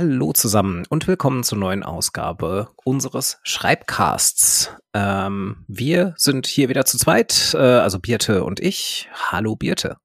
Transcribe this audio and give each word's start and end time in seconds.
Hallo 0.00 0.32
zusammen 0.32 0.86
und 0.88 1.08
willkommen 1.08 1.42
zur 1.42 1.58
neuen 1.58 1.82
Ausgabe 1.82 2.68
unseres 2.84 3.40
Schreibcasts. 3.42 4.72
Ähm, 4.94 5.64
wir 5.66 6.14
sind 6.16 6.46
hier 6.46 6.68
wieder 6.68 6.84
zu 6.84 6.98
zweit, 6.98 7.52
äh, 7.54 7.58
also 7.58 7.98
Birte 7.98 8.44
und 8.44 8.60
ich. 8.60 9.08
Hallo 9.12 9.56
Birte. 9.56 9.96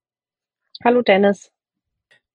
Hallo 0.84 1.04
Dennis. 1.04 1.52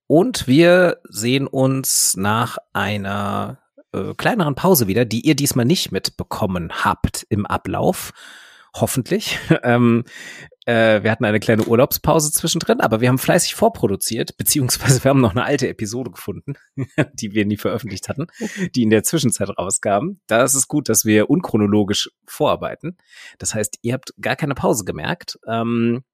Und 0.06 0.46
wir 0.46 0.98
sehen 1.08 1.48
uns 1.48 2.16
nach 2.16 2.58
einer 2.74 3.58
äh, 3.92 4.14
kleineren 4.14 4.54
Pause 4.54 4.86
wieder, 4.86 5.04
die 5.04 5.26
ihr 5.26 5.34
diesmal 5.34 5.64
nicht 5.64 5.90
mitbekommen 5.90 6.84
habt 6.84 7.26
im 7.28 7.44
Ablauf. 7.44 8.12
Hoffentlich. 8.74 9.38
ähm, 9.62 10.04
äh, 10.66 11.02
wir 11.02 11.10
hatten 11.10 11.24
eine 11.24 11.40
kleine 11.40 11.64
Urlaubspause 11.64 12.30
zwischendrin, 12.30 12.80
aber 12.80 13.00
wir 13.00 13.08
haben 13.08 13.18
fleißig 13.18 13.54
vorproduziert, 13.54 14.36
beziehungsweise 14.36 15.02
wir 15.02 15.08
haben 15.08 15.20
noch 15.20 15.30
eine 15.30 15.44
alte 15.44 15.68
Episode 15.68 16.10
gefunden, 16.10 16.54
die 17.14 17.32
wir 17.32 17.46
nie 17.46 17.56
veröffentlicht 17.56 18.08
hatten, 18.08 18.26
die 18.74 18.82
in 18.82 18.90
der 18.90 19.02
Zwischenzeit 19.02 19.48
rauskamen. 19.48 20.20
Da 20.26 20.44
ist 20.44 20.54
es 20.54 20.68
gut, 20.68 20.88
dass 20.88 21.04
wir 21.04 21.30
unchronologisch 21.30 22.10
vorarbeiten. 22.26 22.98
Das 23.38 23.54
heißt, 23.54 23.78
ihr 23.82 23.94
habt 23.94 24.12
gar 24.20 24.36
keine 24.36 24.54
Pause 24.54 24.84
gemerkt. 24.84 25.38
Ähm, 25.46 26.04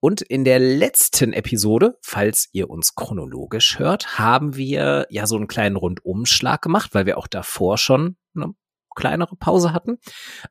und 0.00 0.20
in 0.20 0.44
der 0.44 0.58
letzten 0.58 1.32
Episode, 1.32 1.96
falls 2.02 2.50
ihr 2.52 2.68
uns 2.68 2.94
chronologisch 2.94 3.78
hört, 3.78 4.18
haben 4.18 4.54
wir 4.54 5.06
ja 5.08 5.26
so 5.26 5.36
einen 5.36 5.46
kleinen 5.46 5.76
Rundumschlag 5.76 6.60
gemacht, 6.60 6.90
weil 6.92 7.06
wir 7.06 7.16
auch 7.16 7.26
davor 7.26 7.78
schon 7.78 8.16
eine 8.34 8.54
kleinere 8.94 9.36
Pause 9.36 9.72
hatten. 9.72 9.98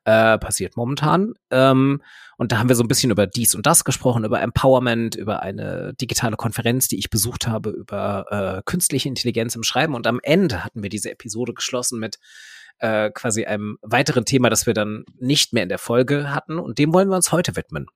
Äh, 0.04 0.38
passiert 0.38 0.76
momentan. 0.76 1.34
Ähm, 1.50 2.02
und 2.36 2.52
da 2.52 2.58
haben 2.58 2.68
wir 2.68 2.76
so 2.76 2.82
ein 2.82 2.88
bisschen 2.88 3.10
über 3.10 3.26
dies 3.26 3.54
und 3.54 3.66
das 3.66 3.84
gesprochen, 3.84 4.24
über 4.24 4.40
Empowerment, 4.40 5.14
über 5.14 5.42
eine 5.42 5.94
digitale 5.94 6.36
Konferenz, 6.36 6.88
die 6.88 6.98
ich 6.98 7.10
besucht 7.10 7.46
habe, 7.46 7.70
über 7.70 8.26
äh, 8.30 8.62
künstliche 8.64 9.08
Intelligenz 9.08 9.54
im 9.54 9.62
Schreiben. 9.62 9.94
Und 9.94 10.06
am 10.06 10.20
Ende 10.22 10.64
hatten 10.64 10.82
wir 10.82 10.90
diese 10.90 11.10
Episode 11.10 11.54
geschlossen 11.54 12.00
mit 12.00 12.18
äh, 12.78 13.10
quasi 13.10 13.44
einem 13.44 13.78
weiteren 13.82 14.24
Thema, 14.24 14.50
das 14.50 14.66
wir 14.66 14.74
dann 14.74 15.04
nicht 15.18 15.52
mehr 15.52 15.62
in 15.62 15.68
der 15.68 15.78
Folge 15.78 16.34
hatten. 16.34 16.58
Und 16.58 16.78
dem 16.78 16.92
wollen 16.92 17.08
wir 17.08 17.16
uns 17.16 17.32
heute 17.32 17.56
widmen. 17.56 17.86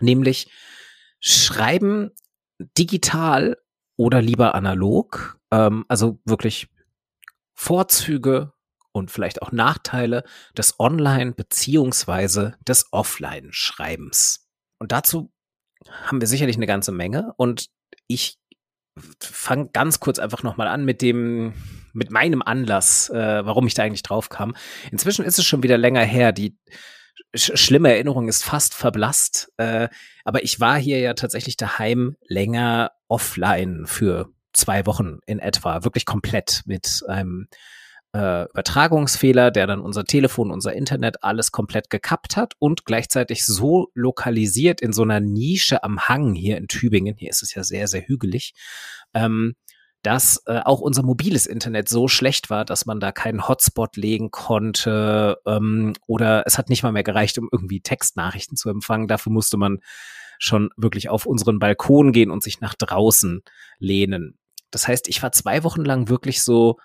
Nämlich 0.00 0.50
Schreiben 1.18 2.10
digital 2.78 3.56
oder 3.96 4.22
lieber 4.22 4.54
analog. 4.54 5.38
Ähm, 5.50 5.84
also 5.88 6.20
wirklich 6.24 6.68
Vorzüge, 7.54 8.52
und 8.96 9.10
vielleicht 9.10 9.42
auch 9.42 9.52
Nachteile 9.52 10.24
des 10.56 10.80
Online- 10.80 11.32
beziehungsweise 11.32 12.56
des 12.66 12.92
Offline-Schreibens. 12.92 14.48
Und 14.78 14.90
dazu 14.90 15.30
haben 16.06 16.20
wir 16.20 16.26
sicherlich 16.26 16.56
eine 16.56 16.66
ganze 16.66 16.92
Menge. 16.92 17.34
Und 17.36 17.68
ich 18.06 18.38
fange 19.20 19.68
ganz 19.72 20.00
kurz 20.00 20.18
einfach 20.18 20.42
nochmal 20.42 20.68
an 20.68 20.86
mit 20.86 21.02
dem, 21.02 21.52
mit 21.92 22.10
meinem 22.10 22.40
Anlass, 22.40 23.10
äh, 23.10 23.44
warum 23.44 23.66
ich 23.66 23.74
da 23.74 23.82
eigentlich 23.82 24.02
drauf 24.02 24.30
kam. 24.30 24.56
Inzwischen 24.90 25.26
ist 25.26 25.38
es 25.38 25.44
schon 25.44 25.62
wieder 25.62 25.76
länger 25.76 26.02
her. 26.02 26.32
Die 26.32 26.56
sch 27.36 27.52
schlimme 27.54 27.90
Erinnerung 27.90 28.28
ist 28.28 28.44
fast 28.44 28.72
verblasst. 28.74 29.52
Äh, 29.58 29.88
aber 30.24 30.42
ich 30.42 30.58
war 30.58 30.78
hier 30.78 31.00
ja 31.00 31.12
tatsächlich 31.12 31.58
daheim 31.58 32.16
länger 32.26 32.92
offline 33.08 33.84
für 33.86 34.32
zwei 34.54 34.86
Wochen 34.86 35.18
in 35.26 35.38
etwa, 35.38 35.84
wirklich 35.84 36.06
komplett 36.06 36.62
mit 36.64 37.02
einem 37.06 37.48
äh, 38.12 38.44
Übertragungsfehler, 38.50 39.50
der 39.50 39.66
dann 39.66 39.80
unser 39.80 40.04
Telefon, 40.04 40.50
unser 40.50 40.72
Internet 40.72 41.22
alles 41.22 41.52
komplett 41.52 41.90
gekappt 41.90 42.36
hat 42.36 42.54
und 42.58 42.84
gleichzeitig 42.84 43.44
so 43.44 43.88
lokalisiert 43.94 44.80
in 44.80 44.92
so 44.92 45.02
einer 45.02 45.20
Nische 45.20 45.82
am 45.82 46.08
Hang 46.08 46.34
hier 46.34 46.56
in 46.56 46.68
Tübingen, 46.68 47.16
hier 47.16 47.30
ist 47.30 47.42
es 47.42 47.54
ja 47.54 47.62
sehr, 47.62 47.88
sehr 47.88 48.06
hügelig, 48.06 48.54
ähm, 49.14 49.54
dass 50.02 50.42
äh, 50.46 50.60
auch 50.64 50.80
unser 50.80 51.02
mobiles 51.02 51.46
Internet 51.46 51.88
so 51.88 52.06
schlecht 52.06 52.48
war, 52.48 52.64
dass 52.64 52.86
man 52.86 53.00
da 53.00 53.10
keinen 53.10 53.48
Hotspot 53.48 53.96
legen 53.96 54.30
konnte 54.30 55.38
ähm, 55.46 55.94
oder 56.06 56.44
es 56.46 56.58
hat 56.58 56.68
nicht 56.68 56.84
mal 56.84 56.92
mehr 56.92 57.02
gereicht, 57.02 57.38
um 57.38 57.48
irgendwie 57.50 57.80
Textnachrichten 57.80 58.56
zu 58.56 58.68
empfangen. 58.70 59.08
Dafür 59.08 59.32
musste 59.32 59.56
man 59.56 59.80
schon 60.38 60.70
wirklich 60.76 61.08
auf 61.08 61.26
unseren 61.26 61.58
Balkon 61.58 62.12
gehen 62.12 62.30
und 62.30 62.42
sich 62.42 62.60
nach 62.60 62.74
draußen 62.74 63.42
lehnen. 63.78 64.38
Das 64.70 64.86
heißt, 64.86 65.08
ich 65.08 65.22
war 65.22 65.32
zwei 65.32 65.64
Wochen 65.64 65.84
lang 65.84 66.08
wirklich 66.08 66.42
so 66.42 66.78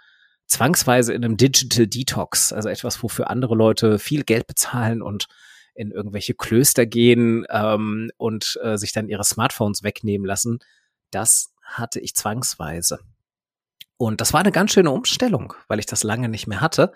zwangsweise 0.51 1.13
in 1.13 1.23
einem 1.23 1.38
Digital 1.38 1.88
Detox, 1.88 2.51
also 2.51 2.69
etwas, 2.69 3.01
wofür 3.01 3.29
andere 3.29 3.56
Leute 3.56 4.00
viel 4.00 4.23
Geld 4.23 4.47
bezahlen 4.47 5.01
und 5.01 5.28
in 5.73 5.91
irgendwelche 5.91 6.34
Klöster 6.34 6.85
gehen 6.85 7.45
ähm, 7.50 8.12
und 8.17 8.59
äh, 8.62 8.78
sich 8.78 8.91
dann 8.91 9.07
ihre 9.07 9.23
Smartphones 9.23 9.84
wegnehmen 9.84 10.28
lassen, 10.28 10.59
das 11.09 11.53
hatte 11.63 12.01
ich 12.01 12.16
zwangsweise. 12.16 13.00
Und 13.97 14.19
das 14.19 14.34
war 14.34 14.41
eine 14.41 14.51
ganz 14.51 14.73
schöne 14.73 14.91
Umstellung, 14.91 15.53
weil 15.69 15.79
ich 15.79 15.85
das 15.85 16.03
lange 16.03 16.28
nicht 16.28 16.47
mehr 16.47 16.59
hatte. 16.59 16.91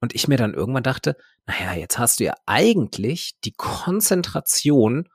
Und 0.00 0.14
ich 0.14 0.28
mir 0.28 0.36
dann 0.36 0.52
irgendwann 0.52 0.82
dachte, 0.82 1.16
naja, 1.46 1.72
jetzt 1.74 1.98
hast 1.98 2.20
du 2.20 2.24
ja 2.24 2.34
eigentlich 2.44 3.38
die 3.44 3.52
Konzentration 3.52 5.08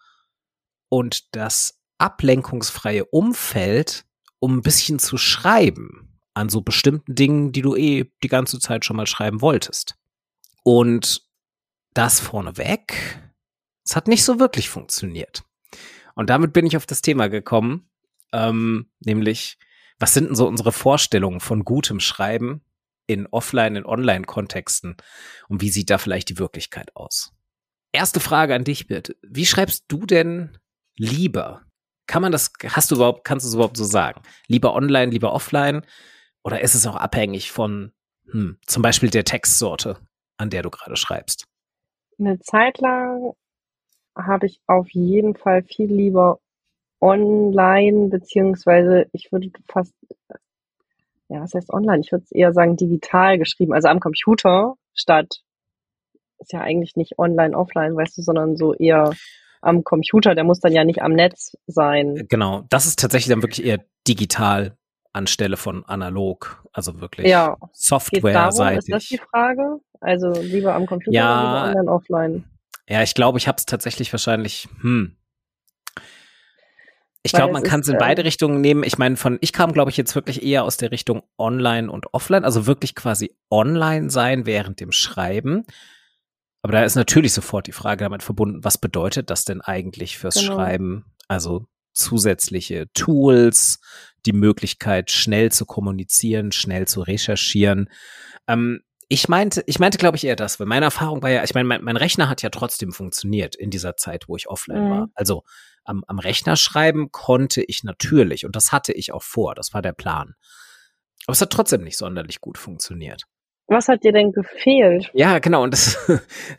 und 0.87 1.35
das 1.35 1.79
ablenkungsfreie 1.99 3.05
Umfeld, 3.05 4.05
um 4.39 4.57
ein 4.57 4.61
bisschen 4.63 4.97
zu 4.97 5.17
schreiben 5.17 6.08
an 6.39 6.49
so 6.49 6.61
bestimmten 6.61 7.15
Dingen, 7.15 7.51
die 7.51 7.61
du 7.61 7.75
eh 7.75 8.11
die 8.23 8.27
ganze 8.27 8.59
Zeit 8.59 8.85
schon 8.85 8.95
mal 8.95 9.07
schreiben 9.07 9.41
wolltest. 9.41 9.95
Und 10.63 11.21
das 11.93 12.19
vorneweg, 12.19 13.21
es 13.83 13.95
hat 13.95 14.07
nicht 14.07 14.23
so 14.23 14.39
wirklich 14.39 14.69
funktioniert. 14.69 15.43
Und 16.15 16.29
damit 16.29 16.53
bin 16.53 16.65
ich 16.65 16.77
auf 16.77 16.85
das 16.85 17.01
Thema 17.01 17.27
gekommen, 17.27 17.89
ähm, 18.31 18.89
nämlich, 18.99 19.57
was 19.99 20.13
sind 20.13 20.27
denn 20.27 20.35
so 20.35 20.47
unsere 20.47 20.71
Vorstellungen 20.71 21.39
von 21.39 21.63
gutem 21.63 21.99
Schreiben 21.99 22.61
in 23.07 23.27
Offline-, 23.27 23.75
in 23.75 23.85
Online-Kontexten 23.85 24.95
und 25.47 25.61
wie 25.61 25.69
sieht 25.69 25.89
da 25.89 25.97
vielleicht 25.97 26.29
die 26.29 26.39
Wirklichkeit 26.39 26.95
aus? 26.95 27.33
Erste 27.91 28.19
Frage 28.19 28.53
an 28.53 28.63
dich, 28.63 28.87
Birte. 28.87 29.15
Wie 29.23 29.45
schreibst 29.45 29.85
du 29.87 30.05
denn 30.05 30.57
lieber? 30.95 31.63
Kann 32.05 32.21
man 32.21 32.31
das, 32.31 32.51
hast 32.67 32.91
du 32.91 32.95
überhaupt, 32.95 33.23
kannst 33.23 33.45
du 33.45 33.47
es 33.47 33.55
überhaupt 33.55 33.77
so 33.77 33.83
sagen? 33.83 34.21
Lieber 34.47 34.75
online, 34.75 35.11
lieber 35.11 35.33
offline? 35.33 35.81
Oder 36.43 36.61
ist 36.61 36.75
es 36.75 36.87
auch 36.87 36.95
abhängig 36.95 37.51
von 37.51 37.91
hm, 38.31 38.57
zum 38.65 38.81
Beispiel 38.81 39.09
der 39.09 39.23
Textsorte, 39.23 39.97
an 40.37 40.49
der 40.49 40.61
du 40.61 40.69
gerade 40.69 40.95
schreibst? 40.95 41.45
Eine 42.17 42.39
Zeit 42.39 42.79
lang 42.79 43.33
habe 44.15 44.45
ich 44.45 44.59
auf 44.67 44.89
jeden 44.91 45.35
Fall 45.35 45.63
viel 45.63 45.91
lieber 45.91 46.39
online, 47.01 48.09
beziehungsweise 48.09 49.05
ich 49.13 49.31
würde 49.31 49.49
fast, 49.67 49.93
ja, 51.29 51.41
was 51.41 51.53
heißt 51.53 51.71
online? 51.71 52.01
Ich 52.01 52.11
würde 52.11 52.25
es 52.25 52.31
eher 52.31 52.53
sagen 52.53 52.75
digital 52.75 53.37
geschrieben, 53.37 53.73
also 53.73 53.87
am 53.87 53.99
Computer 53.99 54.75
statt, 54.93 55.41
ist 56.39 56.53
ja 56.53 56.61
eigentlich 56.61 56.95
nicht 56.95 57.19
online, 57.19 57.55
offline, 57.55 57.95
weißt 57.95 58.17
du, 58.17 58.21
sondern 58.21 58.57
so 58.57 58.73
eher 58.73 59.13
am 59.61 59.83
Computer, 59.83 60.35
der 60.35 60.43
muss 60.43 60.59
dann 60.59 60.73
ja 60.73 60.83
nicht 60.83 61.01
am 61.01 61.13
Netz 61.13 61.57
sein. 61.67 62.25
Genau, 62.29 62.63
das 62.69 62.85
ist 62.85 62.99
tatsächlich 62.99 63.29
dann 63.29 63.41
wirklich 63.41 63.65
eher 63.65 63.83
digital 64.07 64.77
anstelle 65.19 65.57
von 65.57 65.85
analog, 65.85 66.63
also 66.73 66.99
wirklich 66.99 67.27
ja. 67.27 67.57
Software-seitig. 67.73 68.79
Ist 68.79 68.91
das 68.91 69.05
die 69.07 69.17
Frage? 69.17 69.79
Also 69.99 70.31
lieber 70.31 70.73
am 70.73 70.85
Computer 70.85 71.15
ja, 71.15 71.39
oder 71.39 71.67
lieber 71.67 71.79
online 71.79 71.91
offline? 71.91 72.43
Ja, 72.87 73.03
ich 73.03 73.13
glaube, 73.13 73.37
ich 73.37 73.47
habe 73.47 73.57
es 73.57 73.65
tatsächlich 73.65 74.11
wahrscheinlich, 74.11 74.67
hm. 74.81 75.15
Ich 77.21 77.33
glaube, 77.33 77.51
man 77.51 77.63
kann 77.63 77.81
es 77.81 77.87
in 77.89 77.95
ähm, 77.95 77.99
beide 77.99 78.23
Richtungen 78.23 78.61
nehmen. 78.61 78.83
Ich 78.83 78.97
meine, 78.97 79.17
von 79.17 79.37
ich 79.41 79.51
kam, 79.51 79.73
glaube 79.73 79.91
ich, 79.91 79.97
jetzt 79.97 80.15
wirklich 80.15 80.41
eher 80.41 80.63
aus 80.63 80.77
der 80.77 80.91
Richtung 80.91 81.21
online 81.37 81.91
und 81.91 82.13
offline, 82.13 82.45
also 82.45 82.65
wirklich 82.65 82.95
quasi 82.95 83.35
online 83.51 84.09
sein 84.09 84.45
während 84.45 84.79
dem 84.79 84.93
Schreiben. 84.93 85.65
Aber 86.61 86.73
da 86.73 86.83
ist 86.83 86.95
natürlich 86.95 87.33
sofort 87.33 87.67
die 87.67 87.73
Frage 87.73 88.05
damit 88.05 88.23
verbunden, 88.23 88.63
was 88.63 88.77
bedeutet 88.77 89.29
das 89.29 89.43
denn 89.43 89.59
eigentlich 89.59 90.17
fürs 90.17 90.35
genau. 90.35 90.55
Schreiben? 90.55 91.05
Also 91.27 91.67
zusätzliche 91.91 92.87
Tools, 92.93 93.79
die 94.25 94.33
Möglichkeit, 94.33 95.11
schnell 95.11 95.51
zu 95.51 95.65
kommunizieren, 95.65 96.51
schnell 96.51 96.87
zu 96.87 97.01
recherchieren. 97.01 97.89
Ähm, 98.47 98.81
ich 99.07 99.27
meinte, 99.27 99.63
ich 99.65 99.79
meinte, 99.79 99.97
glaube 99.97 100.17
ich, 100.17 100.25
eher 100.25 100.35
das, 100.35 100.59
weil 100.59 100.67
meine 100.67 100.85
Erfahrung 100.85 101.23
war 101.23 101.31
ja, 101.31 101.43
ich 101.43 101.55
meine, 101.55 101.67
mein, 101.67 101.83
mein, 101.83 101.97
Rechner 101.97 102.29
hat 102.29 102.43
ja 102.43 102.49
trotzdem 102.49 102.91
funktioniert 102.91 103.55
in 103.55 103.71
dieser 103.71 103.97
Zeit, 103.97 104.25
wo 104.27 104.35
ich 104.35 104.47
offline 104.47 104.85
mhm. 104.85 104.89
war. 104.91 105.07
Also 105.15 105.43
am, 105.83 106.03
am 106.07 106.19
Rechner 106.19 106.55
schreiben 106.55 107.11
konnte 107.11 107.63
ich 107.63 107.83
natürlich 107.83 108.45
und 108.45 108.55
das 108.55 108.71
hatte 108.71 108.93
ich 108.93 109.11
auch 109.11 109.23
vor, 109.23 109.55
das 109.55 109.73
war 109.73 109.81
der 109.81 109.93
Plan. 109.93 110.35
Aber 111.25 111.33
es 111.33 111.41
hat 111.41 111.49
trotzdem 111.51 111.83
nicht 111.83 111.97
sonderlich 111.97 112.39
gut 112.39 112.57
funktioniert. 112.59 113.23
Was 113.67 113.87
hat 113.87 114.03
dir 114.03 114.11
denn 114.11 114.31
gefehlt? 114.31 115.09
Ja, 115.13 115.39
genau, 115.39 115.63
und 115.63 115.71
das, 115.71 115.97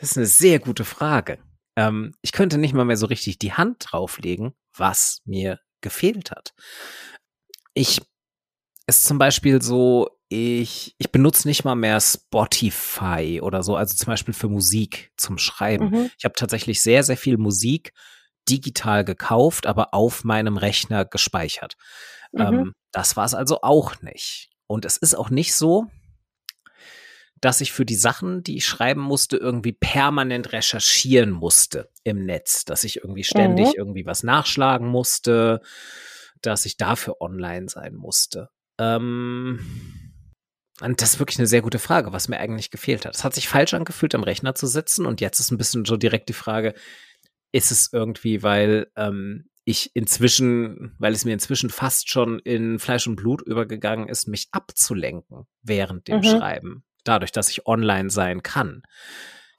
das 0.01 0.11
ist 0.11 0.17
eine 0.17 0.27
sehr 0.27 0.59
gute 0.59 0.85
Frage. 0.85 1.39
Ähm, 1.77 2.15
ich 2.21 2.33
könnte 2.33 2.59
nicht 2.59 2.75
mal 2.75 2.85
mehr 2.85 2.97
so 2.97 3.07
richtig 3.07 3.39
die 3.39 3.53
Hand 3.53 3.87
drauflegen, 3.91 4.55
was 4.77 5.21
mir 5.25 5.61
gefehlt 5.81 6.31
hat. 6.31 6.53
Ich 7.81 8.03
ist 8.87 9.05
zum 9.05 9.19
Beispiel 9.19 9.63
so, 9.63 10.11
ich, 10.29 10.95
ich 10.99 11.11
benutze 11.11 11.49
nicht 11.49 11.65
mal 11.65 11.77
mehr 11.77 12.01
Spotify 12.01 13.41
oder 13.43 13.63
so, 13.63 13.77
also 13.77 13.97
zum 13.97 14.07
Beispiel 14.07 14.35
für 14.35 14.49
Musik 14.49 15.13
zum 15.17 15.39
Schreiben. 15.39 15.91
Mhm. 15.91 16.11
Ich 16.19 16.25
habe 16.25 16.35
tatsächlich 16.37 16.83
sehr, 16.83 17.03
sehr 17.05 17.17
viel 17.17 17.39
Musik 17.39 17.93
digital 18.49 19.05
gekauft, 19.05 19.67
aber 19.67 19.95
auf 19.95 20.25
meinem 20.25 20.57
Rechner 20.57 21.05
gespeichert. 21.05 21.77
Mhm. 22.33 22.41
Ähm, 22.41 22.73
das 22.93 23.17
war 23.17 23.25
es 23.25 23.35
also 23.35 23.63
auch 23.63 24.03
nicht. 24.03 24.51
und 24.67 24.85
es 24.85 24.97
ist 24.99 25.15
auch 25.15 25.31
nicht 25.31 25.55
so, 25.55 25.87
dass 27.41 27.63
ich 27.63 27.73
für 27.73 27.87
die 27.87 27.95
Sachen, 27.95 28.43
die 28.43 28.57
ich 28.57 28.67
schreiben 28.67 29.01
musste, 29.01 29.37
irgendwie 29.39 29.73
permanent 29.73 30.53
recherchieren 30.53 31.31
musste 31.31 31.89
im 32.05 32.27
Netz, 32.27 32.67
dass 32.67 32.85
ich 32.85 32.97
irgendwie 32.99 33.25
ständig 33.25 33.69
mhm. 33.69 33.75
irgendwie 33.77 34.05
was 34.05 34.23
nachschlagen 34.23 34.87
musste, 34.87 35.63
dass 36.43 36.67
ich 36.67 36.77
dafür 36.77 37.21
online 37.21 37.69
sein 37.69 37.95
musste. 37.95 38.49
Ähm, 38.79 39.61
und 40.81 41.03
das 41.03 41.15
ist 41.15 41.19
wirklich 41.19 41.39
eine 41.39 41.47
sehr 41.47 41.63
gute 41.63 41.79
Frage, 41.79 42.13
was 42.13 42.29
mir 42.29 42.39
eigentlich 42.39 42.71
gefehlt 42.71 43.05
hat. 43.05 43.15
Es 43.15 43.25
hat 43.25 43.35
sich 43.35 43.49
falsch 43.49 43.75
angefühlt, 43.75 44.15
am 44.15 44.23
Rechner 44.23 44.55
zu 44.55 44.67
sitzen 44.67 45.07
und 45.07 45.21
jetzt 45.21 45.41
ist 45.41 45.51
ein 45.51 45.59
bisschen 45.59 45.85
so 45.85 45.97
direkt 45.97 46.29
die 46.29 46.35
Frage, 46.35 46.75
ist 47.53 47.71
es 47.71 47.91
irgendwie, 47.93 48.43
weil 48.43 48.91
ähm, 48.97 49.51
ich 49.65 49.95
inzwischen, 49.95 50.97
weil 50.99 51.13
es 51.13 51.25
mir 51.25 51.33
inzwischen 51.33 51.71
fast 51.71 52.09
schon 52.09 52.39
in 52.39 52.79
Fleisch 52.79 53.07
und 53.07 53.17
Blut 53.17 53.43
übergegangen 53.43 54.09
ist, 54.09 54.27
mich 54.27 54.49
abzulenken 54.53 55.47
während 55.63 56.09
dem 56.09 56.19
mhm. 56.19 56.25
Schreiben 56.25 56.85
dadurch, 57.05 57.33
dass 57.33 57.51
ich 57.51 57.67
online 57.67 58.11
sein 58.11 58.43
kann. 58.43 58.83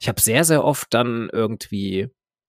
Ich 0.00 0.08
habe 0.08 0.20
sehr, 0.20 0.44
sehr 0.44 0.64
oft 0.64 0.92
dann 0.94 1.28
irgendwie 1.32 2.08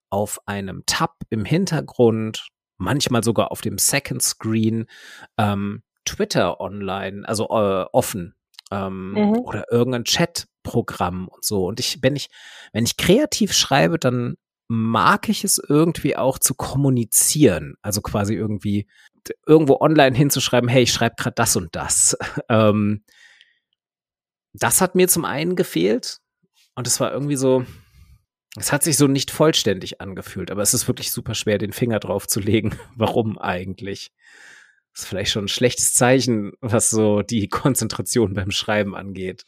auf 0.09 0.47
einem 0.47 0.83
Tab 0.85 1.15
im 1.29 1.45
Hintergrund, 1.45 2.47
manchmal 2.77 3.23
sogar 3.23 3.51
auf 3.51 3.61
dem 3.61 3.77
Second 3.77 4.21
Screen, 4.21 4.85
ähm, 5.37 5.83
Twitter 6.05 6.59
online, 6.59 7.27
also 7.27 7.45
äh, 7.45 7.85
offen 7.91 8.35
ähm, 8.71 9.11
mhm. 9.11 9.39
oder 9.39 9.71
irgendein 9.71 10.03
Chatprogramm 10.03 11.27
und 11.27 11.43
so. 11.43 11.65
Und 11.65 11.79
ich, 11.79 11.99
wenn 12.01 12.15
ich, 12.15 12.29
wenn 12.71 12.85
ich 12.85 12.97
kreativ 12.97 13.53
schreibe, 13.53 13.99
dann 13.99 14.35
mag 14.67 15.29
ich 15.29 15.43
es 15.43 15.61
irgendwie 15.65 16.17
auch 16.17 16.39
zu 16.39 16.55
kommunizieren. 16.55 17.75
Also 17.81 18.01
quasi 18.01 18.33
irgendwie 18.33 18.87
irgendwo 19.45 19.77
online 19.79 20.15
hinzuschreiben, 20.15 20.69
hey, 20.69 20.83
ich 20.83 20.93
schreibe 20.93 21.15
gerade 21.17 21.35
das 21.35 21.55
und 21.55 21.75
das. 21.75 22.17
ähm, 22.49 23.03
das 24.53 24.81
hat 24.81 24.95
mir 24.95 25.07
zum 25.07 25.25
einen 25.25 25.55
gefehlt 25.55 26.19
und 26.75 26.87
es 26.87 26.99
war 26.99 27.11
irgendwie 27.11 27.35
so, 27.35 27.65
es 28.55 28.71
hat 28.71 28.83
sich 28.83 28.97
so 28.97 29.07
nicht 29.07 29.31
vollständig 29.31 29.99
angefühlt, 29.99 30.51
aber 30.51 30.61
es 30.61 30.73
ist 30.73 30.87
wirklich 30.87 31.11
super 31.11 31.33
schwer, 31.33 31.57
den 31.57 31.73
Finger 31.73 31.99
drauf 31.99 32.27
zu 32.27 32.39
legen. 32.39 32.77
Warum 32.95 33.37
eigentlich? 33.37 34.11
Das 34.93 35.03
ist 35.03 35.09
vielleicht 35.09 35.31
schon 35.31 35.45
ein 35.45 35.49
schlechtes 35.49 35.95
Zeichen, 35.95 36.53
was 36.61 36.89
so 36.89 37.23
die 37.23 37.47
Konzentration 37.47 38.35
beim 38.35 38.51
Schreiben 38.51 38.95
angeht. 38.95 39.43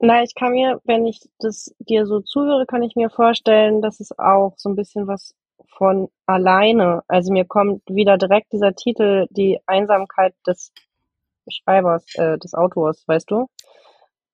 Na, 0.00 0.22
ich 0.22 0.34
kann 0.34 0.52
mir, 0.52 0.80
wenn 0.84 1.06
ich 1.06 1.20
das 1.38 1.74
dir 1.78 2.06
so 2.06 2.20
zuhöre, 2.20 2.66
kann 2.66 2.82
ich 2.82 2.94
mir 2.94 3.10
vorstellen, 3.10 3.80
dass 3.82 3.98
es 3.98 4.16
auch 4.16 4.54
so 4.56 4.68
ein 4.68 4.76
bisschen 4.76 5.08
was 5.08 5.34
von 5.76 6.08
alleine. 6.26 7.02
Also 7.08 7.32
mir 7.32 7.44
kommt 7.44 7.82
wieder 7.88 8.18
direkt 8.18 8.52
dieser 8.52 8.74
Titel, 8.74 9.26
die 9.30 9.58
Einsamkeit 9.66 10.34
des 10.46 10.72
Schreibers, 11.48 12.04
äh, 12.14 12.38
des 12.38 12.54
Autors, 12.54 13.02
weißt 13.06 13.30
du? 13.30 13.40
Mhm. 13.40 13.46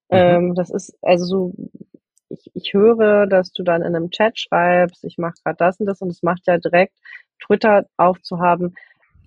Ähm, 0.09 0.55
das 0.55 0.69
ist 0.69 0.97
also 1.01 1.25
so, 1.25 1.53
ich, 2.33 2.51
ich 2.53 2.73
höre, 2.73 3.27
dass 3.27 3.51
du 3.51 3.63
dann 3.63 3.81
in 3.81 3.95
einem 3.95 4.09
Chat 4.09 4.39
schreibst, 4.39 5.03
ich 5.03 5.17
mache 5.17 5.35
gerade 5.43 5.57
das 5.57 5.79
und 5.79 5.85
das 5.85 6.01
und 6.01 6.09
es 6.09 6.23
macht 6.23 6.47
ja 6.47 6.57
direkt 6.57 6.93
Twitter 7.45 7.85
aufzuhaben. 7.97 8.75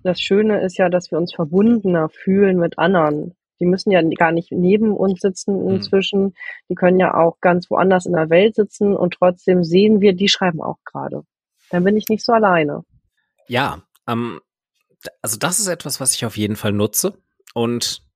Das 0.03 0.21
Schöne 0.21 0.61
ist 0.61 0.77
ja, 0.77 0.89
dass 0.89 1.11
wir 1.11 1.17
uns 1.17 1.33
verbundener 1.33 2.09
fühlen 2.09 2.57
mit 2.57 2.77
anderen. 2.77 3.35
Die 3.59 3.65
müssen 3.65 3.91
ja 3.91 4.01
gar 4.01 4.31
nicht 4.31 4.51
neben 4.51 4.91
uns 4.91 5.21
sitzen 5.21 5.63
mhm. 5.63 5.75
inzwischen. 5.75 6.23
Mhm. 6.23 6.33
Die 6.69 6.75
können 6.75 6.99
ja 6.99 7.15
auch 7.15 7.39
ganz 7.41 7.69
woanders 7.69 8.05
in 8.05 8.13
der 8.13 8.29
Welt 8.29 8.55
sitzen 8.55 8.95
und 8.95 9.15
trotzdem 9.15 9.63
sehen 9.63 10.01
wir, 10.01 10.13
die 10.13 10.29
schreiben 10.29 10.61
auch 10.61 10.77
gerade. 10.85 11.23
Dann 11.69 11.83
bin 11.83 11.97
ich 11.97 12.07
nicht 12.07 12.23
so 12.23 12.33
alleine. 12.33 12.83
Ja, 13.47 13.81
ähm, 14.07 14.39
also 15.21 15.37
das 15.37 15.59
ist 15.59 15.67
etwas, 15.67 15.99
was 15.99 16.13
ich 16.13 16.25
auf 16.25 16.37
jeden 16.37 16.55
Fall 16.55 16.71
nutze. 16.71 17.13
Und 17.53 18.06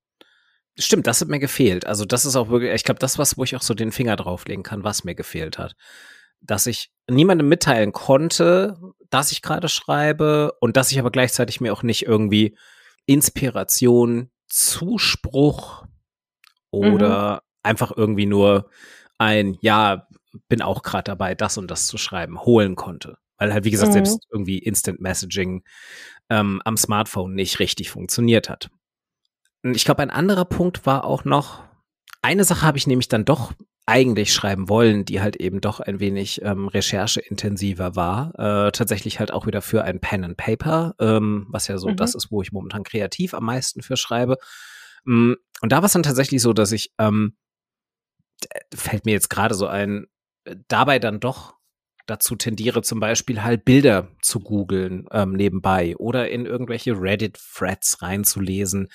Stimmt, 0.78 1.08
das 1.08 1.22
hat 1.22 1.28
mir 1.28 1.40
gefehlt. 1.40 1.86
Also 1.86 2.06
das 2.06 2.26
ist 2.26 2.36
auch 2.36 2.50
wirklich, 2.50 2.74
ich 2.74 2.84
glaube, 2.84 3.00
das 3.00 3.18
was, 3.18 3.38
wo 3.38 3.44
ich 3.44 3.56
auch 3.56 3.62
so 3.62 3.74
den 3.74 3.92
Finger 3.92 4.16
drauflegen 4.16 4.64
kann, 4.64 4.84
was 4.84 5.04
mir 5.04 5.16
gefehlt 5.16 5.58
hat. 5.58 5.76
Dass 6.40 6.66
ich 6.66 6.92
niemandem 7.10 7.50
mitteilen 7.50 7.92
konnte, 7.92 8.78
dass 9.10 9.32
ich 9.32 9.42
gerade 9.42 9.70
schreibe 9.70 10.54
und 10.60 10.78
dass 10.78 10.92
ich 10.92 11.00
aber 11.00 11.12
gleichzeitig 11.12 11.62
mir 11.62 11.74
auch 11.74 11.84
nicht 11.84 12.06
irgendwie 12.06 12.58
Inspiration, 13.06 14.32
Zuspruch 14.48 15.86
oder 16.72 17.34
mhm. 17.34 17.40
einfach 17.64 17.92
irgendwie 17.96 18.26
nur 18.26 18.70
ein, 19.18 19.58
ja, 19.62 20.08
bin 20.48 20.62
auch 20.62 20.84
gerade 20.84 21.04
dabei, 21.04 21.36
das 21.36 21.58
und 21.58 21.70
das 21.70 21.88
zu 21.88 21.98
schreiben, 21.98 22.42
holen 22.42 22.76
konnte. 22.76 23.18
Weil 23.38 23.54
halt, 23.54 23.66
wie 23.66 23.72
gesagt, 23.72 23.90
mhm. 23.90 23.94
selbst 23.94 24.28
irgendwie 24.32 24.60
Instant 24.60 25.02
Messaging 25.02 25.64
ähm, 26.30 26.62
am 26.64 26.78
Smartphone 26.78 27.34
nicht 27.34 27.60
richtig 27.60 27.92
funktioniert 27.92 28.50
hat. 28.50 28.70
Ich 29.64 29.86
glaube, 29.86 30.02
ein 30.02 30.10
anderer 30.10 30.46
Punkt 30.46 30.86
war 30.86 31.04
auch 31.06 31.24
noch, 31.24 31.64
eine 32.22 32.44
Sache 32.44 32.66
habe 32.66 32.78
ich 32.78 32.88
nämlich 32.88 33.08
dann 33.08 33.26
doch 33.26 33.54
eigentlich 33.86 34.34
schreiben 34.34 34.70
wollen, 34.70 35.06
die 35.06 35.22
halt 35.22 35.36
eben 35.36 35.60
doch 35.60 35.80
ein 35.80 36.00
wenig 36.00 36.42
ähm, 36.44 36.68
rechercheintensiver 36.68 37.96
war. 37.96 38.34
Äh, 38.38 38.72
tatsächlich 38.72 39.20
halt 39.20 39.32
auch 39.32 39.48
wieder 39.48 39.62
für 39.62 39.84
ein 39.84 40.00
Pen 40.00 40.24
and 40.24 40.38
Paper, 40.38 40.96
ähm, 41.00 41.48
was 41.50 41.68
ja 41.68 41.78
so 41.78 41.90
mhm. 41.90 41.98
das 41.98 42.16
ist, 42.16 42.32
wo 42.32 42.42
ich 42.42 42.52
momentan 42.52 42.84
kreativ 42.84 43.34
am 43.34 43.46
meisten 43.46 43.82
für 43.82 43.98
schreibe. 43.98 44.38
Mm, 45.04 45.34
und 45.62 45.72
da 45.72 45.78
war 45.78 45.86
es 45.86 45.94
dann 45.94 46.04
tatsächlich 46.04 46.42
so, 46.42 46.54
dass 46.54 46.72
ich, 46.72 46.92
ähm, 47.00 47.36
fällt 48.74 49.06
mir 49.06 49.12
jetzt 49.12 49.30
gerade 49.30 49.56
so 49.56 49.68
ein, 49.68 50.08
dabei 50.68 51.00
dann 51.00 51.20
doch 51.20 51.56
dazu 52.06 52.36
tendiere, 52.36 52.82
zum 52.82 53.00
Beispiel 53.00 53.44
halt 53.44 53.66
Bilder 53.66 54.10
zu 54.22 54.40
googeln 54.40 55.08
ähm, 55.12 55.34
nebenbei 55.34 55.96
oder 55.98 56.30
in 56.30 56.46
irgendwelche 56.46 57.00
Reddit-Threads 57.00 58.02
reinzulesen, 58.02 58.90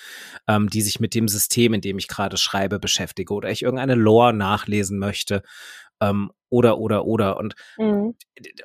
ähm, 0.49 0.69
die 0.69 0.83
sich 0.83 1.01
mit 1.01 1.15
dem 1.15 1.29
System, 1.29 1.75
in 1.75 1.81
dem 1.81 1.99
ich 1.99 2.09
gerade 2.09 2.37
schreibe, 2.37 2.79
beschäftige 2.79 3.35
oder 3.35 3.51
ich 3.51 3.63
irgendeine 3.63 3.95
Lore 3.95 4.33
nachlesen 4.33 4.99
möchte. 4.99 5.43
Ähm, 6.01 6.31
oder, 6.49 6.79
oder, 6.79 7.07
oder. 7.07 7.39
Und, 7.39 7.55
mhm. 7.79 8.15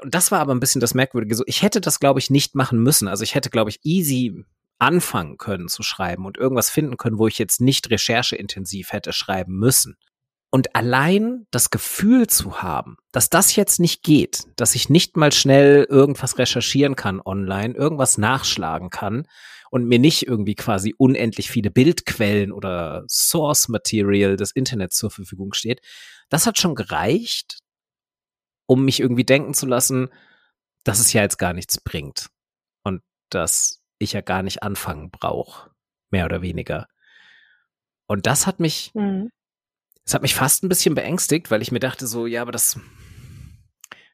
und 0.02 0.16
das 0.16 0.32
war 0.32 0.40
aber 0.40 0.54
ein 0.54 0.60
bisschen 0.60 0.82
das 0.82 0.94
Merkwürdige. 0.94 1.36
So, 1.36 1.44
ich 1.48 1.62
hätte 1.62 1.82
das, 1.82 2.00
glaube 2.00 2.20
ich, 2.20 2.30
nicht 2.30 2.56
machen 2.56 2.82
müssen. 2.82 3.08
Also 3.08 3.24
ich 3.24 3.36
hätte, 3.36 3.50
glaube 3.50 3.70
ich, 3.70 3.80
easy 3.84 4.44
anfangen 4.80 5.38
können 5.38 5.68
zu 5.68 5.84
schreiben 5.84 6.26
und 6.26 6.38
irgendwas 6.38 6.70
finden 6.70 6.98
können, 6.98 7.20
wo 7.20 7.28
ich 7.28 7.38
jetzt 7.38 7.62
nicht 7.62 7.90
rechercheintensiv 7.90 8.92
hätte 8.92 9.14
schreiben 9.14 9.58
müssen. 9.58 9.96
Und 10.54 10.76
allein 10.76 11.48
das 11.50 11.70
Gefühl 11.70 12.28
zu 12.28 12.62
haben, 12.62 12.98
dass 13.14 13.30
das 13.30 13.56
jetzt 13.56 13.80
nicht 13.80 14.04
geht, 14.04 14.44
dass 14.58 14.76
ich 14.76 14.90
nicht 14.90 15.16
mal 15.16 15.32
schnell 15.32 15.86
irgendwas 15.90 16.38
recherchieren 16.38 16.98
kann 16.98 17.22
online, 17.22 17.74
irgendwas 17.74 18.18
nachschlagen 18.18 18.90
kann 18.90 19.26
und 19.70 19.86
mir 19.86 19.98
nicht 19.98 20.28
irgendwie 20.28 20.56
quasi 20.56 20.94
unendlich 20.98 21.50
viele 21.50 21.72
Bildquellen 21.72 22.52
oder 22.52 23.06
Source 23.08 23.70
Material 23.70 24.36
des 24.36 24.52
Internets 24.52 24.98
zur 24.98 25.10
Verfügung 25.10 25.54
steht, 25.54 25.80
das 26.28 26.46
hat 26.46 26.60
schon 26.60 26.76
gereicht, 26.76 27.60
um 28.66 28.84
mich 28.84 29.00
irgendwie 29.00 29.24
denken 29.24 29.54
zu 29.54 29.66
lassen, 29.66 30.10
dass 30.84 31.00
es 31.00 31.14
ja 31.14 31.22
jetzt 31.22 31.38
gar 31.38 31.54
nichts 31.54 31.80
bringt 31.80 32.28
und 32.84 33.02
dass 33.30 33.82
ich 34.00 34.12
ja 34.12 34.20
gar 34.20 34.44
nicht 34.44 34.64
anfangen 34.64 35.12
brauche, 35.12 35.72
mehr 36.10 36.26
oder 36.26 36.42
weniger. 36.42 36.88
Und 38.06 38.26
das 38.26 38.48
hat 38.48 38.60
mich 38.60 38.92
mhm 38.96 39.30
das 40.12 40.16
hat 40.16 40.24
mich 40.24 40.36
fast 40.36 40.62
ein 40.62 40.68
bisschen 40.68 40.94
beängstigt, 40.94 41.52
weil 41.52 41.62
ich 41.62 41.72
mir 41.72 41.80
dachte 41.80 42.06
so, 42.06 42.26
ja, 42.26 42.42
aber 42.42 42.52
das, 42.52 42.78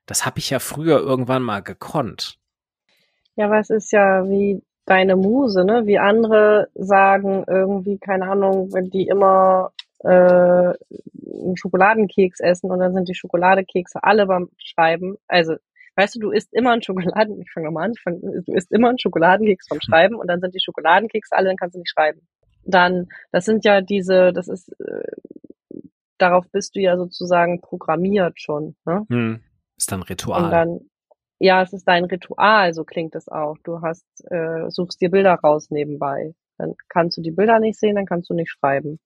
das 0.06 0.28
habe 0.28 0.38
ich 0.38 0.52
ja 0.52 0.60
früher 0.60 1.00
irgendwann 1.00 1.42
mal 1.42 1.64
gekonnt. 1.64 2.38
Ja, 3.36 3.46
aber 3.46 3.58
es 3.58 3.72
ist 3.72 3.92
ja 3.92 4.30
wie 4.30 4.62
deine 4.86 5.16
Muse, 5.16 5.66
ne? 5.66 5.88
Wie 5.88 5.98
andere 5.98 6.68
sagen 6.76 7.44
irgendwie, 7.48 7.98
keine 7.98 8.30
Ahnung, 8.30 8.72
wenn 8.74 8.92
die 8.92 9.08
immer 9.08 9.72
äh, 10.04 10.08
einen 10.08 11.58
Schokoladenkeks 11.58 12.42
essen 12.42 12.70
und 12.70 12.78
dann 12.78 12.94
sind 12.94 13.10
die 13.10 13.16
Schokoladekekse 13.16 14.04
alle 14.04 14.28
beim 14.28 14.52
Schreiben. 14.60 15.18
Also, 15.28 15.56
weißt 15.96 16.18
du, 16.18 16.20
du 16.20 16.30
isst 16.30 16.54
immer 16.54 16.74
einen 16.74 16.84
Schokoladen, 16.84 17.42
ich 17.42 17.52
fange 17.52 17.66
nochmal 17.66 17.86
an, 17.86 17.96
fang, 17.96 18.22
du 18.22 18.54
isst 18.54 18.72
immer 18.72 18.90
einen 18.90 19.00
Schokoladenkeks 19.00 19.68
vom 19.68 19.82
Schreiben 19.82 20.14
und 20.14 20.28
dann 20.28 20.42
sind 20.42 20.54
die 20.54 20.62
Schokoladenkekse 20.64 21.36
alle, 21.36 21.48
dann 21.48 21.58
kannst 21.58 21.74
du 21.74 21.80
nicht 21.80 21.90
schreiben. 21.90 22.22
Dann, 22.66 23.08
das 23.32 23.46
sind 23.46 23.66
ja 23.66 23.82
diese, 23.82 24.32
das 24.32 24.48
ist 24.48 24.70
äh, 24.80 25.02
darauf 26.18 26.46
bist 26.52 26.76
du 26.76 26.80
ja 26.80 26.98
sozusagen 26.98 27.62
programmiert 27.62 28.40
schon. 28.40 28.76
Ne? 28.86 29.06
Hm. 29.10 29.44
Ist 29.78 29.92
dann 29.92 30.04
Ritual. 30.04 30.46
Und 30.46 30.52
dann, 30.52 30.80
ja, 31.40 31.62
es 31.62 31.74
ist 31.74 31.88
dein 31.88 32.06
Ritual, 32.06 32.74
so 32.74 32.84
klingt 32.84 33.16
es 33.16 33.28
auch. 33.28 33.58
Du 33.64 33.82
hast, 33.82 34.06
äh, 34.32 34.70
suchst 34.70 35.02
dir 35.02 35.12
Bilder 35.12 35.36
raus 35.36 35.70
nebenbei. 35.70 36.34
Dann 36.58 36.74
kannst 36.90 37.18
du 37.18 37.22
die 37.22 37.32
Bilder 37.32 37.60
nicht 37.60 37.80
sehen, 37.80 37.96
dann 37.96 38.06
kannst 38.06 38.30
du 38.30 38.34
nicht 38.34 38.50
schreiben. 38.50 39.00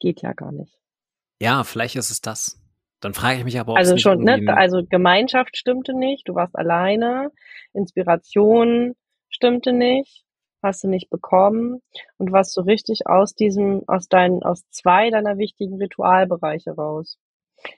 Geht 0.00 0.22
ja 0.22 0.32
gar 0.32 0.52
nicht. 0.52 0.78
Ja, 1.40 1.64
vielleicht 1.64 1.96
ist 1.96 2.10
es 2.10 2.20
das. 2.20 2.60
Dann 3.00 3.14
frage 3.14 3.38
ich 3.38 3.44
mich 3.44 3.60
aber, 3.60 3.72
ob 3.72 3.78
also 3.78 3.96
schon, 3.96 4.24
ne? 4.24 4.42
Also 4.56 4.82
Gemeinschaft 4.84 5.56
stimmte 5.56 5.94
nicht, 5.94 6.28
du 6.28 6.34
warst 6.34 6.56
alleine, 6.56 7.30
Inspiration 7.72 8.96
stimmte 9.28 9.72
nicht 9.72 10.24
hast 10.62 10.84
du 10.84 10.88
nicht 10.88 11.10
bekommen 11.10 11.80
und 12.16 12.32
was 12.32 12.52
so 12.52 12.62
richtig 12.62 13.06
aus 13.06 13.34
diesem, 13.34 13.82
aus 13.86 14.08
deinen, 14.08 14.42
aus 14.42 14.68
zwei 14.70 15.10
deiner 15.10 15.38
wichtigen 15.38 15.76
Ritualbereiche 15.76 16.72
raus. 16.72 17.18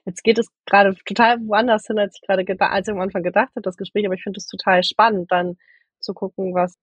Jetzt 0.04 0.22
geht 0.22 0.38
es 0.38 0.48
gerade 0.66 0.94
total 1.04 1.38
woanders 1.46 1.86
hin, 1.86 1.98
als 1.98 2.16
ich 2.16 2.26
gerade 2.26 2.44
als 2.70 2.88
ich 2.88 2.94
am 2.94 3.00
Anfang 3.00 3.22
gedacht 3.22 3.50
habe, 3.50 3.62
das 3.62 3.76
Gespräch, 3.76 4.04
aber 4.06 4.14
ich 4.14 4.22
finde 4.22 4.38
es 4.38 4.46
total 4.46 4.82
spannend, 4.82 5.30
dann 5.30 5.56
zu 6.00 6.14
gucken, 6.14 6.54
was, 6.54 6.76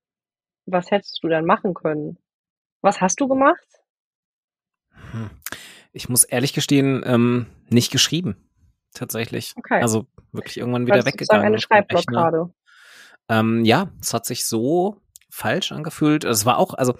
was 0.65 0.91
hättest 0.91 1.19
du 1.23 1.27
dann 1.27 1.45
machen 1.45 1.73
können. 1.73 2.17
Was 2.81 3.01
hast 3.01 3.19
du 3.19 3.27
gemacht? 3.27 3.65
Hm. 5.11 5.29
Ich 5.93 6.09
muss 6.09 6.23
ehrlich 6.23 6.53
gestehen, 6.53 7.03
ähm, 7.05 7.47
nicht 7.69 7.91
geschrieben. 7.91 8.37
Tatsächlich. 8.93 9.53
Okay. 9.55 9.81
Also 9.81 10.07
wirklich 10.31 10.57
irgendwann 10.57 10.85
wieder 10.85 11.05
weggegangen. 11.05 11.45
eine 11.45 11.59
Schreibblockade. 11.59 12.51
Ähm, 13.29 13.65
ja, 13.65 13.91
es 14.01 14.13
hat 14.13 14.25
sich 14.25 14.45
so 14.45 15.01
falsch 15.37 15.71
angefühlt. 15.71 16.23
Es 16.23 16.45
war 16.45 16.57
auch, 16.57 16.73
also 16.73 16.95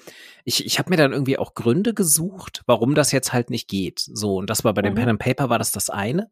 ich, 0.46 0.66
ich 0.66 0.80
habe 0.80 0.92
mir 0.92 0.98
dann 0.98 1.12
irgendwie 1.12 1.38
auch 1.38 1.56
Gründe 1.56 1.94
gesucht, 1.94 2.62
warum 2.68 2.96
das 2.96 3.12
jetzt 3.12 3.34
halt 3.34 3.50
nicht 3.50 3.68
geht. 3.68 4.00
So, 4.00 4.36
und 4.38 4.50
das 4.50 4.64
war 4.64 4.74
bei 4.74 4.82
dem 4.82 4.94
mhm. 4.94 4.98
Pen 4.98 5.10
and 5.10 5.20
Paper 5.20 5.50
war 5.50 5.60
das 5.60 5.72
das 5.72 5.90
eine. 5.90 6.30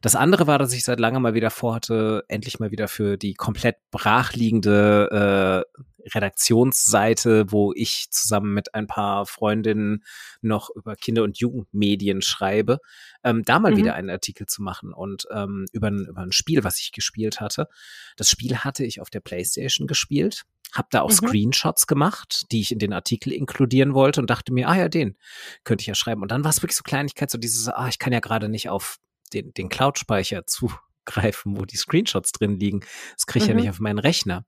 Das 0.00 0.16
andere 0.16 0.46
war, 0.46 0.58
dass 0.58 0.72
ich 0.72 0.84
seit 0.84 0.98
langem 0.98 1.22
mal 1.22 1.34
wieder 1.34 1.50
vorhatte, 1.50 2.24
endlich 2.28 2.58
mal 2.58 2.70
wieder 2.70 2.88
für 2.88 3.16
die 3.16 3.34
komplett 3.34 3.76
brachliegende 3.92 5.64
äh, 5.76 5.82
Redaktionsseite, 6.14 7.52
wo 7.52 7.72
ich 7.74 8.10
zusammen 8.10 8.52
mit 8.54 8.74
ein 8.74 8.86
paar 8.88 9.26
Freundinnen 9.26 10.02
noch 10.40 10.70
über 10.74 10.96
Kinder- 10.96 11.22
und 11.22 11.38
Jugendmedien 11.38 12.22
schreibe, 12.22 12.78
ähm, 13.22 13.42
da 13.44 13.60
mal 13.60 13.72
mhm. 13.72 13.76
wieder 13.76 13.94
einen 13.94 14.10
Artikel 14.10 14.46
zu 14.46 14.62
machen 14.62 14.92
und 14.92 15.26
ähm, 15.30 15.66
über, 15.72 15.88
ein, 15.88 16.06
über 16.06 16.22
ein 16.22 16.32
Spiel, 16.32 16.64
was 16.64 16.80
ich 16.80 16.92
gespielt 16.92 17.40
hatte. 17.40 17.68
Das 18.16 18.28
Spiel 18.28 18.58
hatte 18.58 18.84
ich 18.84 19.00
auf 19.00 19.10
der 19.10 19.20
PlayStation 19.20 19.86
gespielt 19.86 20.44
habe 20.72 20.88
da 20.90 21.02
auch 21.02 21.10
mhm. 21.10 21.14
Screenshots 21.14 21.86
gemacht, 21.86 22.46
die 22.50 22.60
ich 22.60 22.72
in 22.72 22.78
den 22.78 22.92
Artikel 22.92 23.32
inkludieren 23.32 23.94
wollte 23.94 24.20
und 24.20 24.30
dachte 24.30 24.52
mir, 24.52 24.68
ah 24.68 24.76
ja, 24.76 24.88
den 24.88 25.16
könnte 25.64 25.82
ich 25.82 25.86
ja 25.86 25.94
schreiben. 25.94 26.22
Und 26.22 26.30
dann 26.30 26.44
war 26.44 26.50
es 26.50 26.62
wirklich 26.62 26.76
so 26.76 26.82
Kleinigkeit, 26.82 27.30
so 27.30 27.38
dieses, 27.38 27.68
ah, 27.68 27.88
ich 27.88 27.98
kann 27.98 28.12
ja 28.12 28.20
gerade 28.20 28.48
nicht 28.48 28.68
auf 28.68 28.98
den, 29.32 29.52
den 29.54 29.68
Cloud-Speicher 29.68 30.46
zugreifen, 30.46 31.58
wo 31.58 31.64
die 31.64 31.76
Screenshots 31.76 32.32
drin 32.32 32.58
liegen. 32.58 32.80
Das 33.14 33.26
kriege 33.26 33.44
ich 33.44 33.50
mhm. 33.50 33.56
ja 33.56 33.60
nicht 33.62 33.70
auf 33.70 33.80
meinen 33.80 33.98
Rechner. 33.98 34.44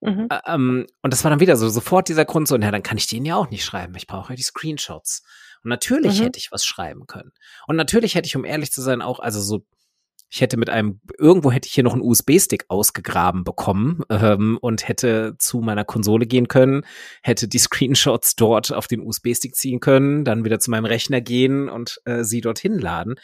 Mhm. 0.00 0.28
Ähm, 0.46 0.86
und 1.02 1.12
das 1.12 1.24
war 1.24 1.30
dann 1.30 1.40
wieder 1.40 1.56
so, 1.56 1.68
sofort 1.68 2.08
dieser 2.08 2.24
Grund 2.24 2.46
so, 2.46 2.56
na, 2.56 2.70
dann 2.70 2.82
kann 2.82 2.98
ich 2.98 3.08
den 3.08 3.24
ja 3.24 3.36
auch 3.36 3.50
nicht 3.50 3.64
schreiben. 3.64 3.94
Ich 3.96 4.06
brauche 4.06 4.32
ja 4.32 4.36
die 4.36 4.42
Screenshots. 4.42 5.22
Und 5.64 5.70
natürlich 5.70 6.20
mhm. 6.20 6.24
hätte 6.24 6.38
ich 6.38 6.52
was 6.52 6.64
schreiben 6.64 7.06
können. 7.06 7.32
Und 7.66 7.76
natürlich 7.76 8.14
hätte 8.14 8.26
ich, 8.26 8.36
um 8.36 8.44
ehrlich 8.44 8.70
zu 8.70 8.80
sein, 8.80 9.02
auch, 9.02 9.18
also 9.18 9.40
so, 9.40 9.64
ich 10.30 10.40
hätte 10.40 10.56
mit 10.58 10.68
einem, 10.68 11.00
irgendwo 11.18 11.50
hätte 11.50 11.66
ich 11.66 11.74
hier 11.74 11.84
noch 11.84 11.94
einen 11.94 12.02
USB-Stick 12.02 12.66
ausgegraben 12.68 13.44
bekommen 13.44 14.02
ähm, 14.10 14.58
und 14.60 14.86
hätte 14.86 15.36
zu 15.38 15.60
meiner 15.60 15.84
Konsole 15.84 16.26
gehen 16.26 16.48
können, 16.48 16.84
hätte 17.22 17.48
die 17.48 17.58
Screenshots 17.58 18.36
dort 18.36 18.72
auf 18.72 18.86
den 18.86 19.00
USB-Stick 19.00 19.54
ziehen 19.54 19.80
können, 19.80 20.24
dann 20.24 20.44
wieder 20.44 20.60
zu 20.60 20.70
meinem 20.70 20.84
Rechner 20.84 21.20
gehen 21.20 21.68
und 21.68 22.00
äh, 22.04 22.24
sie 22.24 22.40
dorthin 22.40 22.78
laden. 22.78 23.14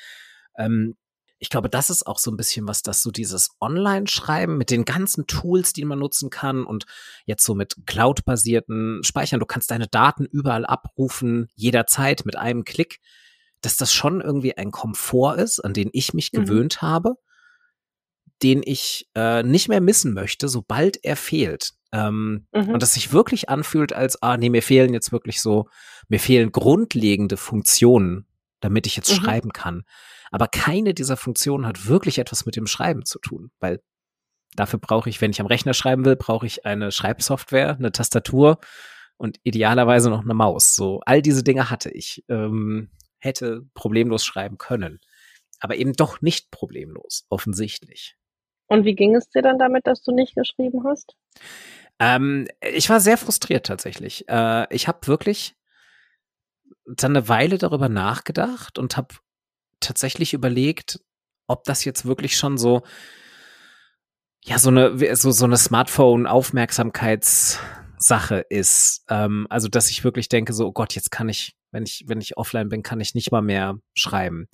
Ähm, 0.56 0.96
ich 1.38 1.50
glaube, 1.50 1.68
das 1.68 1.90
ist 1.90 2.06
auch 2.06 2.18
so 2.18 2.30
ein 2.30 2.38
bisschen 2.38 2.66
was, 2.66 2.82
dass 2.82 3.02
so 3.02 3.10
dieses 3.10 3.50
Online-Schreiben 3.60 4.56
mit 4.56 4.70
den 4.70 4.86
ganzen 4.86 5.26
Tools, 5.26 5.74
die 5.74 5.84
man 5.84 5.98
nutzen 5.98 6.30
kann 6.30 6.64
und 6.64 6.86
jetzt 7.26 7.44
so 7.44 7.54
mit 7.54 7.76
Cloud-basierten 7.84 9.02
Speichern, 9.04 9.40
du 9.40 9.46
kannst 9.46 9.70
deine 9.70 9.88
Daten 9.88 10.24
überall 10.24 10.64
abrufen, 10.64 11.48
jederzeit 11.54 12.24
mit 12.24 12.36
einem 12.36 12.64
Klick, 12.64 13.00
dass 13.64 13.76
das 13.76 13.92
schon 13.92 14.20
irgendwie 14.20 14.56
ein 14.56 14.70
Komfort 14.70 15.36
ist, 15.36 15.60
an 15.60 15.72
den 15.72 15.90
ich 15.92 16.14
mich 16.14 16.32
mhm. 16.32 16.38
gewöhnt 16.38 16.82
habe, 16.82 17.14
den 18.42 18.62
ich 18.64 19.08
äh, 19.14 19.42
nicht 19.42 19.68
mehr 19.68 19.80
missen 19.80 20.12
möchte, 20.12 20.48
sobald 20.48 21.02
er 21.04 21.16
fehlt. 21.16 21.70
Ähm, 21.92 22.46
mhm. 22.52 22.70
Und 22.70 22.82
das 22.82 22.94
sich 22.94 23.12
wirklich 23.12 23.48
anfühlt 23.48 23.92
als, 23.92 24.20
ah, 24.22 24.36
nee, 24.36 24.50
mir 24.50 24.62
fehlen 24.62 24.92
jetzt 24.92 25.12
wirklich 25.12 25.40
so, 25.40 25.68
mir 26.08 26.20
fehlen 26.20 26.52
grundlegende 26.52 27.36
Funktionen, 27.36 28.26
damit 28.60 28.86
ich 28.86 28.96
jetzt 28.96 29.10
mhm. 29.10 29.22
schreiben 29.22 29.52
kann. 29.52 29.84
Aber 30.30 30.48
keine 30.48 30.94
dieser 30.94 31.16
Funktionen 31.16 31.66
hat 31.66 31.86
wirklich 31.86 32.18
etwas 32.18 32.44
mit 32.44 32.56
dem 32.56 32.66
Schreiben 32.66 33.04
zu 33.04 33.18
tun, 33.20 33.50
weil 33.60 33.80
dafür 34.56 34.80
brauche 34.80 35.08
ich, 35.08 35.20
wenn 35.20 35.30
ich 35.30 35.40
am 35.40 35.46
Rechner 35.46 35.74
schreiben 35.74 36.04
will, 36.04 36.16
brauche 36.16 36.46
ich 36.46 36.66
eine 36.66 36.90
Schreibsoftware, 36.90 37.76
eine 37.76 37.92
Tastatur 37.92 38.58
und 39.16 39.38
idealerweise 39.44 40.10
noch 40.10 40.22
eine 40.22 40.34
Maus. 40.34 40.74
So, 40.74 41.00
all 41.06 41.22
diese 41.22 41.44
Dinge 41.44 41.70
hatte 41.70 41.90
ich. 41.90 42.24
Ähm, 42.28 42.90
hätte 43.24 43.62
problemlos 43.74 44.24
schreiben 44.24 44.58
können. 44.58 45.00
Aber 45.60 45.76
eben 45.76 45.94
doch 45.94 46.20
nicht 46.20 46.50
problemlos, 46.50 47.26
offensichtlich. 47.28 48.16
Und 48.66 48.84
wie 48.84 48.94
ging 48.94 49.14
es 49.14 49.28
dir 49.28 49.42
dann 49.42 49.58
damit, 49.58 49.86
dass 49.86 50.02
du 50.02 50.12
nicht 50.12 50.34
geschrieben 50.34 50.84
hast? 50.84 51.14
Ähm, 51.98 52.48
ich 52.60 52.90
war 52.90 53.00
sehr 53.00 53.18
frustriert 53.18 53.66
tatsächlich. 53.66 54.28
Äh, 54.28 54.72
ich 54.74 54.88
habe 54.88 55.06
wirklich 55.06 55.54
dann 56.86 57.16
eine 57.16 57.28
Weile 57.28 57.58
darüber 57.58 57.88
nachgedacht 57.88 58.78
und 58.78 58.96
habe 58.96 59.14
tatsächlich 59.80 60.34
überlegt, 60.34 61.00
ob 61.46 61.64
das 61.64 61.84
jetzt 61.84 62.04
wirklich 62.04 62.36
schon 62.36 62.58
so, 62.58 62.82
ja, 64.42 64.58
so 64.58 64.70
eine, 64.70 65.16
so, 65.16 65.30
so 65.30 65.44
eine 65.44 65.56
Smartphone-Aufmerksamkeitssache 65.56 68.44
ist. 68.48 69.04
Ähm, 69.08 69.46
also, 69.50 69.68
dass 69.68 69.90
ich 69.90 70.04
wirklich 70.04 70.28
denke, 70.28 70.52
so, 70.52 70.66
oh 70.66 70.72
Gott, 70.72 70.94
jetzt 70.94 71.10
kann 71.10 71.28
ich, 71.28 71.56
wenn 71.74 71.82
ich, 71.82 72.04
wenn 72.06 72.20
ich 72.20 72.36
offline 72.36 72.68
bin, 72.68 72.82
kann 72.82 73.00
ich 73.00 73.14
nicht 73.14 73.32
mal 73.32 73.42
mehr 73.42 73.76
schreiben, 73.94 74.46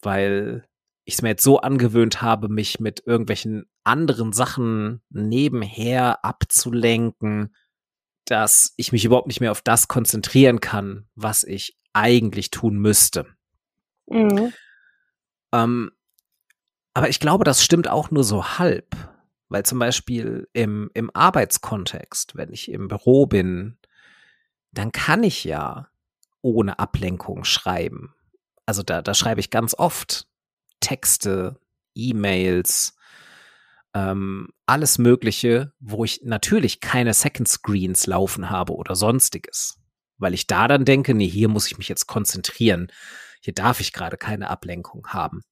weil 0.00 0.64
ich 1.04 1.14
es 1.14 1.22
mir 1.22 1.30
jetzt 1.30 1.42
so 1.42 1.58
angewöhnt 1.58 2.22
habe, 2.22 2.48
mich 2.48 2.78
mit 2.78 3.02
irgendwelchen 3.04 3.64
anderen 3.82 4.32
Sachen 4.32 5.02
nebenher 5.10 6.24
abzulenken, 6.24 7.54
dass 8.26 8.74
ich 8.76 8.92
mich 8.92 9.04
überhaupt 9.04 9.26
nicht 9.26 9.40
mehr 9.40 9.50
auf 9.50 9.60
das 9.60 9.88
konzentrieren 9.88 10.60
kann, 10.60 11.08
was 11.16 11.42
ich 11.42 11.76
eigentlich 11.92 12.50
tun 12.50 12.78
müsste. 12.78 13.26
Mhm. 14.06 14.52
Ähm, 15.52 15.90
aber 16.94 17.08
ich 17.08 17.18
glaube, 17.18 17.42
das 17.42 17.64
stimmt 17.64 17.88
auch 17.88 18.12
nur 18.12 18.22
so 18.22 18.58
halb. 18.58 18.94
Weil 19.48 19.64
zum 19.64 19.80
Beispiel 19.80 20.48
im, 20.52 20.90
im 20.94 21.10
Arbeitskontext, 21.12 22.36
wenn 22.36 22.52
ich 22.52 22.70
im 22.70 22.88
Büro 22.88 23.26
bin, 23.26 23.76
dann 24.70 24.92
kann 24.92 25.24
ich 25.24 25.44
ja 25.44 25.91
ohne 26.42 26.78
Ablenkung 26.78 27.44
schreiben. 27.44 28.14
Also 28.66 28.82
da, 28.82 29.02
da 29.02 29.14
schreibe 29.14 29.40
ich 29.40 29.50
ganz 29.50 29.74
oft 29.74 30.28
Texte, 30.80 31.58
E-Mails, 31.94 32.96
ähm, 33.94 34.48
alles 34.66 34.98
Mögliche, 34.98 35.72
wo 35.80 36.04
ich 36.04 36.22
natürlich 36.24 36.80
keine 36.80 37.14
Second 37.14 37.48
Screens 37.48 38.06
laufen 38.06 38.50
habe 38.50 38.74
oder 38.74 38.94
sonstiges. 38.94 39.78
Weil 40.18 40.34
ich 40.34 40.46
da 40.46 40.68
dann 40.68 40.84
denke, 40.84 41.14
nee, 41.14 41.28
hier 41.28 41.48
muss 41.48 41.66
ich 41.66 41.78
mich 41.78 41.88
jetzt 41.88 42.06
konzentrieren 42.06 42.90
hier 43.42 43.54
darf 43.54 43.80
ich 43.80 43.92
gerade 43.92 44.16
keine 44.16 44.48
Ablenkung 44.48 45.08
haben. 45.08 45.42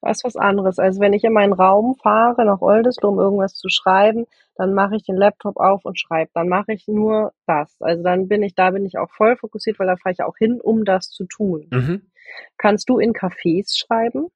Das 0.00 0.18
ist 0.18 0.24
was 0.24 0.36
anderes. 0.36 0.78
Also 0.78 1.00
wenn 1.00 1.12
ich 1.12 1.24
in 1.24 1.32
meinen 1.32 1.52
Raum 1.52 1.94
fahre, 1.96 2.44
nach 2.44 2.60
Oldesloe, 2.60 3.10
um 3.10 3.18
irgendwas 3.18 3.54
zu 3.54 3.68
schreiben, 3.68 4.26
dann 4.58 4.74
mache 4.74 4.96
ich 4.96 5.04
den 5.04 5.16
Laptop 5.16 5.56
auf 5.56 5.84
und 5.84 5.98
schreibe. 5.98 6.32
Dann 6.34 6.48
mache 6.48 6.72
ich 6.72 6.88
nur 6.88 7.32
das. 7.46 7.80
Also 7.80 8.02
dann 8.02 8.26
bin 8.26 8.42
ich, 8.42 8.56
da 8.56 8.72
bin 8.72 8.84
ich 8.84 8.98
auch 8.98 9.10
voll 9.10 9.36
fokussiert, 9.36 9.78
weil 9.78 9.86
da 9.86 9.96
fahre 9.96 10.12
ich 10.12 10.22
auch 10.22 10.36
hin, 10.36 10.60
um 10.60 10.84
das 10.84 11.10
zu 11.10 11.24
tun. 11.26 11.68
Mhm. 11.70 12.10
Kannst 12.58 12.88
du 12.88 12.98
in 12.98 13.12
Cafés 13.12 13.78
schreiben? 13.78 14.26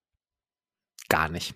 Gar 1.09 1.29
nicht. 1.29 1.55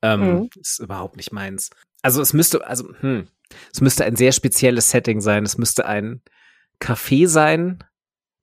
Ähm, 0.00 0.20
mhm. 0.20 0.50
Ist 0.60 0.78
überhaupt 0.78 1.16
nicht 1.16 1.32
meins. 1.32 1.70
Also 2.02 2.22
es 2.22 2.32
müsste, 2.32 2.64
also, 2.64 2.94
hm, 3.00 3.26
es 3.72 3.80
müsste 3.80 4.04
ein 4.04 4.14
sehr 4.14 4.30
spezielles 4.30 4.90
Setting 4.90 5.20
sein. 5.20 5.44
Es 5.44 5.58
müsste 5.58 5.86
ein 5.86 6.22
Café 6.80 7.26
sein, 7.26 7.82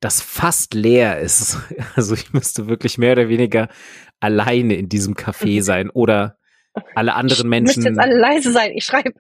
das 0.02 0.22
fast 0.22 0.74
leer 0.74 1.20
ist. 1.20 1.58
Also 1.96 2.14
ich 2.14 2.34
müsste 2.34 2.68
wirklich 2.68 2.98
mehr 2.98 3.14
oder 3.14 3.30
weniger 3.30 3.70
alleine 4.20 4.76
in 4.76 4.90
diesem 4.90 5.16
Café 5.16 5.62
sein 5.64 5.90
oder 5.90 6.37
alle 6.96 7.16
anderen 7.16 7.50
Menschen. 7.50 7.84
Müsste 7.84 7.90
jetzt 7.90 8.00
alle 8.00 8.18
leise 8.18 8.52
sein, 8.52 8.72
ich 8.74 8.86
schreibe. 8.86 9.14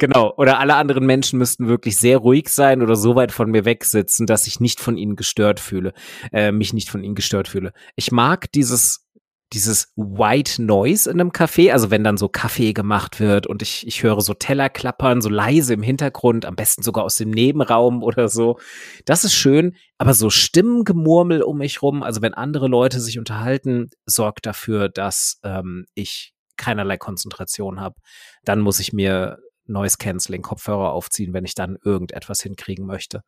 Genau, 0.00 0.34
oder 0.36 0.58
alle 0.58 0.74
anderen 0.74 1.06
Menschen 1.06 1.38
müssten 1.38 1.66
wirklich 1.66 1.96
sehr 1.96 2.18
ruhig 2.18 2.48
sein 2.48 2.82
oder 2.82 2.94
so 2.94 3.16
weit 3.16 3.32
von 3.32 3.50
mir 3.50 3.64
weg 3.64 3.84
sitzen, 3.84 4.26
dass 4.26 4.46
ich 4.46 4.60
nicht 4.60 4.80
von 4.80 4.98
ihnen 4.98 5.16
gestört 5.16 5.60
fühle, 5.60 5.94
äh, 6.30 6.52
mich 6.52 6.72
nicht 6.74 6.90
von 6.90 7.02
ihnen 7.02 7.14
gestört 7.14 7.48
fühle. 7.48 7.72
Ich 7.96 8.12
mag 8.12 8.52
dieses 8.52 9.08
dieses 9.52 9.92
White 9.96 10.62
Noise 10.62 11.10
in 11.10 11.20
einem 11.20 11.30
Café, 11.30 11.72
also 11.72 11.90
wenn 11.90 12.04
dann 12.04 12.16
so 12.16 12.28
Kaffee 12.28 12.72
gemacht 12.72 13.20
wird 13.20 13.46
und 13.46 13.62
ich, 13.62 13.86
ich 13.86 14.02
höre 14.02 14.20
so 14.22 14.34
Teller 14.34 14.70
klappern, 14.70 15.20
so 15.20 15.28
leise 15.28 15.74
im 15.74 15.82
Hintergrund, 15.82 16.46
am 16.46 16.56
besten 16.56 16.82
sogar 16.82 17.04
aus 17.04 17.16
dem 17.16 17.30
Nebenraum 17.30 18.02
oder 18.02 18.28
so. 18.28 18.58
Das 19.04 19.24
ist 19.24 19.34
schön, 19.34 19.76
aber 19.98 20.14
so 20.14 20.30
Stimmengemurmel 20.30 21.42
um 21.42 21.58
mich 21.58 21.82
rum, 21.82 22.02
also 22.02 22.22
wenn 22.22 22.34
andere 22.34 22.68
Leute 22.68 23.00
sich 23.00 23.18
unterhalten, 23.18 23.90
sorgt 24.06 24.46
dafür, 24.46 24.88
dass 24.88 25.38
ähm, 25.44 25.84
ich 25.94 26.32
keinerlei 26.62 26.96
Konzentration 26.96 27.80
habe. 27.80 27.96
Dann 28.44 28.60
muss 28.60 28.80
ich 28.80 28.92
mir 28.92 29.38
Noise 29.66 29.96
Canceling 29.98 30.42
Kopfhörer 30.42 30.92
aufziehen, 30.92 31.32
wenn 31.32 31.44
ich 31.44 31.54
dann 31.54 31.78
irgendetwas 31.84 32.42
hinkriegen 32.42 32.86
möchte. 32.86 33.22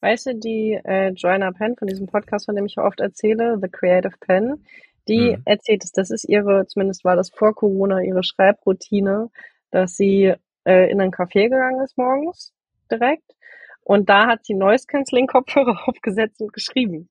Weißt 0.00 0.26
du, 0.26 0.34
die 0.34 0.80
äh, 0.84 1.10
Joanna 1.10 1.52
Penn 1.52 1.76
von 1.76 1.88
diesem 1.88 2.06
Podcast, 2.06 2.46
von 2.46 2.54
dem 2.54 2.66
ich 2.66 2.78
oft 2.78 3.00
erzähle, 3.00 3.58
The 3.60 3.68
Creative 3.68 4.14
Pen, 4.20 4.64
die 5.08 5.36
mhm. 5.36 5.42
erzählt 5.44 5.84
es, 5.84 5.92
das 5.92 6.10
ist 6.10 6.24
ihre, 6.24 6.66
zumindest 6.66 7.04
war 7.04 7.16
das 7.16 7.30
vor 7.30 7.54
Corona, 7.54 8.00
ihre 8.00 8.22
Schreibroutine, 8.22 9.30
dass 9.70 9.96
sie 9.96 10.34
äh, 10.64 10.90
in 10.90 11.00
ein 11.00 11.10
Café 11.10 11.44
gegangen 11.44 11.82
ist 11.84 11.98
morgens 11.98 12.54
direkt 12.90 13.34
und 13.82 14.08
da 14.08 14.26
hat 14.26 14.44
sie 14.44 14.54
Noise 14.54 14.86
Cancelling 14.86 15.26
Kopfhörer 15.26 15.76
aufgesetzt 15.88 16.40
und 16.40 16.52
geschrieben. 16.52 17.08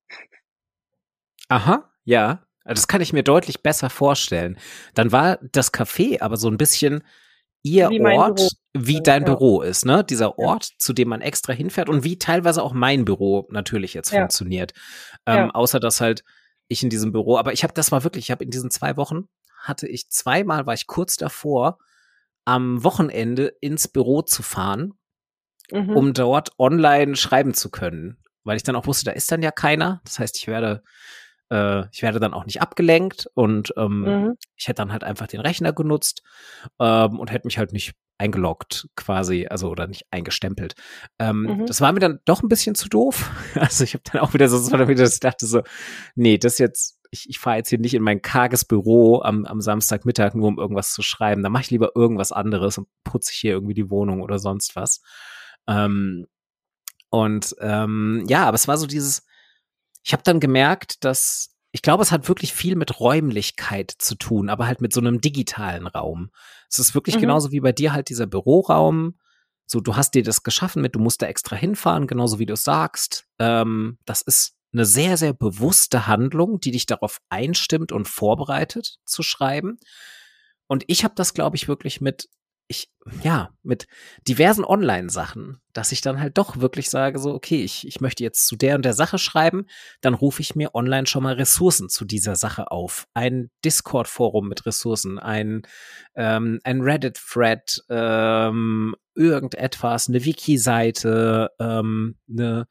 Aha, 1.50 1.92
ja. 2.04 2.47
Das 2.68 2.88
kann 2.88 3.02
ich 3.02 3.14
mir 3.14 3.24
deutlich 3.24 3.62
besser 3.64 3.90
vorstellen. 3.90 4.58
Dann 4.94 5.12
war 5.12 5.40
das 5.52 5.74
Café 5.74 6.22
aber 6.22 6.38
so 6.38 6.50
ein 6.50 6.58
bisschen 6.58 7.04
ihr 7.64 7.90
Wie 7.90 8.00
Ort, 8.02 8.48
wie 8.74 9.02
dein 9.02 9.24
Ja. 9.24 9.34
Büro 9.34 9.62
ist, 9.62 9.86
ne? 9.86 10.04
Dieser 10.04 10.28
Ja. 10.38 10.46
Ort, 10.46 10.70
zu 10.78 10.94
dem 10.94 11.10
man 11.10 11.22
extra 11.22 11.54
hinfährt 11.54 11.90
und 11.90 12.04
wie 12.04 12.18
teilweise 12.20 12.62
auch 12.64 12.74
mein 12.74 13.04
Büro 13.06 13.48
natürlich 13.52 13.94
jetzt 13.94 14.12
Ja. 14.12 14.20
funktioniert. 14.20 14.74
Ähm, 15.26 15.36
Ja. 15.48 15.50
Außer 15.52 15.80
dass 15.80 16.00
halt 16.02 16.24
ich 16.70 16.84
in 16.84 16.90
diesem 16.90 17.12
Büro, 17.12 17.38
aber 17.38 17.54
ich 17.54 17.64
habe, 17.64 17.74
das 17.74 17.92
war 17.92 18.04
wirklich, 18.04 18.26
ich 18.26 18.32
habe 18.32 18.44
in 18.44 18.52
diesen 18.52 18.70
zwei 18.72 18.98
Wochen 18.98 19.24
hatte 19.60 19.88
ich 19.88 20.10
zweimal, 20.10 20.66
war 20.66 20.74
ich 20.76 20.88
kurz 20.88 21.18
davor, 21.18 21.78
am 22.46 22.84
Wochenende 22.84 23.54
ins 23.60 23.88
Büro 23.88 24.22
zu 24.22 24.44
fahren, 24.44 24.94
Mhm. 25.72 25.90
um 25.98 26.14
dort 26.14 26.52
online 26.60 27.16
schreiben 27.18 27.54
zu 27.54 27.70
können, 27.70 28.18
weil 28.46 28.56
ich 28.56 28.64
dann 28.64 28.76
auch 28.78 28.86
wusste, 28.88 29.06
da 29.06 29.12
ist 29.12 29.30
dann 29.32 29.42
ja 29.42 29.52
keiner. 29.52 30.00
Das 30.06 30.20
heißt, 30.20 30.38
ich 30.38 30.48
werde 30.48 30.84
äh, 31.50 31.86
ich 31.92 32.02
werde 32.02 32.20
dann 32.20 32.34
auch 32.34 32.46
nicht 32.46 32.62
abgelenkt 32.62 33.28
und 33.34 33.74
ähm, 33.78 34.02
Mhm. 34.02 34.38
ich 34.56 34.68
hätte 34.68 34.82
dann 34.82 34.92
halt 34.92 35.04
einfach 35.04 35.28
den 35.28 35.40
Rechner 35.42 35.74
genutzt 35.74 36.24
ähm, 36.80 37.20
und 37.20 37.32
hätte 37.32 37.48
mich 37.48 37.58
halt 37.58 37.74
nicht 37.74 37.94
eingeloggt 38.20 38.88
quasi, 38.96 39.46
also 39.48 39.70
oder 39.70 39.86
nicht 39.88 40.06
eingestempelt. 40.12 40.74
Ähm, 41.20 41.42
Mhm. 41.44 41.66
Das 41.68 41.82
war 41.82 41.92
mir 41.92 42.00
dann 42.00 42.20
doch 42.26 42.42
ein 42.42 42.50
bisschen 42.50 42.74
zu 42.76 42.90
doof. 42.90 43.30
Also 43.72 43.84
ich 43.84 43.94
habe 43.94 44.04
dann 44.12 44.22
auch 44.22 44.34
wieder 44.34 44.50
so, 44.50 44.58
das 44.58 44.72
war 44.72 44.80
dann 44.80 44.88
wieder, 44.88 45.04
dass 45.04 45.14
ich 45.16 45.20
dachte 45.20 45.46
so, 45.46 45.62
nee, 46.16 46.38
das 46.40 46.58
jetzt, 46.58 47.00
ich, 47.12 47.30
ich 47.30 47.40
fahre 47.40 47.58
jetzt 47.58 47.70
hier 47.70 47.80
nicht 47.80 47.94
in 47.94 48.02
mein 48.04 48.22
karges 48.22 48.66
Büro 48.66 49.22
am, 49.22 49.46
am 49.46 49.62
Samstagmittag, 49.62 50.34
nur 50.36 50.48
um 50.48 50.58
irgendwas 50.60 50.92
zu 50.94 51.02
schreiben. 51.04 51.44
Da 51.44 51.50
mache 51.50 51.62
ich 51.64 51.72
lieber 51.72 51.92
irgendwas 51.96 52.32
anderes 52.32 52.78
und 52.80 52.88
putze 53.04 53.32
ich 53.34 53.38
hier 53.40 53.52
irgendwie 53.52 53.76
die 53.76 53.90
Wohnung 53.92 54.22
oder 54.22 54.40
sonst 54.40 54.76
was. 54.76 55.02
Ähm, 55.68 56.26
und 57.10 57.56
ähm, 57.62 58.26
ja, 58.28 58.46
aber 58.46 58.56
es 58.56 58.68
war 58.68 58.78
so 58.78 58.88
dieses, 58.88 59.26
ich 60.08 60.14
habe 60.14 60.24
dann 60.24 60.40
gemerkt, 60.40 61.04
dass 61.04 61.50
ich 61.74 61.82
glaube, 61.82 62.02
es 62.02 62.14
hat 62.14 62.30
wirklich 62.30 62.54
viel 62.54 62.78
mit 62.78 63.02
Räumlichkeit 63.02 63.92
zu 63.98 64.16
tun, 64.16 64.48
aber 64.48 64.66
halt 64.66 64.80
mit 64.80 64.94
so 64.94 65.02
einem 65.02 65.20
digitalen 65.20 65.86
Raum. 65.86 66.32
Es 66.70 66.80
ist 66.80 66.96
wirklich 66.96 67.18
Mhm. 67.18 67.22
genauso 67.22 67.52
wie 67.52 67.60
bei 67.60 67.74
dir 67.74 67.92
halt 67.92 68.08
dieser 68.08 68.26
Büroraum. 68.26 69.20
So, 69.66 69.82
du 69.82 69.98
hast 69.98 70.12
dir 70.16 70.24
das 70.24 70.44
geschaffen 70.44 70.82
mit, 70.82 70.96
du 70.96 71.00
musst 71.00 71.22
da 71.22 71.26
extra 71.28 71.58
hinfahren, 71.58 72.08
genauso 72.08 72.40
wie 72.40 72.46
du 72.46 72.54
es 72.54 72.64
sagst. 72.64 73.26
Ähm, 73.38 73.98
das 74.06 74.22
ist 74.22 74.54
eine 74.72 74.86
sehr, 74.86 75.18
sehr 75.18 75.34
bewusste 75.34 76.08
Handlung, 76.08 76.62
die 76.62 76.72
dich 76.72 76.86
darauf 76.86 77.20
einstimmt 77.28 77.92
und 77.92 78.08
vorbereitet 78.08 79.00
zu 79.04 79.24
schreiben. 79.24 79.78
Und 80.68 80.86
ich 80.88 81.04
habe 81.04 81.16
das, 81.16 81.34
glaube 81.34 81.58
ich, 81.58 81.68
wirklich 81.68 82.00
mit, 82.00 82.30
ich, 82.68 82.92
ja, 83.24 83.52
mit 83.64 83.88
diversen 84.28 84.66
Online-Sachen, 84.66 85.62
dass 85.72 85.92
ich 85.92 86.02
dann 86.02 86.20
halt 86.20 86.38
doch 86.38 86.58
wirklich 86.58 86.90
sage, 86.90 87.18
so, 87.20 87.34
okay, 87.34 87.64
ich, 87.64 87.88
ich 87.88 88.02
möchte 88.02 88.24
jetzt 88.24 88.46
zu 88.46 88.58
der 88.58 88.76
und 88.76 88.84
der 88.84 88.94
Sache 88.94 89.18
schreiben, 89.18 89.68
dann 90.02 90.14
rufe 90.14 90.42
ich 90.42 90.56
mir 90.56 90.76
online 90.76 91.08
schon 91.08 91.24
mal 91.24 91.36
Ressourcen 91.36 91.88
zu 91.88 92.04
dieser 92.04 92.36
Sache 92.36 92.70
auf. 92.72 93.08
Ein 93.14 93.50
Discord-Forum 93.64 94.50
mit 94.50 94.66
Ressourcen, 94.66 95.18
ein, 95.18 95.62
ähm, 96.16 96.60
ein 96.64 96.82
Reddit-Thread, 96.82 97.84
ähm, 97.90 98.96
irgendetwas, 99.16 100.10
eine 100.10 100.26
Wiki-Seite, 100.26 101.52
ähm, 101.60 102.18
eine, 102.30 102.68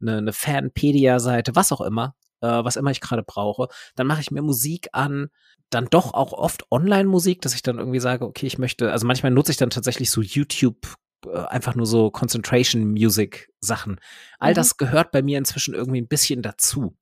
eine, 0.00 0.18
eine 0.18 0.32
Fanpedia-Seite, 0.32 1.56
was 1.56 1.72
auch 1.72 1.80
immer, 1.80 2.14
äh, 2.40 2.46
was 2.64 2.76
immer 2.76 2.90
ich 2.90 3.00
gerade 3.00 3.22
brauche. 3.22 3.68
Dann 3.96 4.06
mache 4.06 4.20
ich 4.20 4.30
mir 4.30 4.42
Musik 4.42 4.88
an, 4.92 5.28
dann 5.70 5.86
doch 5.86 6.14
auch 6.14 6.32
oft 6.32 6.70
Online-Musik, 6.70 7.42
dass 7.42 7.54
ich 7.54 7.62
dann 7.62 7.78
irgendwie 7.78 8.00
sage, 8.00 8.24
okay, 8.24 8.46
ich 8.46 8.58
möchte, 8.58 8.90
also 8.92 9.06
manchmal 9.06 9.32
nutze 9.32 9.52
ich 9.52 9.58
dann 9.58 9.70
tatsächlich 9.70 10.10
so 10.10 10.20
YouTube, 10.22 10.94
äh, 11.26 11.38
einfach 11.38 11.74
nur 11.74 11.86
so 11.86 12.10
Concentration-Music-Sachen. 12.10 14.00
All 14.38 14.52
Mhm. 14.52 14.56
das 14.56 14.76
gehört 14.76 15.10
bei 15.12 15.22
mir 15.22 15.38
inzwischen 15.38 15.74
irgendwie 15.74 16.00
ein 16.00 16.08
bisschen 16.08 16.42
dazu, 16.42 16.96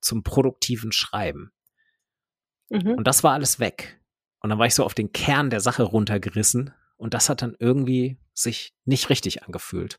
zum 0.00 0.22
produktiven 0.22 0.92
Schreiben. 0.92 1.52
Mhm. 2.70 2.92
Und 2.92 3.06
das 3.06 3.22
war 3.22 3.32
alles 3.32 3.60
weg. 3.60 4.00
Und 4.40 4.50
dann 4.50 4.58
war 4.58 4.66
ich 4.66 4.74
so 4.74 4.84
auf 4.84 4.94
den 4.94 5.12
Kern 5.12 5.50
der 5.50 5.60
Sache 5.60 5.82
runtergerissen 5.82 6.72
und 6.96 7.14
das 7.14 7.28
hat 7.28 7.42
dann 7.42 7.56
irgendwie 7.58 8.18
sich 8.32 8.74
nicht 8.84 9.10
richtig 9.10 9.42
angefühlt. 9.42 9.98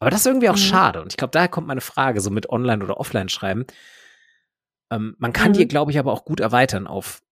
Aber 0.00 0.10
das 0.10 0.20
ist 0.20 0.26
irgendwie 0.26 0.48
auch 0.48 0.54
Mhm. 0.54 0.58
schade. 0.58 1.02
Und 1.02 1.12
ich 1.12 1.16
glaube, 1.16 1.30
daher 1.32 1.48
kommt 1.48 1.66
meine 1.66 1.80
Frage, 1.80 2.20
so 2.20 2.30
mit 2.30 2.48
Online- 2.50 2.84
oder 2.84 2.98
Offline-Schreiben. 2.98 3.66
Ähm, 4.90 5.14
man 5.18 5.32
kann 5.32 5.50
Mhm. 5.50 5.54
die, 5.54 5.68
glaube 5.68 5.90
ich, 5.90 5.98
aber 5.98 6.12
auch 6.12 6.24
gut 6.24 6.40
erweitern 6.40 6.86
auf 6.86 7.22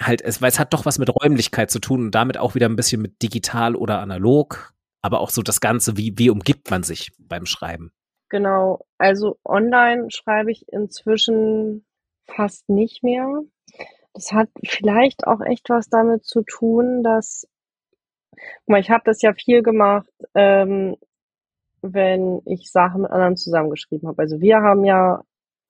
halt, 0.00 0.22
es, 0.22 0.40
weil 0.40 0.48
es 0.48 0.58
hat 0.58 0.72
doch 0.72 0.86
was 0.86 0.98
mit 0.98 1.10
Räumlichkeit 1.14 1.70
zu 1.70 1.78
tun 1.78 2.00
und 2.06 2.14
damit 2.14 2.38
auch 2.38 2.54
wieder 2.54 2.66
ein 2.68 2.76
bisschen 2.76 3.02
mit 3.02 3.22
digital 3.22 3.76
oder 3.76 4.00
analog, 4.00 4.72
aber 5.02 5.20
auch 5.20 5.28
so 5.30 5.42
das 5.42 5.60
Ganze, 5.60 5.96
wie, 5.98 6.14
wie 6.16 6.30
umgibt 6.30 6.70
man 6.70 6.82
sich 6.82 7.12
beim 7.18 7.44
Schreiben? 7.44 7.92
Genau, 8.30 8.86
also 8.96 9.38
online 9.44 10.06
schreibe 10.10 10.50
ich 10.50 10.66
inzwischen 10.72 11.84
fast 12.26 12.68
nicht 12.70 13.02
mehr. 13.02 13.28
Das 14.14 14.32
hat 14.32 14.48
vielleicht 14.64 15.26
auch 15.26 15.42
echt 15.42 15.68
was 15.68 15.88
damit 15.90 16.24
zu 16.24 16.42
tun, 16.42 17.02
dass, 17.02 17.46
guck 18.30 18.68
mal, 18.68 18.80
ich 18.80 18.90
habe 18.90 19.02
das 19.04 19.20
ja 19.20 19.34
viel 19.34 19.62
gemacht, 19.62 20.08
ähm, 20.34 20.96
wenn 21.82 22.40
ich 22.46 22.70
Sachen 22.70 23.02
mit 23.02 23.10
anderen 23.10 23.36
zusammengeschrieben 23.36 24.08
habe. 24.08 24.22
Also 24.22 24.40
wir 24.40 24.58
haben 24.58 24.84
ja 24.84 25.22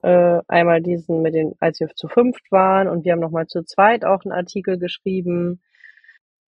äh, 0.02 0.40
einmal 0.48 0.82
diesen 0.82 1.22
mit 1.22 1.34
den, 1.34 1.54
als 1.60 1.80
wir 1.80 1.88
zu 1.94 2.08
fünft 2.08 2.50
waren 2.52 2.88
und 2.88 3.04
wir 3.04 3.12
haben 3.12 3.20
nochmal 3.20 3.46
zu 3.46 3.64
zweit 3.64 4.04
auch 4.04 4.24
einen 4.24 4.32
Artikel 4.32 4.78
geschrieben, 4.78 5.62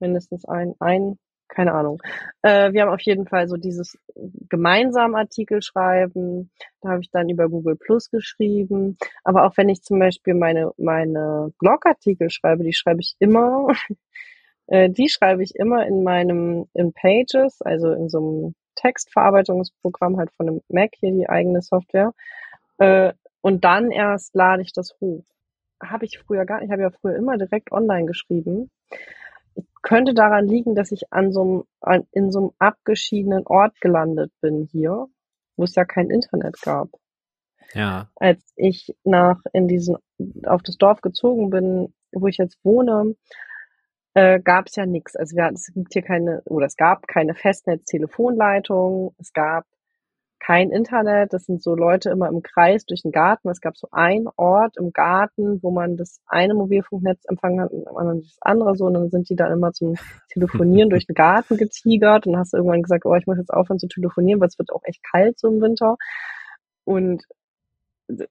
mindestens 0.00 0.44
ein, 0.44 0.74
ein, 0.80 1.18
keine 1.48 1.72
Ahnung. 1.72 2.02
Äh, 2.42 2.72
wir 2.72 2.82
haben 2.82 2.92
auf 2.92 3.00
jeden 3.02 3.26
Fall 3.26 3.48
so 3.48 3.56
dieses 3.56 3.98
gemeinsam 4.48 5.14
Artikel 5.14 5.62
schreiben. 5.62 6.50
Da 6.80 6.90
habe 6.90 7.00
ich 7.00 7.10
dann 7.10 7.28
über 7.28 7.48
Google 7.48 7.76
Plus 7.76 8.10
geschrieben. 8.10 8.98
Aber 9.22 9.44
auch 9.44 9.56
wenn 9.56 9.68
ich 9.68 9.82
zum 9.82 9.98
Beispiel 9.98 10.34
meine, 10.34 10.72
meine 10.76 11.52
Blogartikel 11.58 12.30
schreibe, 12.30 12.64
die 12.64 12.72
schreibe 12.72 13.00
ich 13.00 13.14
immer, 13.18 13.68
äh, 14.66 14.90
die 14.90 15.08
schreibe 15.08 15.42
ich 15.42 15.54
immer 15.54 15.86
in 15.86 16.02
meinem, 16.02 16.66
in 16.74 16.92
Pages, 16.92 17.62
also 17.62 17.92
in 17.92 18.08
so 18.08 18.18
einem 18.18 18.54
Textverarbeitungsprogramm 18.74 20.16
halt 20.16 20.30
von 20.36 20.48
einem 20.48 20.60
Mac 20.68 20.90
hier, 20.96 21.12
die 21.12 21.28
eigene 21.28 21.62
Software. 21.62 22.12
Äh, 22.78 23.12
und 23.40 23.64
dann 23.64 23.90
erst 23.90 24.34
lade 24.34 24.62
ich 24.62 24.72
das 24.72 24.94
hoch. 25.00 25.24
Habe 25.82 26.06
ich 26.06 26.18
früher 26.18 26.44
gar 26.46 26.58
nicht, 26.58 26.66
ich 26.66 26.72
habe 26.72 26.82
ja 26.82 26.90
früher 26.90 27.16
immer 27.16 27.36
direkt 27.36 27.72
online 27.72 28.06
geschrieben 28.06 28.70
könnte 29.82 30.14
daran 30.14 30.48
liegen, 30.48 30.74
dass 30.74 30.90
ich 30.90 31.12
an 31.12 31.32
so 31.32 31.66
einem, 31.80 32.06
in 32.12 32.32
so 32.32 32.38
einem 32.40 32.50
abgeschiedenen 32.58 33.46
Ort 33.46 33.80
gelandet 33.80 34.32
bin 34.40 34.68
hier, 34.72 35.06
wo 35.56 35.64
es 35.64 35.74
ja 35.74 35.84
kein 35.84 36.10
Internet 36.10 36.60
gab. 36.62 36.88
Ja. 37.74 38.08
Als 38.16 38.52
ich 38.56 38.94
nach 39.04 39.40
in 39.52 39.68
diesen 39.68 39.96
auf 40.44 40.62
das 40.62 40.78
Dorf 40.78 41.00
gezogen 41.00 41.50
bin, 41.50 41.94
wo 42.12 42.26
ich 42.26 42.38
jetzt 42.38 42.58
wohne, 42.64 43.14
äh, 44.14 44.40
gab 44.40 44.66
es 44.66 44.76
ja 44.76 44.86
nichts. 44.86 45.16
Also 45.16 45.36
wir, 45.36 45.50
es 45.52 45.70
gibt 45.74 45.92
hier 45.92 46.02
keine, 46.02 46.42
oder 46.46 46.66
es 46.66 46.76
gab 46.76 47.06
keine 47.08 47.34
Festnetz-Telefonleitung, 47.34 49.14
es 49.18 49.32
gab 49.32 49.64
kein 50.44 50.70
Internet. 50.70 51.32
Das 51.32 51.44
sind 51.44 51.62
so 51.62 51.74
Leute 51.74 52.10
immer 52.10 52.28
im 52.28 52.42
Kreis 52.42 52.84
durch 52.84 53.02
den 53.02 53.12
Garten. 53.12 53.48
Es 53.48 53.60
gab 53.60 53.76
so 53.76 53.88
einen 53.90 54.28
Ort 54.36 54.76
im 54.76 54.92
Garten, 54.92 55.62
wo 55.62 55.70
man 55.70 55.96
das 55.96 56.20
eine 56.26 56.54
Mobilfunknetz 56.54 57.24
empfangen 57.28 57.60
hat 57.60 57.72
und 57.72 57.86
am 57.88 58.20
das 58.20 58.36
andere 58.40 58.76
so. 58.76 58.84
Und 58.86 58.94
dann 58.94 59.10
sind 59.10 59.28
die 59.30 59.36
dann 59.36 59.52
immer 59.52 59.72
zum 59.72 59.94
Telefonieren 60.32 60.90
durch 60.90 61.06
den 61.06 61.14
Garten 61.14 61.56
getigert 61.56 62.26
und 62.26 62.36
hast 62.36 62.54
irgendwann 62.54 62.82
gesagt, 62.82 63.06
oh, 63.06 63.14
ich 63.14 63.26
muss 63.26 63.38
jetzt 63.38 63.52
aufhören 63.52 63.78
zu 63.78 63.88
telefonieren, 63.88 64.40
weil 64.40 64.48
es 64.48 64.58
wird 64.58 64.72
auch 64.72 64.82
echt 64.84 65.02
kalt 65.10 65.38
so 65.38 65.48
im 65.48 65.60
Winter. 65.60 65.96
Und 66.84 67.24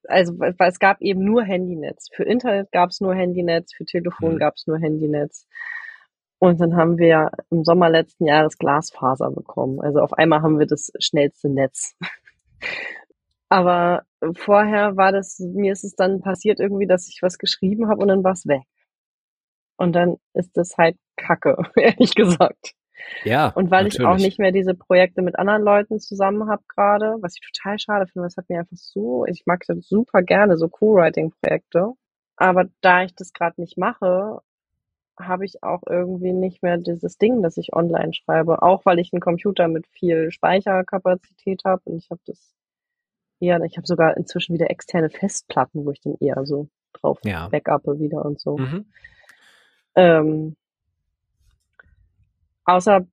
also 0.07 0.38
weil 0.39 0.55
es 0.69 0.79
gab 0.79 1.01
eben 1.01 1.23
nur 1.23 1.43
Handynetz. 1.43 2.09
Für 2.13 2.23
Internet 2.23 2.71
gab 2.71 2.89
es 2.89 3.01
nur 3.01 3.15
Handynetz, 3.15 3.73
für 3.73 3.86
Telefon 3.86 4.36
Mhm. 4.36 4.39
gab 4.39 4.55
es 4.55 4.67
nur 4.67 4.77
Handynetz. 4.79 5.47
Und 6.39 6.59
dann 6.59 6.75
haben 6.75 6.97
wir 6.97 7.31
im 7.51 7.63
Sommer 7.63 7.89
letzten 7.89 8.25
Jahres 8.25 8.57
Glasfaser 8.57 9.31
bekommen. 9.31 9.79
Also 9.81 9.99
auf 10.01 10.13
einmal 10.13 10.41
haben 10.41 10.59
wir 10.59 10.67
das 10.67 10.91
schnellste 10.99 11.49
Netz. 11.49 11.95
Aber 13.49 14.03
vorher 14.36 14.97
war 14.97 15.12
das, 15.12 15.39
mir 15.39 15.71
ist 15.73 15.83
es 15.83 15.95
dann 15.95 16.21
passiert 16.21 16.59
irgendwie, 16.59 16.88
dass 16.88 17.07
ich 17.07 17.19
was 17.21 17.38
geschrieben 17.38 17.88
habe 17.88 18.01
und 18.01 18.07
dann 18.09 18.23
war 18.23 18.33
es 18.33 18.47
weg. 18.47 18.63
Und 19.77 19.93
dann 19.93 20.17
ist 20.33 20.55
das 20.57 20.77
halt 20.77 20.97
Kacke, 21.17 21.57
ehrlich 21.75 22.15
gesagt. 22.15 22.73
Ja. 23.24 23.50
Und 23.50 23.72
weil 23.72 23.88
ich 23.88 24.00
auch 24.00 24.04
natürlich. 24.06 24.26
nicht 24.26 24.39
mehr 24.39 24.52
diese 24.52 24.74
Projekte 24.74 25.22
mit 25.22 25.38
anderen 25.38 25.63
Leuten 25.63 26.00
zusammen 26.00 26.50
habe 26.50 26.63
gerade, 26.68 27.18
was 27.22 27.36
ich 27.36 27.52
total 27.52 27.80
schade 27.80 28.08
finde, 28.08 28.28
das 28.28 28.38
hat 28.38 28.50
mir 28.50 28.60
einfach 28.60 28.78
so, 28.78 29.26
ich 29.26 29.44
mag 29.46 29.63
das 29.68 29.88
super 29.88 30.22
gerne, 30.22 30.58
so 30.58 30.68
Co-Writing-Projekte. 30.68 31.94
Aber 32.36 32.66
da 32.82 33.04
ich 33.04 33.16
das 33.16 33.34
gerade 33.34 33.62
nicht 33.62 33.78
mache, 33.78 34.39
habe 35.20 35.46
ich 35.46 35.63
auch 35.63 35.82
irgendwie 35.88 36.34
nicht 36.34 36.63
mehr 36.63 36.78
dieses 36.78 37.18
Ding, 37.18 37.42
dass 37.44 37.58
ich 37.58 37.74
online 37.74 38.13
schreibe. 38.13 38.62
Auch 38.62 38.86
weil 38.86 39.00
ich 39.00 39.13
einen 39.13 39.22
Computer 39.22 39.68
mit 39.68 39.88
viel 39.88 40.32
Speicherkapazität 40.32 41.62
habe 41.66 41.82
und 41.86 41.98
ich 41.98 42.10
habe 42.10 42.22
das 42.26 42.56
eher, 43.39 43.62
ich 43.62 43.78
habe 43.78 43.86
sogar 43.86 44.18
inzwischen 44.18 44.54
wieder 44.56 44.70
externe 44.70 45.10
Festplatten, 45.10 45.86
wo 45.86 45.92
ich 45.92 46.02
dann 46.02 46.16
eher 46.20 46.46
so 46.46 46.70
drauf 46.94 47.20
Ja. 47.24 47.50
backuppe 47.50 48.00
wieder 48.00 48.26
und 48.26 48.39
so. 48.39 48.58
Mhm. 48.58 48.86
Ähm, 49.96 50.56
außer 52.65 53.08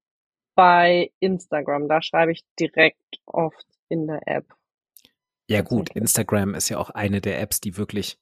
bei 0.55 1.11
Instagram, 1.21 1.89
da 1.89 2.03
schreibe 2.03 2.33
ich 2.33 2.45
direkt 2.59 3.21
oft 3.27 3.67
in 3.89 4.07
der 4.07 4.27
App. 4.27 4.47
Ja 5.49 5.63
gut. 5.63 5.91
Instagram 5.91 6.55
ist 6.55 6.69
ja 6.69 6.79
auch 6.79 6.91
eine 6.91 7.21
der 7.21 7.41
Apps, 7.41 7.61
die 7.61 7.77
wirklich 7.77 8.19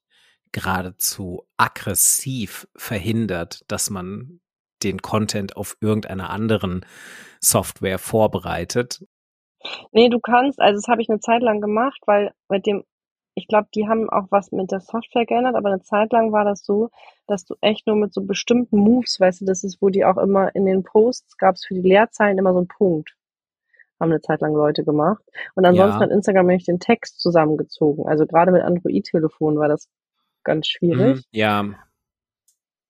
geradezu 0.53 1.47
aggressiv 1.57 2.67
verhindert, 2.75 3.65
dass 3.69 3.91
man 3.91 4.41
den 4.83 5.03
Content 5.03 5.57
auf 5.57 5.77
irgendeiner 5.81 6.31
anderen 6.31 6.87
Software 7.41 7.99
vorbereitet. 7.99 9.05
Nee, 9.93 10.09
du 10.09 10.21
kannst, 10.21 10.61
also 10.61 10.79
das 10.79 10.89
habe 10.89 11.03
ich 11.03 11.09
eine 11.09 11.21
Zeit 11.21 11.43
lang 11.43 11.61
gemacht, 11.61 12.01
weil 12.07 12.33
mit 12.49 12.67
dem, 12.67 12.85
ich 13.39 13.49
glaube, 13.49 13.69
die 13.75 13.89
haben 13.89 14.11
auch 14.11 14.27
was 14.31 14.53
mit 14.53 14.71
der 14.73 14.81
Software 14.81 15.27
geändert, 15.27 15.55
aber 15.57 15.71
eine 15.71 15.83
Zeit 15.83 16.13
lang 16.13 16.33
war 16.33 16.45
das 16.45 16.65
so, 16.65 16.91
dass 17.27 17.45
du 17.45 17.55
echt 17.61 17.87
nur 17.87 17.97
mit 17.97 18.13
so 18.13 18.23
bestimmten 18.23 18.79
Moves, 18.79 19.21
weißt 19.21 19.41
du, 19.43 19.45
das 19.47 19.65
ist, 19.65 19.81
wo 19.81 19.89
die 19.91 20.05
auch 20.05 20.19
immer 20.19 20.55
in 20.55 20.67
den 20.67 20.83
Posts 20.83 21.39
gab 21.39 21.55
es 21.57 21.65
für 21.65 21.75
die 21.75 21.83
Leerzeilen 21.89 22.39
immer 22.39 22.53
so 22.53 22.59
einen 22.59 22.69
Punkt. 22.69 23.15
Haben 24.01 24.11
eine 24.13 24.21
Zeit 24.21 24.41
lang 24.41 24.55
Leute 24.55 24.85
gemacht. 24.85 25.23
Und 25.55 25.65
ansonsten 25.65 26.03
Ja. 26.03 26.07
hat 26.07 26.11
Instagram 26.13 26.47
nämlich 26.47 26.67
den 26.67 26.81
Text 26.81 27.21
zusammengezogen. 27.21 28.07
Also 28.09 28.27
gerade 28.27 28.53
mit 28.53 28.63
Android-Telefonen 28.63 29.59
war 29.59 29.69
das 29.69 29.89
ganz 30.45 30.69
schwierig. 30.69 31.19
Mhm, 31.19 31.23
ja, 31.33 31.65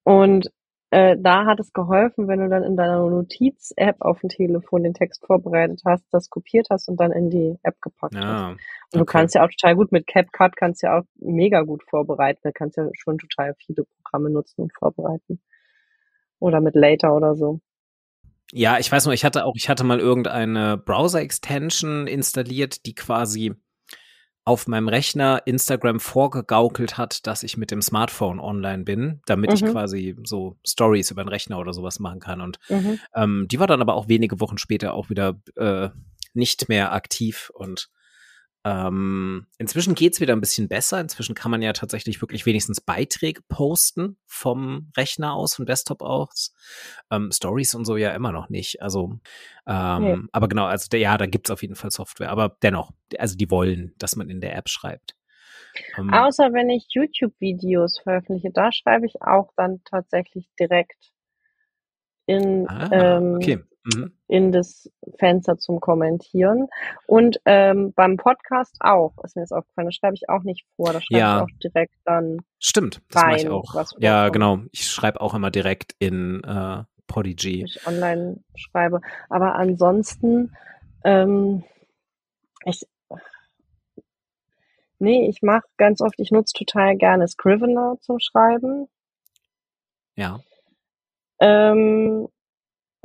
Und 0.05 0.51
äh, 0.91 1.17
da 1.19 1.45
hat 1.45 1.61
es 1.61 1.73
geholfen, 1.73 2.29
wenn 2.29 2.41
du 2.41 2.49
dann 2.49 2.63
in 2.63 2.77
deiner 2.77 2.99
Notiz-App 2.99 3.97
auf 4.01 4.21
dem 4.21 4.31
Telefon 4.31 4.85
den 4.85 4.95
Text 4.95 5.25
vorbereitet 5.27 5.83
hast, 5.85 6.05
das 6.13 6.31
kopiert 6.31 6.69
hast 6.71 6.89
und 6.89 6.99
dann 6.99 7.13
in 7.13 7.29
die 7.29 7.57
App 7.63 7.81
gepackt 7.83 8.15
hast. 8.17 8.25
ja. 8.25 8.49
Und 8.51 8.59
du 8.93 9.01
okay. 9.01 9.13
kannst 9.13 9.35
ja 9.35 9.45
auch 9.45 9.51
total 9.51 9.77
gut 9.77 9.93
mit 9.93 10.07
CapCut 10.07 10.57
kannst 10.57 10.83
ja 10.83 10.99
auch 10.99 11.05
mega 11.17 11.61
gut 11.61 11.83
vorbereiten. 11.91 12.41
Du 12.43 12.53
kannst 12.53 12.79
ja 12.79 12.89
schon 12.95 13.19
total 13.19 13.55
viele 13.59 13.85
Programme 14.03 14.31
nutzen 14.31 14.63
und 14.63 14.73
vorbereiten. 14.73 15.43
Oder 16.39 16.63
mit 16.63 16.75
Later 16.75 17.15
oder 17.15 17.35
so. 17.35 17.61
Ja, 18.51 18.79
ich 18.79 18.91
weiß 18.91 19.05
nur, 19.05 19.13
ich 19.13 19.27
hatte 19.27 19.45
auch, 19.45 19.53
ich 19.57 19.69
hatte 19.69 19.85
mal 19.85 20.01
irgendeine 20.01 20.79
Browser-Extension 20.79 22.07
installiert, 22.07 22.87
die 22.87 22.95
quasi 22.95 23.55
auf 24.49 24.67
meinem 24.67 24.89
Rechner 24.89 25.43
Instagram 25.45 26.01
vorgegaukelt 26.01 26.97
hat, 26.97 27.27
dass 27.27 27.43
ich 27.43 27.59
mit 27.59 27.71
dem 27.71 27.83
Smartphone 27.83 28.41
online 28.41 28.85
bin, 28.85 29.21
damit 29.27 29.53
ich 29.53 29.63
Mhm. 29.63 29.73
quasi 29.73 30.17
so 30.25 30.57
Stories 30.67 31.11
über 31.11 31.23
den 31.23 31.29
Rechner 31.29 31.59
oder 31.59 31.75
sowas 31.75 31.99
machen 32.01 32.19
kann. 32.19 32.41
Und 32.41 32.59
Mhm. 32.71 32.99
ähm, 33.15 33.47
die 33.51 33.61
war 33.61 33.67
dann 33.67 33.83
aber 33.83 33.95
auch 33.95 34.09
wenige 34.09 34.41
Wochen 34.41 34.57
später 34.57 34.95
auch 34.95 35.11
wieder 35.11 35.39
äh, 35.57 35.91
nicht 36.33 36.69
mehr 36.71 36.93
aktiv 36.93 37.51
und 37.55 37.91
ähm, 38.65 39.47
inzwischen 39.59 39.95
geht's 39.95 40.21
wieder 40.21 40.35
ein 40.35 40.41
bisschen 40.41 40.69
besser. 40.69 41.01
Inzwischen 41.01 41.35
kann 41.35 41.51
man 41.51 41.63
ja 41.63 41.73
tatsächlich 41.73 42.21
wirklich 42.21 42.45
wenigstens 42.45 42.81
Beiträge 42.81 43.41
posten 43.49 44.17
vom 44.27 44.91
Rechner 44.97 45.35
aus, 45.35 45.55
vom 45.55 45.67
Desktop 45.67 46.03
aus. 46.03 46.55
Ähm, 47.11 47.31
Stories 47.33 47.75
und 47.75 47.85
so 47.85 47.97
ja 47.97 48.11
immer 48.11 48.33
noch 48.33 48.49
nicht. 48.49 48.83
Also, 48.83 49.19
ähm, 49.67 50.03
Nee. 50.03 50.17
aber 50.33 50.49
genau, 50.49 50.67
also 50.67 50.95
ja, 50.97 51.17
da 51.17 51.27
gibt's 51.27 51.51
auf 51.51 51.63
jeden 51.63 51.77
Fall 51.77 51.91
Software. 51.91 52.31
Aber 52.31 52.57
dennoch, 52.63 52.91
also 53.17 53.37
die 53.37 53.51
wollen, 53.51 53.95
dass 53.99 54.17
man 54.17 54.29
in 54.29 54.41
der 54.41 54.57
App 54.57 54.69
schreibt. 54.69 55.15
Ähm, 55.97 56.13
Außer 56.13 56.53
wenn 56.53 56.71
ich 56.71 56.87
YouTube-Videos 56.91 58.01
veröffentliche, 58.01 58.51
da 58.53 58.73
schreibe 58.73 59.07
ich 59.07 59.23
auch 59.23 59.53
dann 59.57 59.83
tatsächlich 59.85 60.49
direkt 60.59 61.13
in, 62.27 62.69
ah, 62.69 62.91
ähm, 63.19 63.35
okay. 63.37 63.59
Mhm. 63.95 64.13
in 64.29 64.53
das 64.53 64.91
Fenster 65.19 65.57
zum 65.59 65.81
Kommentieren. 65.81 66.69
Und 67.07 67.41
ähm, 67.45 67.93
beim 67.95 68.17
Podcast 68.17 68.77
auch, 68.81 69.13
ist 69.25 69.37
mir 69.37 69.43
das 69.43 69.53
aufgefallen, 69.53 69.87
da 69.89 69.93
schreibe 69.93 70.15
ich 70.15 70.29
auch 70.29 70.43
nicht 70.43 70.67
vor, 70.77 70.93
da 70.93 71.01
schreibe 71.01 71.21
Ja. 71.21 71.37
ich 71.39 71.43
auch 71.43 71.59
direkt 71.63 71.95
dann 72.05 72.39
Stimmt, 72.59 73.01
das 73.11 73.23
mache 73.25 73.37
ich 73.37 73.49
auch. 73.49 73.75
Ja, 73.99 74.17
vorkommt. 74.25 74.33
genau. 74.33 74.59
Ich 74.73 74.87
schreibe 74.91 75.21
auch 75.21 75.35
immer 75.35 75.51
direkt 75.51 75.95
in 75.99 76.43
äh, 76.45 76.85
Podigy. 77.07 77.65
ich 77.65 77.87
online 77.87 78.43
schreibe. 78.55 79.01
Aber 79.31 79.55
ansonsten, 79.55 80.55
ähm, 81.05 81.65
ich, 82.65 82.83
nee, 84.99 85.29
ich 85.29 85.41
mache 85.43 85.67
ganz 85.77 86.01
oft, 86.03 86.15
ich 86.19 86.31
nutze 86.31 86.53
total 86.55 86.97
gerne 86.97 87.27
Scrivener 87.29 87.97
zum 88.01 88.19
Schreiben. 88.19 88.89
Ja. 90.17 90.41
Ähm, 91.41 92.29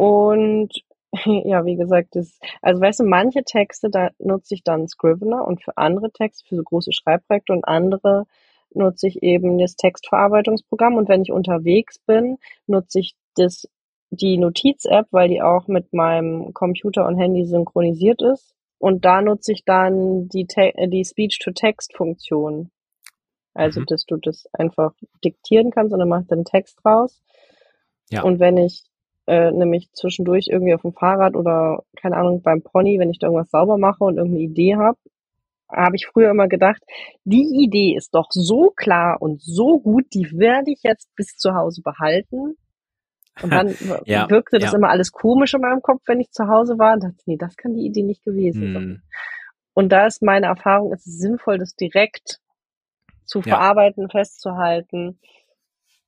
und 0.03 0.73
ja, 1.25 1.65
wie 1.65 1.75
gesagt, 1.75 2.15
das, 2.15 2.39
also 2.61 2.81
weißt 2.81 3.01
du, 3.01 3.03
manche 3.05 3.43
Texte, 3.43 3.89
da 3.89 4.09
nutze 4.19 4.55
ich 4.55 4.63
dann 4.63 4.87
Scrivener 4.87 5.45
und 5.45 5.63
für 5.63 5.77
andere 5.77 6.11
Texte, 6.11 6.47
für 6.47 6.55
so 6.55 6.63
große 6.63 6.91
Schreibprojekte 6.91 7.53
und 7.53 7.65
andere 7.65 8.25
nutze 8.73 9.07
ich 9.07 9.21
eben 9.21 9.59
das 9.59 9.75
Textverarbeitungsprogramm 9.75 10.95
und 10.95 11.07
wenn 11.07 11.21
ich 11.21 11.31
unterwegs 11.31 11.99
bin, 11.99 12.37
nutze 12.65 12.99
ich 12.99 13.15
das, 13.35 13.67
die 14.09 14.37
Notiz-App, 14.37 15.07
weil 15.11 15.29
die 15.29 15.41
auch 15.43 15.67
mit 15.67 15.93
meinem 15.93 16.53
Computer 16.53 17.05
und 17.05 17.17
Handy 17.19 17.45
synchronisiert 17.45 18.23
ist 18.23 18.55
und 18.79 19.05
da 19.05 19.21
nutze 19.21 19.51
ich 19.51 19.63
dann 19.65 20.27
die, 20.29 20.47
äh, 20.55 20.87
die 20.87 21.05
Speech-to-Text-Funktion. 21.05 22.71
Also, 23.53 23.81
Mhm. 23.81 23.85
dass 23.85 24.05
du 24.05 24.17
das 24.17 24.47
einfach 24.53 24.93
diktieren 25.23 25.69
kannst 25.69 25.93
und 25.93 25.99
dann 25.99 26.09
macht 26.09 26.31
dann 26.31 26.43
Text 26.43 26.83
raus. 26.83 27.21
Ja. 28.09 28.23
Und 28.23 28.39
wenn 28.39 28.57
ich 28.57 28.83
äh, 29.27 29.51
nämlich 29.51 29.89
zwischendurch 29.93 30.47
irgendwie 30.49 30.73
auf 30.73 30.81
dem 30.81 30.93
Fahrrad 30.93 31.35
oder 31.35 31.83
keine 31.95 32.17
Ahnung 32.17 32.41
beim 32.41 32.61
Pony, 32.61 32.99
wenn 32.99 33.09
ich 33.09 33.19
da 33.19 33.27
irgendwas 33.27 33.51
sauber 33.51 33.77
mache 33.77 34.03
und 34.03 34.17
irgendeine 34.17 34.43
Idee 34.45 34.75
habe, 34.75 34.97
habe 35.71 35.95
ich 35.95 36.07
früher 36.07 36.31
immer 36.31 36.47
gedacht, 36.47 36.81
die 37.23 37.63
Idee 37.63 37.95
ist 37.95 38.13
doch 38.13 38.27
so 38.31 38.71
klar 38.75 39.21
und 39.21 39.41
so 39.41 39.79
gut, 39.79 40.05
die 40.13 40.31
werde 40.37 40.71
ich 40.71 40.83
jetzt 40.83 41.09
bis 41.15 41.37
zu 41.37 41.53
Hause 41.55 41.81
behalten. 41.83 42.57
Und 43.41 43.53
dann 43.53 43.75
Ja, 44.05 44.29
wirkte 44.29 44.59
das 44.59 44.73
ja. 44.73 44.77
immer 44.77 44.89
alles 44.89 45.11
komisch 45.11 45.53
in 45.53 45.61
meinem 45.61 45.81
Kopf, 45.81 46.01
wenn 46.05 46.19
ich 46.19 46.31
zu 46.31 46.47
Hause 46.47 46.77
war 46.77 46.93
und 46.93 47.03
dachte, 47.03 47.17
nee, 47.25 47.37
das 47.37 47.55
kann 47.55 47.73
die 47.75 47.85
Idee 47.85 48.03
nicht 48.03 48.23
gewesen 48.23 48.71
sein. 48.73 48.83
Hm. 48.83 49.01
Und 49.73 49.89
da 49.91 50.05
ist 50.05 50.21
meine 50.21 50.47
Erfahrung, 50.47 50.93
es 50.93 51.05
ist 51.07 51.19
sinnvoll, 51.19 51.57
das 51.57 51.75
direkt 51.75 52.39
zu 53.25 53.41
Ja. 53.43 53.43
verarbeiten, 53.43 54.09
festzuhalten, 54.09 55.19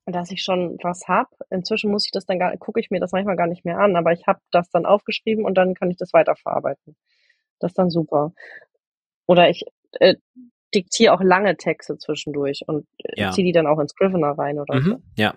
dass 0.05 0.31
ich 0.31 0.43
schon 0.43 0.77
was 0.83 1.07
hab. 1.07 1.29
Inzwischen 1.49 1.91
muss 1.91 2.05
ich 2.05 2.11
das 2.11 2.25
dann 2.25 2.39
gar, 2.39 2.55
gucke 2.57 2.79
ich 2.79 2.91
mir 2.91 2.99
das 2.99 3.11
manchmal 3.11 3.35
gar 3.35 3.47
nicht 3.47 3.65
mehr 3.65 3.79
an, 3.79 3.95
aber 3.95 4.11
ich 4.11 4.27
habe 4.27 4.39
das 4.51 4.69
dann 4.69 4.85
aufgeschrieben 4.85 5.45
und 5.45 5.55
dann 5.55 5.73
kann 5.73 5.89
ich 5.89 5.97
das 5.97 6.13
weiterverarbeiten. 6.13 6.95
Das 7.59 7.71
ist 7.71 7.77
dann 7.77 7.89
super. 7.89 8.33
Oder 9.25 9.49
ich 9.49 9.65
äh, 9.99 10.15
diktiere 10.73 11.13
auch 11.13 11.21
lange 11.21 11.57
Texte 11.57 11.97
zwischendurch 11.97 12.61
und 12.67 12.85
äh, 13.03 13.19
Ja. 13.21 13.31
ziehe 13.31 13.45
die 13.45 13.51
dann 13.51 13.67
auch 13.67 13.79
ins 13.79 13.91
Scrivener 13.91 14.37
rein 14.37 14.59
oder 14.59 14.81
so. 14.81 14.89
Mhm, 14.91 15.03
ja. 15.17 15.35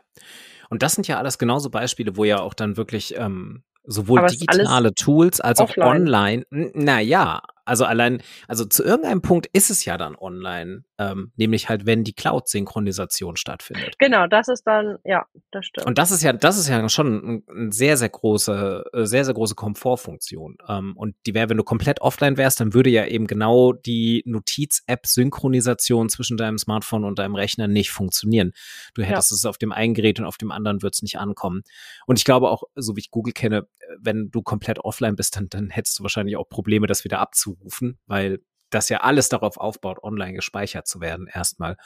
Und 0.69 0.83
das 0.83 0.95
sind 0.95 1.09
ja 1.09 1.17
alles 1.19 1.39
genauso 1.39 1.71
Beispiele, 1.71 2.17
wo 2.17 2.25
ja 2.25 2.41
auch 2.41 2.53
dann 2.55 2.77
wirklich 2.77 3.17
ähm, 3.17 3.63
sowohl 3.85 4.27
digitale 4.27 4.93
Tools 4.93 5.41
als 5.41 5.61
auch 5.61 5.71
offline. 5.71 5.89
online, 6.03 6.45
n- 6.51 6.73
na 6.75 7.01
ja, 7.01 7.41
also 7.69 7.85
allein, 7.85 8.23
also 8.47 8.65
zu 8.65 8.83
irgendeinem 8.83 9.23
Punkt 9.23 9.47
ist 9.53 9.71
es 9.71 9.85
ja 9.85 9.97
dann 9.97 10.17
online, 10.17 10.85
ähm, 10.99 11.33
nämlich 11.37 11.69
halt, 11.69 11.87
wenn 11.87 12.03
die 12.03 12.13
Cloud-Synchronisation 12.13 13.37
stattfindet. 13.37 13.95
Genau, 13.99 14.27
das 14.27 14.49
ist 14.49 14.67
dann, 14.67 14.99
ja, 15.05 15.27
das 15.53 15.67
stimmt. 15.67 15.87
Und 15.87 15.99
das 15.99 16.11
ist 16.11 16.23
ja, 16.23 16.33
das 16.33 16.59
ist 16.59 16.69
ja 16.69 16.89
schon 16.89 17.15
ein, 17.15 17.43
ein 17.51 17.73
sehr, 17.73 17.97
sehr 17.97 18.09
große, 18.09 18.85
äh, 18.93 19.05
sehr, 19.05 19.25
sehr 19.25 19.35
große 19.35 19.55
Komfortfunktion. 19.55 20.59
Ähm, 20.69 20.97
und 20.97 21.15
die 21.27 21.35
wäre, 21.35 21.49
wenn 21.49 21.57
du 21.57 21.65
komplett 21.65 22.01
offline 22.01 22.37
wärst, 22.37 22.61
dann 22.61 22.75
würde 22.75 22.91
ja 22.91 23.07
eben 23.07 23.27
genau 23.27 23.73
die 23.73 24.23
Notiz-App-Synchronisation 24.27 26.09
zwischen 26.09 26.37
deinem 26.37 26.59
Smartphone 26.59 27.05
und 27.05 27.19
deinem 27.19 27.35
Rechner 27.35 27.69
nicht 27.69 27.91
funktionieren. 27.91 28.53
Du 28.95 29.03
hättest 29.03 29.33
es 29.33 29.45
auf 29.45 29.59
dem 29.59 29.73
einen 29.73 29.95
Gerät 29.95 30.19
und 30.19 30.27
auf 30.27 30.39
dem 30.39 30.51
anderen 30.51 30.83
wird 30.83 30.95
es 30.95 31.03
nicht 31.03 31.19
ankommen. 31.19 31.63
Und 32.07 32.19
ich 32.19 32.25
glaube 32.25 32.51
auch, 32.51 32.65
so 32.75 32.97
wie 32.97 33.01
ich 33.01 33.11
Google 33.11 33.33
kenne, 33.33 33.69
wenn 34.01 34.31
du 34.31 34.43
komplett 34.43 34.81
offline 34.81 35.17
bist, 35.17 35.37
dann, 35.37 35.49
dann 35.49 35.71
hättest 35.71 35.99
du 35.99 36.03
wahrscheinlich 36.03 36.37
auch 36.37 36.49
Probleme, 36.49 36.87
das 36.87 37.05
wieder 37.05 37.21
abzurufen, 37.59 37.99
weil 38.07 38.41
das 38.71 38.89
ja 38.89 38.99
alles 38.99 39.29
darauf 39.29 39.57
aufbaut, 39.57 40.03
online 40.03 40.35
gespeichert 40.35 40.87
zu 40.87 41.01
werden 41.01 41.27
erstmal. 41.27 41.77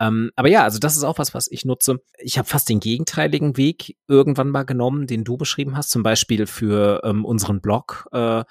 Ähm, 0.00 0.30
aber 0.36 0.48
ja, 0.48 0.62
also 0.62 0.78
das 0.78 0.96
ist 0.96 1.04
auch 1.04 1.18
was, 1.18 1.34
was 1.34 1.50
ich 1.50 1.64
nutze. 1.64 2.00
Ich 2.18 2.38
habe 2.38 2.48
fast 2.48 2.68
den 2.68 2.80
gegenteiligen 2.80 3.56
Weg 3.56 3.96
irgendwann 4.06 4.50
mal 4.50 4.64
genommen, 4.64 5.06
den 5.06 5.24
du 5.24 5.36
beschrieben 5.36 5.76
hast. 5.76 5.90
Zum 5.90 6.02
Beispiel 6.02 6.46
für 6.46 7.00
ähm, 7.04 7.24
unseren 7.24 7.60
Blog 7.60 8.08
äh, 8.12 8.44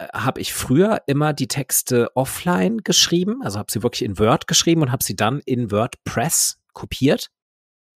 habe 0.00 0.40
ich 0.40 0.54
früher 0.54 1.02
immer 1.06 1.32
die 1.32 1.48
Texte 1.48 2.10
offline 2.14 2.78
geschrieben, 2.78 3.42
also 3.42 3.58
habe 3.58 3.70
sie 3.70 3.82
wirklich 3.82 4.02
in 4.02 4.18
Word 4.18 4.46
geschrieben 4.46 4.82
und 4.82 4.92
habe 4.92 5.04
sie 5.04 5.16
dann 5.16 5.40
in 5.44 5.70
WordPress 5.70 6.58
kopiert. 6.72 7.30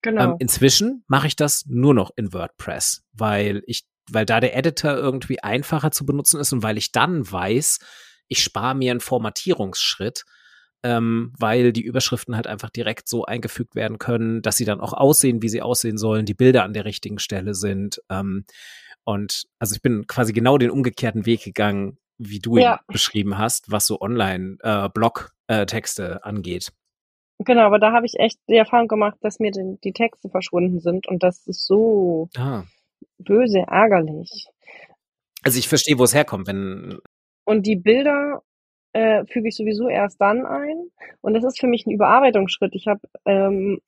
genau. 0.02 0.32
Ähm, 0.32 0.36
inzwischen 0.38 1.04
mache 1.08 1.26
ich 1.26 1.36
das 1.36 1.66
nur 1.66 1.94
noch 1.94 2.10
in 2.16 2.32
WordPress, 2.32 3.02
weil 3.12 3.62
ich, 3.66 3.84
weil 4.12 4.26
da 4.26 4.40
der 4.40 4.56
Editor 4.56 4.94
irgendwie 4.96 5.42
einfacher 5.42 5.90
zu 5.90 6.04
benutzen 6.06 6.40
ist 6.40 6.52
und 6.52 6.62
weil 6.62 6.78
ich 6.78 6.92
dann 6.92 7.30
weiß, 7.30 7.78
ich 8.28 8.42
spare 8.42 8.74
mir 8.74 8.90
einen 8.92 9.00
Formatierungsschritt, 9.00 10.24
ähm, 10.82 11.32
weil 11.38 11.72
die 11.72 11.82
Überschriften 11.82 12.36
halt 12.36 12.46
einfach 12.46 12.70
direkt 12.70 13.08
so 13.08 13.24
eingefügt 13.24 13.74
werden 13.74 13.98
können, 13.98 14.42
dass 14.42 14.56
sie 14.56 14.64
dann 14.64 14.80
auch 14.80 14.92
aussehen, 14.94 15.42
wie 15.42 15.48
sie 15.48 15.62
aussehen 15.62 15.98
sollen, 15.98 16.26
die 16.26 16.34
Bilder 16.34 16.64
an 16.64 16.72
der 16.72 16.84
richtigen 16.84 17.18
Stelle 17.18 17.54
sind. 17.54 18.00
Ähm, 18.08 18.44
und 19.04 19.44
also 19.58 19.74
ich 19.74 19.82
bin 19.82 20.06
quasi 20.06 20.32
genau 20.32 20.58
den 20.58 20.70
umgekehrten 20.70 21.26
Weg 21.26 21.42
gegangen, 21.42 21.98
wie 22.18 22.38
du 22.38 22.56
ihn 22.56 22.62
Ja. 22.62 22.80
beschrieben 22.86 23.38
hast, 23.38 23.70
was 23.70 23.86
so 23.86 24.00
Online-Blog-Texte 24.00 26.24
angeht. 26.24 26.72
Genau, 27.38 27.62
aber 27.62 27.78
da 27.78 27.92
habe 27.92 28.04
ich 28.04 28.18
echt 28.18 28.38
die 28.48 28.56
Erfahrung 28.56 28.88
gemacht, 28.88 29.16
dass 29.22 29.38
mir 29.38 29.50
die, 29.50 29.78
die 29.82 29.92
Texte 29.92 30.28
verschwunden 30.28 30.80
sind 30.80 31.08
und 31.08 31.22
das 31.22 31.46
ist 31.46 31.66
so 31.66 32.28
Ah. 32.36 32.64
Böse 33.24 33.60
ärgerlich. 33.66 34.46
Also 35.42 35.58
ich 35.58 35.68
verstehe, 35.68 35.98
wo 35.98 36.04
es 36.04 36.14
herkommt, 36.14 36.46
wenn 36.46 36.98
Und 37.44 37.66
die 37.66 37.76
Bilder 37.76 38.42
äh, 38.92 39.24
füge 39.26 39.48
ich 39.48 39.56
sowieso 39.56 39.88
erst 39.88 40.20
dann 40.20 40.46
ein. 40.46 40.90
Und 41.20 41.34
das 41.34 41.44
ist 41.44 41.60
für 41.60 41.66
mich 41.66 41.86
ein 41.86 41.92
Überarbeitungsschritt. 41.92 42.74
Ich 42.74 42.86
habe 42.86 43.00
ähm, 43.24 43.80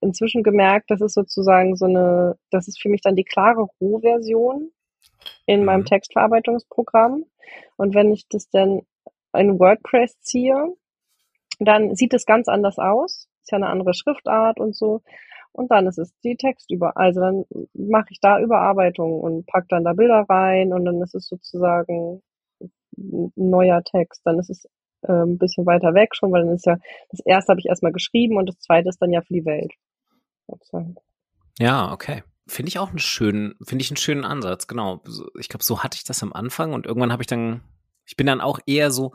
inzwischen 0.00 0.42
gemerkt, 0.42 0.90
das 0.90 1.00
ist 1.00 1.14
sozusagen 1.14 1.76
so 1.76 1.86
eine, 1.86 2.36
das 2.50 2.68
ist 2.68 2.80
für 2.80 2.88
mich 2.88 3.02
dann 3.02 3.16
die 3.16 3.24
klare 3.24 3.66
Rohversion 3.80 4.70
in 5.46 5.64
meinem 5.64 5.80
mhm. 5.80 5.86
Textverarbeitungsprogramm. 5.86 7.24
Und 7.76 7.94
wenn 7.94 8.12
ich 8.12 8.26
das 8.28 8.48
dann 8.50 8.80
in 9.32 9.58
WordPress 9.58 10.20
ziehe, 10.20 10.74
dann 11.58 11.94
sieht 11.94 12.14
es 12.14 12.26
ganz 12.26 12.48
anders 12.48 12.78
aus. 12.78 13.28
Ist 13.42 13.52
ja 13.52 13.56
eine 13.56 13.68
andere 13.68 13.94
Schriftart 13.94 14.58
und 14.58 14.74
so. 14.74 15.02
Und 15.52 15.70
dann 15.70 15.86
ist 15.86 15.98
es 15.98 16.12
die 16.20 16.36
Textüber, 16.36 16.96
also 16.96 17.20
dann 17.20 17.44
mache 17.74 18.06
ich 18.10 18.20
da 18.20 18.40
Überarbeitung 18.40 19.20
und 19.20 19.46
pack 19.46 19.68
dann 19.68 19.84
da 19.84 19.92
Bilder 19.92 20.24
rein 20.28 20.72
und 20.72 20.84
dann 20.84 21.02
ist 21.02 21.14
es 21.14 21.26
sozusagen 21.26 22.22
ein 22.96 23.32
neuer 23.34 23.82
Text. 23.82 24.22
Dann 24.24 24.38
ist 24.38 24.50
es 24.50 24.66
äh, 25.02 25.12
ein 25.12 25.38
bisschen 25.38 25.66
weiter 25.66 25.94
weg 25.94 26.14
schon, 26.14 26.30
weil 26.32 26.44
dann 26.44 26.54
ist 26.54 26.66
ja, 26.66 26.76
das 27.10 27.20
erste 27.24 27.50
habe 27.50 27.60
ich 27.60 27.66
erstmal 27.66 27.92
geschrieben 27.92 28.36
und 28.36 28.48
das 28.48 28.58
zweite 28.60 28.88
ist 28.88 28.98
dann 29.00 29.12
ja 29.12 29.22
für 29.22 29.34
die 29.34 29.44
Welt. 29.44 29.72
Sozusagen. 30.46 30.94
Ja, 31.58 31.92
okay. 31.92 32.22
Finde 32.46 32.68
ich 32.68 32.78
auch 32.78 32.90
einen 32.90 32.98
schönen, 32.98 33.54
finde 33.62 33.82
ich 33.82 33.90
einen 33.90 33.96
schönen 33.96 34.24
Ansatz, 34.24 34.66
genau. 34.66 35.02
Ich 35.38 35.48
glaube, 35.48 35.64
so 35.64 35.82
hatte 35.82 35.96
ich 35.96 36.04
das 36.04 36.22
am 36.22 36.32
Anfang 36.32 36.72
und 36.72 36.86
irgendwann 36.86 37.12
habe 37.12 37.22
ich 37.22 37.28
dann, 37.28 37.62
ich 38.06 38.16
bin 38.16 38.26
dann 38.26 38.40
auch 38.40 38.58
eher 38.66 38.90
so 38.90 39.14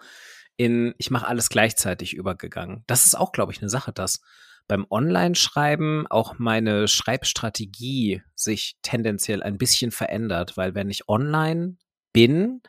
in, 0.58 0.94
ich 0.98 1.12
mache 1.12 1.28
alles 1.28 1.50
gleichzeitig 1.50 2.14
übergegangen. 2.14 2.84
Das 2.88 3.06
ist 3.06 3.16
auch, 3.16 3.32
glaube 3.32 3.52
ich, 3.52 3.62
eine 3.62 3.70
Sache, 3.70 3.92
dass 3.92 4.22
beim 4.68 4.86
Online-Schreiben 4.90 6.08
auch 6.08 6.36
meine 6.38 6.88
Schreibstrategie 6.88 8.22
sich 8.36 8.78
tendenziell 8.82 9.44
ein 9.44 9.58
bisschen 9.58 9.92
verändert, 9.92 10.58
weil 10.58 10.76
wenn 10.76 10.90
ich 10.90 11.08
online 11.08 11.78
bin 12.14 12.62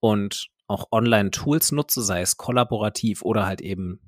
und 0.00 0.48
auch 0.68 0.86
Online-Tools 0.90 1.72
nutze, 1.72 2.02
sei 2.02 2.20
es 2.22 2.36
kollaborativ 2.36 3.22
oder 3.22 3.46
halt 3.46 3.60
eben 3.60 4.00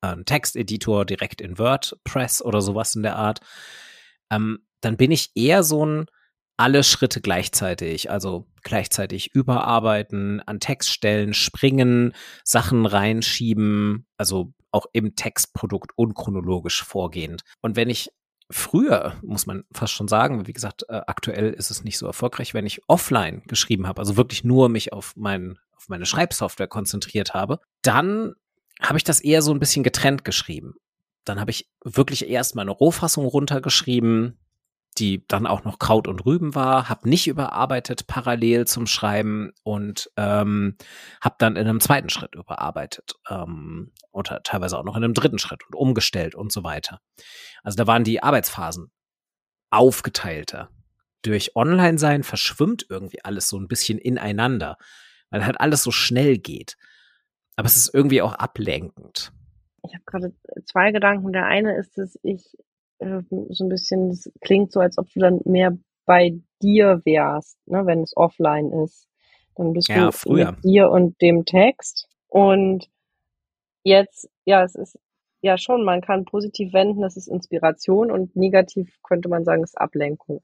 ein 0.00 0.24
Texteditor 0.24 1.04
direkt 1.04 1.40
in 1.40 1.58
WordPress 1.58 2.42
oder 2.42 2.60
sowas 2.60 2.94
in 2.94 3.02
der 3.02 3.16
Art, 3.16 3.40
ähm, 4.30 4.60
dann 4.80 4.96
bin 4.96 5.10
ich 5.10 5.30
eher 5.34 5.62
so 5.62 5.84
ein 5.84 6.06
alle 6.56 6.82
Schritte 6.82 7.20
gleichzeitig, 7.20 8.10
also 8.10 8.48
gleichzeitig 8.62 9.32
überarbeiten, 9.32 10.40
an 10.40 10.58
Textstellen 10.58 11.32
springen, 11.32 12.14
Sachen 12.42 12.84
reinschieben, 12.84 14.06
also 14.16 14.52
auch 14.70 14.86
im 14.92 15.16
Textprodukt 15.16 15.92
unchronologisch 15.96 16.82
vorgehend. 16.82 17.42
Und 17.60 17.76
wenn 17.76 17.90
ich 17.90 18.10
früher, 18.50 19.16
muss 19.22 19.46
man 19.46 19.64
fast 19.72 19.92
schon 19.92 20.08
sagen, 20.08 20.46
wie 20.46 20.52
gesagt, 20.52 20.84
äh, 20.88 21.00
aktuell 21.06 21.52
ist 21.52 21.70
es 21.70 21.84
nicht 21.84 21.98
so 21.98 22.06
erfolgreich, 22.06 22.54
wenn 22.54 22.66
ich 22.66 22.82
offline 22.88 23.42
geschrieben 23.46 23.86
habe, 23.86 24.00
also 24.00 24.16
wirklich 24.16 24.44
nur 24.44 24.68
mich 24.68 24.92
auf, 24.92 25.14
mein, 25.16 25.58
auf 25.76 25.88
meine 25.88 26.06
Schreibsoftware 26.06 26.68
konzentriert 26.68 27.34
habe, 27.34 27.60
dann 27.82 28.34
habe 28.80 28.98
ich 28.98 29.04
das 29.04 29.20
eher 29.20 29.42
so 29.42 29.52
ein 29.52 29.60
bisschen 29.60 29.82
getrennt 29.82 30.24
geschrieben. 30.24 30.74
Dann 31.24 31.40
habe 31.40 31.50
ich 31.50 31.68
wirklich 31.84 32.28
erst 32.28 32.54
meine 32.54 32.70
Rohfassung 32.70 33.26
runtergeschrieben, 33.26 34.38
die 34.98 35.26
dann 35.28 35.46
auch 35.46 35.64
noch 35.64 35.78
Kraut 35.78 36.08
und 36.08 36.24
Rüben 36.26 36.54
war, 36.54 36.88
habe 36.88 37.08
nicht 37.08 37.26
überarbeitet 37.26 38.06
parallel 38.06 38.66
zum 38.66 38.86
Schreiben 38.86 39.52
und 39.62 40.10
ähm, 40.16 40.76
habe 41.20 41.36
dann 41.38 41.56
in 41.56 41.66
einem 41.66 41.80
zweiten 41.80 42.08
Schritt 42.08 42.34
überarbeitet 42.34 43.14
ähm, 43.28 43.92
oder 44.10 44.42
teilweise 44.42 44.78
auch 44.78 44.84
noch 44.84 44.96
in 44.96 45.04
einem 45.04 45.14
dritten 45.14 45.38
Schritt 45.38 45.62
und 45.66 45.74
umgestellt 45.74 46.34
und 46.34 46.52
so 46.52 46.64
weiter. 46.64 47.00
Also 47.62 47.76
da 47.76 47.86
waren 47.86 48.04
die 48.04 48.22
Arbeitsphasen 48.22 48.90
aufgeteilter. 49.70 50.70
Durch 51.22 51.56
Online-Sein 51.56 52.22
verschwimmt 52.22 52.86
irgendwie 52.88 53.24
alles 53.24 53.48
so 53.48 53.58
ein 53.58 53.68
bisschen 53.68 53.98
ineinander, 53.98 54.76
weil 55.30 55.44
halt 55.44 55.60
alles 55.60 55.82
so 55.82 55.90
schnell 55.90 56.38
geht. 56.38 56.76
Aber 57.56 57.66
es 57.66 57.76
ist 57.76 57.92
irgendwie 57.92 58.22
auch 58.22 58.34
ablenkend. 58.34 59.32
Ich 59.84 59.94
habe 59.94 60.04
gerade 60.06 60.34
zwei 60.64 60.92
Gedanken. 60.92 61.32
Der 61.32 61.46
eine 61.46 61.76
ist, 61.76 61.98
dass 61.98 62.18
ich 62.22 62.56
äh, 62.98 63.22
so 63.50 63.64
ein 63.64 63.68
bisschen, 63.68 64.10
das 64.10 64.30
klingt 64.40 64.72
so, 64.72 64.80
als 64.80 64.98
ob 64.98 65.08
du 65.12 65.20
dann 65.20 65.40
mehr 65.44 65.76
bei 66.06 66.38
dir 66.62 67.00
wärst, 67.04 67.58
ne, 67.66 67.84
wenn 67.86 68.02
es 68.02 68.16
offline 68.16 68.72
ist. 68.72 69.06
Dann 69.56 69.72
bist 69.72 69.88
ja, 69.88 70.06
du 70.06 70.12
früher. 70.12 70.52
mit 70.52 70.64
dir 70.64 70.90
und 70.90 71.20
dem 71.20 71.44
Text. 71.44 72.08
Und 72.28 72.88
jetzt, 73.82 74.28
ja, 74.44 74.62
es 74.64 74.74
ist 74.74 74.98
ja 75.40 75.58
schon, 75.58 75.84
man 75.84 76.00
kann 76.00 76.24
positiv 76.24 76.72
wenden, 76.72 77.02
das 77.02 77.16
ist 77.16 77.28
Inspiration 77.28 78.10
und 78.10 78.34
negativ 78.36 78.90
könnte 79.02 79.28
man 79.28 79.44
sagen, 79.44 79.62
ist 79.62 79.78
Ablenkung. 79.78 80.40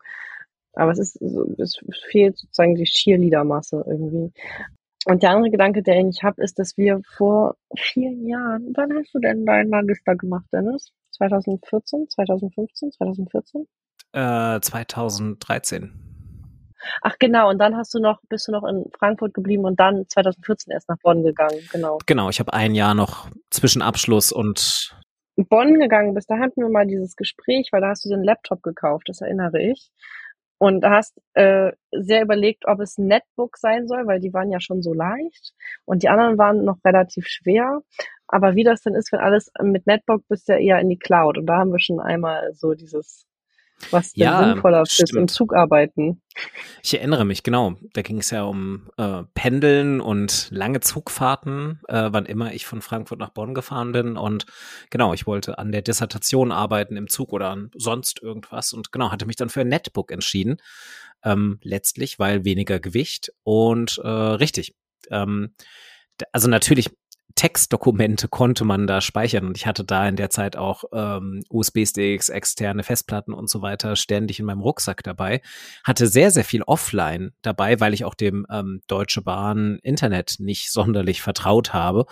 Aber 0.75 0.91
es 0.93 0.99
ist, 0.99 1.23
es 1.23 1.81
fehlt 2.11 2.37
sozusagen 2.37 2.75
die 2.75 2.85
Cheerleader-Masse 2.85 3.85
irgendwie. 3.87 4.33
Und 5.07 5.23
der 5.23 5.31
andere 5.31 5.51
Gedanke, 5.51 5.83
den 5.83 6.11
ich 6.11 6.23
habe, 6.23 6.43
ist, 6.43 6.59
dass 6.59 6.77
wir 6.77 7.01
vor 7.17 7.57
vielen 7.77 8.27
Jahren, 8.27 8.73
wann 8.75 8.93
hast 8.95 9.15
du 9.15 9.19
denn 9.19 9.45
deinen 9.45 9.71
Magister 9.71 10.17
gemacht, 10.17 10.47
Dennis? 10.53 10.93
2014, 11.15 12.09
2015, 12.11 12.93
2014? 12.93 13.67
Äh, 14.13 14.61
2013. 14.61 16.05
Ach 17.03 17.17
genau, 17.19 17.51
und 17.51 17.59
dann 17.59 17.77
hast 17.77 17.95
du 17.95 17.99
noch, 17.99 18.21
bist 18.29 18.49
du 18.49 18.53
noch 18.53 18.65
in 18.65 18.85
Frankfurt 18.99 19.35
geblieben 19.35 19.65
und 19.65 19.81
dann 19.81 20.07
2014 20.09 20.73
erst 20.73 20.89
nach 20.89 20.99
Bonn 21.03 21.23
gegangen, 21.23 21.59
genau. 21.73 21.99
Genau, 22.07 22.29
ich 22.29 22.41
habe 22.41 22.53
ein 22.53 22.75
Jahr 22.75 22.95
noch 22.95 23.29
zwischen 23.51 23.83
Abschluss 23.83 24.33
und 24.33 24.95
Bonn 25.37 25.81
gegangen 25.81 26.15
bist, 26.15 26.31
da 26.31 26.39
hatten 26.39 26.61
wir 26.61 26.69
mal 26.69 26.87
dieses 26.87 27.17
Gespräch, 27.17 27.69
weil 27.73 27.81
da 27.81 27.89
hast 27.89 28.05
du 28.05 28.11
den 28.11 28.23
Laptop 28.23 28.63
gekauft, 28.63 29.09
das 29.09 29.21
erinnere 29.21 29.61
ich. 29.61 29.91
Und 30.59 30.85
hast 30.85 31.21
äh, 31.35 31.73
sehr 31.91 32.23
überlegt, 32.23 32.67
ob 32.67 32.81
es 32.81 32.97
ein 32.97 33.09
Netbook 33.09 33.59
sein 33.59 33.89
soll, 33.89 34.07
weil 34.07 34.21
die 34.21 34.33
waren 34.33 34.53
ja 34.53 34.61
schon 34.61 34.83
so 34.83 34.95
leicht 34.95 35.53
und 35.85 36.05
die 36.05 36.09
anderen 36.09 36.39
waren 36.39 36.65
noch 36.65 36.79
relativ 36.85 37.27
schwer. 37.27 37.81
Aber 38.29 38.55
wie 38.55 38.65
das 38.65 38.83
denn 38.83 38.95
ist, 38.95 39.13
wenn 39.13 39.21
alles 39.21 39.51
mit 39.63 39.87
Netbook 39.87 40.27
bist 40.29 40.49
du 40.49 40.53
ja 40.55 40.59
eher 40.59 40.79
in 40.81 40.89
die 40.89 40.99
Cloud. 40.99 41.39
Und 41.39 41.47
da 41.47 41.59
haben 41.59 41.73
wir 41.73 41.81
schon 41.81 42.01
einmal 42.01 42.53
so 42.55 42.75
dieses, 42.75 43.27
was 43.91 44.13
denn 44.13 44.25
ja, 44.25 44.45
sinnvoller 44.45 44.83
ist 44.83 45.15
im 45.15 45.29
Zug 45.29 45.55
arbeiten. 45.55 46.23
Ich 46.83 46.95
erinnere 46.95 47.25
mich, 47.25 47.43
genau. 47.43 47.75
Da 47.93 48.03
ging 48.03 48.19
es 48.19 48.31
ja 48.31 48.45
um 48.45 48.91
äh, 48.97 49.23
Pendeln 49.35 50.01
und 50.01 50.49
lange 50.51 50.81
Zugfahrten, 50.81 51.81
äh, 51.89 52.09
wann 52.11 52.27
immer 52.27 52.53
ich 52.55 52.67
von 52.67 52.83
Frankfurt 52.83 53.19
nach 53.19 53.31
Bonn 53.31 53.55
gefahren 53.55 53.93
bin. 53.93 54.17
Und 54.17 54.47
genau, 54.91 55.13
ich 55.13 55.27
wollte 55.27 55.59
an 55.59 55.73
der 55.73 55.83
Dissertation 55.83 56.53
arbeiten 56.53 56.97
im 56.97 57.09
Zug 57.09 57.33
oder 57.33 57.51
an 57.51 57.71
sonst 57.75 58.23
irgendwas. 58.23 58.73
Und 58.73 58.93
genau, 58.93 59.13
hatte 59.13 59.27
mich 59.27 59.37
dann 59.37 59.51
für 59.51 59.61
ein 59.61 59.69
Netbook 59.69 60.11
entschieden. 60.11 60.57
Ähm, 61.23 61.59
letztlich, 61.63 62.19
weil 62.19 62.45
weniger 62.45 62.81
Gewicht 62.81 63.33
und 63.45 63.99
äh, 64.03 64.09
richtig. 64.09 64.75
Ähm, 65.11 65.55
also 66.33 66.49
natürlich 66.49 66.91
Textdokumente 67.37 68.29
konnte 68.29 68.65
man 68.65 68.87
da 68.87 69.01
speichern 69.01 69.47
und 69.47 69.57
ich 69.57 69.67
hatte 69.67 69.85
da 69.85 70.07
in 70.09 70.15
der 70.15 70.31
Zeit 70.31 70.57
auch 70.57 70.85
ähm, 70.93 71.43
USB-Sticks, 71.49 72.29
externe 72.29 72.85
Festplatten 72.85 73.35
und 73.35 73.51
so 73.51 73.61
weiter 73.61 73.97
ständig 73.97 74.39
in 74.39 74.47
meinem 74.47 74.61
Rucksack 74.61 75.03
dabei. 75.03 75.41
Hatte 75.83 76.07
sehr, 76.07 76.31
sehr 76.31 76.45
viel 76.45 76.63
offline 76.63 77.33
dabei, 77.43 77.81
weil 77.81 77.93
ich 77.93 78.05
auch 78.05 78.15
dem 78.15 78.47
ähm, 78.51 78.83
Deutsche 78.87 79.21
Bahn 79.21 79.79
Internet 79.83 80.37
nicht 80.39 80.71
sonderlich 80.71 81.23
vertraut 81.23 81.73
habe. 81.73 82.07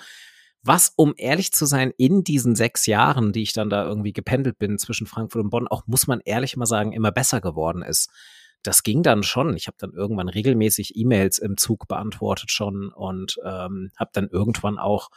Was, 0.65 0.93
um 0.97 1.15
ehrlich 1.17 1.53
zu 1.53 1.67
sein, 1.67 1.93
in 1.97 2.25
diesen 2.25 2.55
sechs 2.57 2.87
Jahren, 2.87 3.33
die 3.33 3.43
ich 3.43 3.53
dann 3.53 3.71
da 3.71 3.85
irgendwie 3.85 4.13
gependelt 4.13 4.59
bin 4.59 4.79
zwischen 4.79 5.07
Frankfurt 5.07 5.43
und 5.43 5.51
Bonn, 5.51 5.69
auch 5.69 5.87
muss 5.87 6.07
man 6.07 6.21
ehrlich 6.25 6.57
mal 6.57 6.67
sagen, 6.67 6.93
immer 6.93 7.13
besser 7.13 7.41
geworden 7.41 7.83
ist 7.83 8.11
das 8.62 8.83
ging 8.83 9.03
dann 9.03 9.22
schon. 9.22 9.57
Ich 9.57 9.66
habe 9.66 9.77
dann 9.79 9.92
irgendwann 9.92 10.29
regelmäßig 10.29 10.96
E-Mails 10.96 11.38
im 11.38 11.57
Zug 11.57 11.88
beantwortet 11.88 12.51
schon 12.51 12.92
und 12.92 13.37
ähm, 13.44 13.90
habe 13.96 14.11
dann 14.12 14.29
irgendwann 14.29 14.79
auch 14.79 15.11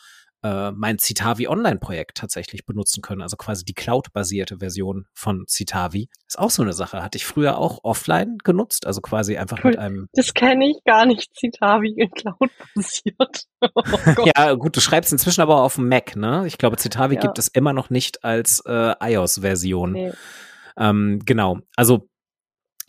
äh, 0.46 0.72
mein 0.72 1.00
Citavi 1.00 1.48
Online-Projekt 1.48 2.18
tatsächlich 2.18 2.66
benutzen 2.66 3.02
können, 3.02 3.24
also 3.24 3.36
quasi 3.36 3.66
die 3.66 3.74
Cloud-basierte 3.74 4.60
Version 4.60 5.08
von 5.14 5.46
Citavi. 5.48 6.08
Ist 6.28 6.38
auch 6.38 6.52
so 6.52 6.62
eine 6.62 6.74
Sache. 6.74 7.02
Hatte 7.02 7.18
ich 7.18 7.26
früher 7.26 7.58
auch 7.58 7.80
offline 7.84 8.38
genutzt, 8.44 8.86
also 8.86 9.02
quasi 9.02 9.38
einfach 9.38 9.64
cool. 9.64 9.72
mit 9.72 9.80
einem. 9.80 10.08
Das 10.14 10.36
kenne 10.36 10.70
ich 10.70 10.84
gar 10.84 11.08
nicht, 11.08 11.36
Citavi 11.36 11.96
in 11.98 12.12
Cloud-basiert. 12.12 13.46
Oh 14.18 14.26
ja, 14.38 14.54
gut, 14.54 14.78
du 14.78 14.80
schreibst 14.80 15.12
inzwischen 15.12 15.42
aber 15.42 15.64
auf 15.64 15.76
dem 15.76 15.90
Mac, 15.90 16.16
ne? 16.16 16.46
Ich 16.46 16.60
glaube, 16.60 16.78
Citavi 16.78 17.16
ja. 17.16 17.22
gibt 17.22 17.40
es 17.40 17.48
immer 17.48 17.74
noch 17.74 17.90
nicht 17.90 18.24
als 18.24 18.62
äh, 18.68 18.94
iOS-Version. 19.02 19.92
Nee. 19.94 20.12
Ähm, 20.78 21.20
genau. 21.26 21.60
Also 21.76 22.08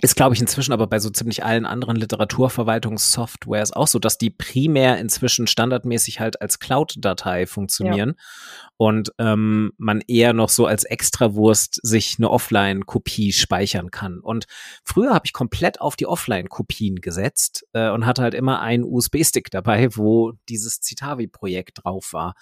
ist, 0.03 0.15
glaube 0.15 0.35
ich, 0.35 0.41
inzwischen 0.43 0.73
aber 0.73 0.87
bei 0.87 0.99
so 0.99 1.09
ziemlich 1.09 1.43
allen 1.43 1.65
anderen 1.65 1.97
Literaturverwaltungssoftwares 1.97 3.73
auch 3.73 3.87
so, 3.87 3.99
dass 3.99 4.19
die 4.19 4.29
primär 4.29 4.99
inzwischen 4.99 5.47
standardmäßig 5.47 6.21
halt 6.21 6.43
als 6.43 6.59
Cloud-Datei 6.59 7.47
funktionieren 7.47 8.11
ja. 8.11 8.69
und 8.77 9.13
ähm, 9.19 9.73
man 9.79 10.03
eher 10.07 10.35
noch 10.35 10.51
so 10.51 10.67
als 10.67 10.85
Extrawurst 10.85 11.81
sich 11.83 12.17
eine 12.19 12.31
Offline-Kopie 12.31 13.33
speichern 13.33 13.91
kann. 13.91 14.21
Und 14.21 14.45
früher 14.85 15.15
habe 15.15 15.25
ich 15.25 15.33
komplett 15.33 15.81
auf 15.81 15.97
die 15.97 16.07
Offline-Kopien 16.07 16.97
gesetzt 16.97 17.67
äh, 17.73 17.89
und 17.89 18.05
hatte 18.05 18.21
halt 18.21 18.35
immer 18.35 18.61
einen 18.61 18.85
USB-Stick 18.85 19.51
dabei, 19.51 19.89
wo 19.97 20.33
dieses 20.51 20.83
Citavi-Projekt 20.83 21.85
drauf 21.85 22.13
war. 22.13 22.35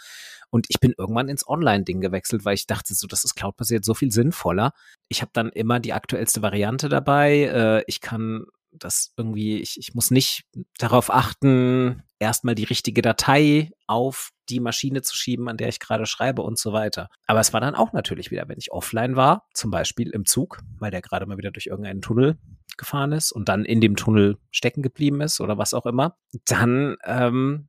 Und 0.54 0.66
ich 0.68 0.78
bin 0.78 0.94
irgendwann 0.96 1.28
ins 1.28 1.48
Online-Ding 1.48 2.00
gewechselt, 2.00 2.44
weil 2.44 2.54
ich 2.54 2.68
dachte, 2.68 2.94
so, 2.94 3.08
das 3.08 3.24
ist 3.24 3.34
cloud-basiert 3.34 3.84
so 3.84 3.92
viel 3.92 4.12
sinnvoller. 4.12 4.72
Ich 5.08 5.20
habe 5.20 5.32
dann 5.34 5.48
immer 5.48 5.80
die 5.80 5.92
aktuellste 5.92 6.42
Variante 6.42 6.88
dabei. 6.88 7.40
Äh, 7.42 7.84
ich 7.88 8.00
kann 8.00 8.44
dass 8.70 9.12
irgendwie, 9.16 9.58
ich, 9.58 9.78
ich 9.78 9.94
muss 9.94 10.10
nicht 10.10 10.44
darauf 10.78 11.12
achten, 11.12 12.02
erstmal 12.20 12.54
die 12.54 12.64
richtige 12.64 13.02
Datei 13.02 13.70
auf 13.88 14.30
die 14.48 14.60
Maschine 14.60 15.02
zu 15.02 15.16
schieben, 15.16 15.48
an 15.48 15.56
der 15.56 15.68
ich 15.68 15.80
gerade 15.80 16.06
schreibe 16.06 16.42
und 16.42 16.58
so 16.58 16.72
weiter. 16.72 17.08
Aber 17.26 17.40
es 17.40 17.52
war 17.52 17.60
dann 17.60 17.74
auch 17.74 17.92
natürlich 17.92 18.30
wieder, 18.30 18.48
wenn 18.48 18.58
ich 18.58 18.72
offline 18.72 19.16
war, 19.16 19.48
zum 19.54 19.72
Beispiel 19.72 20.10
im 20.10 20.24
Zug, 20.24 20.60
weil 20.78 20.90
der 20.90 21.02
gerade 21.02 21.26
mal 21.26 21.38
wieder 21.38 21.50
durch 21.50 21.66
irgendeinen 21.66 22.02
Tunnel 22.02 22.38
gefahren 22.76 23.12
ist 23.12 23.32
und 23.32 23.48
dann 23.48 23.64
in 23.64 23.80
dem 23.80 23.96
Tunnel 23.96 24.38
stecken 24.50 24.82
geblieben 24.82 25.20
ist 25.20 25.40
oder 25.40 25.58
was 25.58 25.74
auch 25.74 25.86
immer, 25.86 26.16
dann 26.46 26.96
ähm, 27.04 27.68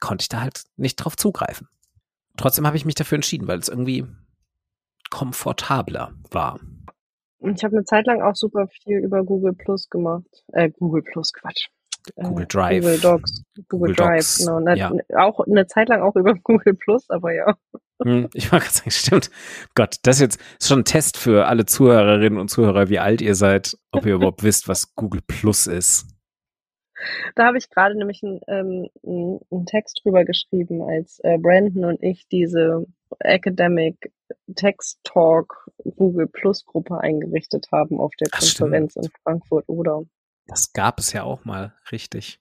konnte 0.00 0.22
ich 0.22 0.28
da 0.28 0.40
halt 0.40 0.64
nicht 0.76 0.96
drauf 0.96 1.16
zugreifen. 1.16 1.68
Trotzdem 2.36 2.66
habe 2.66 2.76
ich 2.76 2.84
mich 2.84 2.94
dafür 2.94 3.16
entschieden, 3.16 3.48
weil 3.48 3.58
es 3.58 3.68
irgendwie 3.68 4.06
komfortabler 5.10 6.12
war. 6.30 6.60
Ich 7.38 7.62
habe 7.64 7.76
eine 7.76 7.84
Zeit 7.84 8.06
lang 8.06 8.22
auch 8.22 8.34
super 8.34 8.66
viel 8.66 8.98
über 8.98 9.22
Google 9.24 9.52
Plus 9.52 9.88
gemacht. 9.88 10.44
Äh, 10.52 10.70
Google 10.70 11.02
Plus, 11.02 11.32
Quatsch. 11.32 11.68
Google 12.14 12.44
äh, 12.44 12.46
Drive. 12.46 12.82
Google 12.82 12.98
Docs. 12.98 13.42
Google, 13.54 13.64
Google 13.68 13.94
Drive, 13.94 14.18
Docs, 14.18 14.38
genau. 14.38 14.60
Na, 14.60 14.74
ja. 14.74 14.92
Auch 15.16 15.40
eine 15.40 15.66
Zeit 15.66 15.88
lang 15.88 16.02
auch 16.02 16.16
über 16.16 16.34
Google 16.34 16.74
Plus, 16.74 17.08
aber 17.10 17.34
ja. 17.34 17.54
Hm, 18.02 18.28
ich 18.34 18.52
mag 18.52 18.62
gerade 18.62 18.74
sagen, 18.74 18.90
stimmt. 18.90 19.30
Gott, 19.74 19.96
das 20.02 20.16
ist 20.16 20.20
jetzt 20.20 20.40
schon 20.62 20.80
ein 20.80 20.84
Test 20.84 21.16
für 21.16 21.46
alle 21.46 21.66
Zuhörerinnen 21.66 22.38
und 22.38 22.48
Zuhörer, 22.48 22.88
wie 22.88 22.98
alt 22.98 23.20
ihr 23.20 23.34
seid, 23.34 23.76
ob 23.90 24.06
ihr 24.06 24.14
überhaupt 24.14 24.42
wisst, 24.42 24.68
was 24.68 24.94
Google 24.94 25.22
Plus 25.26 25.66
ist. 25.66 26.06
Da 27.34 27.46
habe 27.46 27.58
ich 27.58 27.70
gerade 27.70 27.96
nämlich 27.96 28.22
einen, 28.22 28.40
ähm, 28.48 28.88
einen 29.50 29.66
Text 29.66 30.00
drüber 30.02 30.24
geschrieben, 30.24 30.82
als 30.82 31.20
äh, 31.20 31.38
Brandon 31.38 31.84
und 31.84 32.02
ich 32.02 32.26
diese 32.28 32.86
Academic 33.20 34.12
Text 34.54 35.00
Talk 35.04 35.70
Google 35.96 36.26
Plus 36.26 36.64
Gruppe 36.64 36.98
eingerichtet 37.00 37.68
haben 37.72 38.00
auf 38.00 38.14
der 38.16 38.28
Ach, 38.32 38.40
Konferenz 38.40 38.92
stimmt. 38.92 39.06
in 39.06 39.12
Frankfurt 39.22 39.68
oder. 39.68 40.02
Das 40.46 40.72
gab 40.72 40.98
es 40.98 41.12
ja 41.12 41.22
auch 41.22 41.44
mal, 41.44 41.74
richtig. 41.92 42.40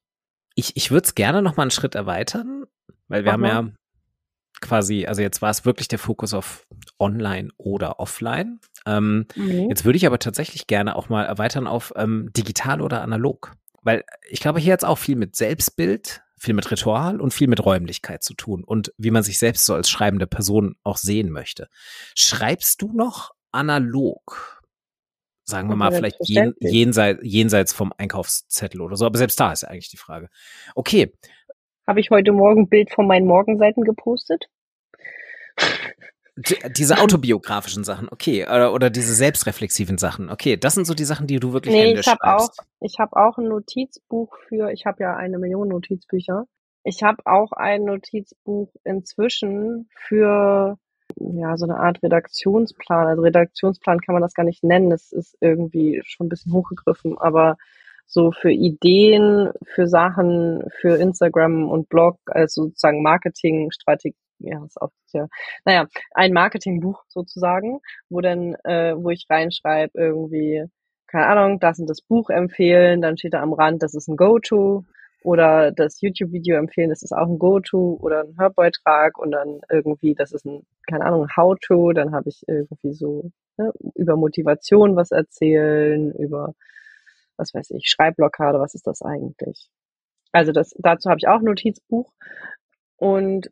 Ich, 0.56 0.76
ich 0.78 0.92
würde 0.92 1.06
es 1.06 1.16
gerne 1.16 1.42
noch 1.42 1.58
mal 1.58 1.64
einen 1.64 1.72
Schritt 1.72 1.96
erweitern, 1.96 2.66
weil 3.08 3.24
wir 3.24 3.32
Aha. 3.32 3.38
haben 3.38 3.46
ja 3.46 3.74
quasi, 4.62 5.06
also 5.06 5.22
jetzt 5.22 5.42
war 5.42 5.50
es 5.50 5.66
wirklich 5.66 5.88
der 5.88 6.00
Fokus 6.00 6.34
auf 6.34 6.66
online 7.00 7.50
oder 7.58 8.00
offline. 8.00 8.60
Ähm, 8.86 9.28
mhm. 9.36 9.70
Jetzt 9.70 9.86
würde 9.86 9.98
ich 9.98 10.08
aber 10.08 10.20
tatsächlich 10.20 10.68
gerne 10.68 10.96
auch 10.96 11.10
mal 11.10 11.26
erweitern 11.26 11.68
auf 11.68 11.94
ähm, 11.96 12.32
digital 12.36 12.82
oder 12.82 13.02
analog. 13.02 13.54
Weil 13.86 14.04
ich 14.28 14.40
glaube, 14.40 14.60
hier 14.60 14.74
hat 14.74 14.82
es 14.82 14.84
auch 14.84 14.98
viel 14.98 15.16
mit 15.16 15.36
Selbstbild, 15.36 16.24
viel 16.36 16.56
mit 16.56 16.70
Ritual 16.72 17.22
und 17.22 17.34
viel 17.34 17.48
mit 17.48 17.64
Räumlichkeit 17.64 18.24
zu 18.24 18.34
tun 18.34 18.64
und 18.64 18.92
wie 18.98 19.12
man 19.12 19.22
sich 19.22 19.38
selbst 19.38 19.64
so 19.64 19.76
als 19.76 19.90
schreibende 19.90 20.26
Person 20.26 20.76
auch 20.84 20.98
sehen 20.98 21.30
möchte. 21.30 21.70
Schreibst 22.16 22.82
du 22.82 22.92
noch 22.92 23.36
analog? 23.52 24.64
Sagen 25.44 25.70
wir 25.70 25.76
mal, 25.76 25.92
vielleicht 25.92 26.18
jen, 26.22 26.56
jenseits, 26.60 27.20
jenseits 27.22 27.74
vom 27.74 27.94
Einkaufszettel 27.96 28.82
oder 28.82 28.98
so. 28.98 29.06
Aber 29.06 29.20
selbst 29.20 29.40
da 29.40 29.52
ist 29.52 29.62
ja 29.62 29.70
eigentlich 29.70 29.92
die 29.92 29.98
Frage. 29.98 30.30
Okay. 30.74 31.14
Habe 31.86 32.00
ich 32.00 32.10
heute 32.10 32.32
Morgen 32.32 32.64
ein 32.64 32.70
Bild 32.70 32.92
von 32.92 33.06
meinen 33.06 33.28
Morgenseiten 33.28 33.84
gepostet? 33.84 34.48
Diese 36.36 36.98
autobiografischen 37.00 37.84
Sachen, 37.86 38.10
okay, 38.10 38.44
oder, 38.44 38.74
oder 38.74 38.90
diese 38.90 39.16
selbstreflexiven 39.16 39.98
Sachen, 39.98 40.30
okay, 40.30 40.58
das 40.58 40.74
sind 40.74 40.86
so 40.86 40.94
die 40.94 41.06
Sachen, 41.06 41.28
die 41.28 41.40
du 41.40 41.54
wirklich 41.54 41.74
nee, 41.74 41.94
ich 41.94 42.08
hab 42.08 42.22
auch, 42.22 42.50
ich 42.82 43.00
habe 43.00 43.16
auch 43.16 43.38
ein 43.38 43.48
Notizbuch 43.48 44.36
für, 44.48 44.72
ich 44.72 44.86
habe 44.86 45.04
ja 45.04 45.16
eine 45.16 45.40
Million 45.40 45.70
Notizbücher. 45.70 46.46
Ich 46.84 47.02
habe 47.04 47.26
auch 47.26 47.52
ein 47.54 47.86
Notizbuch 47.86 48.70
inzwischen 48.84 49.90
für 50.08 50.78
ja 51.18 51.58
so 51.58 51.66
eine 51.66 51.80
Art 51.80 52.04
Redaktionsplan. 52.04 53.08
Also 53.08 53.22
Redaktionsplan 53.22 54.02
kann 54.02 54.14
man 54.14 54.22
das 54.22 54.34
gar 54.34 54.44
nicht 54.44 54.64
nennen, 54.64 54.90
das 54.90 55.12
ist 55.12 55.38
irgendwie 55.40 56.02
schon 56.06 56.28
ein 56.28 56.30
bisschen 56.30 56.54
hochgegriffen, 56.54 57.18
aber 57.18 57.58
so 58.06 58.32
für 58.32 58.52
Ideen, 58.52 59.52
für 59.64 59.88
Sachen, 59.88 60.64
für 60.80 60.98
Instagram 60.98 61.70
und 61.70 61.90
Blog, 61.90 62.20
also 62.28 62.66
sozusagen 62.66 63.02
Marketingstrategie, 63.02 64.16
ja, 64.40 64.64
ist 64.66 64.82
auch 64.82 64.92
ja, 65.14 65.28
naja, 65.66 65.88
ein 66.12 66.34
Marketingbuch 66.34 67.04
sozusagen, 67.08 67.80
wo 68.10 68.22
dann, 68.22 68.56
äh, 68.64 68.94
wo 68.96 69.10
ich 69.10 69.26
reinschreibe 69.30 69.92
irgendwie, 69.96 70.66
keine 71.08 71.28
Ahnung, 71.28 71.60
das 71.60 71.78
sind 71.78 71.90
das 71.90 72.02
Buch 72.02 72.30
empfehlen, 72.30 73.02
dann 73.02 73.18
steht 73.18 73.34
da 73.34 73.42
am 73.42 73.54
Rand, 73.54 73.84
das 73.84 73.94
ist 73.96 74.08
ein 74.08 74.18
Go-To 74.18 74.84
oder 75.24 75.72
das 75.72 76.02
YouTube-Video 76.02 76.58
empfehlen, 76.58 76.90
das 76.90 77.02
ist 77.04 77.14
auch 77.14 77.28
ein 77.28 77.40
Go-To 77.40 77.98
oder 78.02 78.22
ein 78.22 78.36
Hörbeitrag 78.38 79.18
und 79.18 79.32
dann 79.32 79.62
irgendwie, 79.70 80.14
das 80.14 80.32
ist 80.32 80.46
ein, 80.46 80.66
keine 80.88 81.06
Ahnung, 81.06 81.28
How-To, 81.36 81.94
dann 81.94 82.14
habe 82.14 82.30
ich 82.30 82.44
irgendwie 82.48 82.94
so 82.94 83.32
ne, 83.58 83.72
über 83.96 84.18
Motivation 84.18 84.96
was 84.96 85.12
erzählen, 85.12 86.12
über 86.12 86.54
was 87.38 87.54
weiß 87.54 87.72
ich, 87.72 87.90
Schreibblockade, 87.90 88.60
was 88.60 88.76
ist 88.76 88.88
das 88.88 89.02
eigentlich? 89.02 89.70
Also 90.32 90.52
das, 90.52 90.76
dazu 90.78 91.10
habe 91.10 91.18
ich 91.20 91.28
auch 91.28 91.40
ein 91.40 91.46
Notizbuch 91.46 92.12
und 92.98 93.50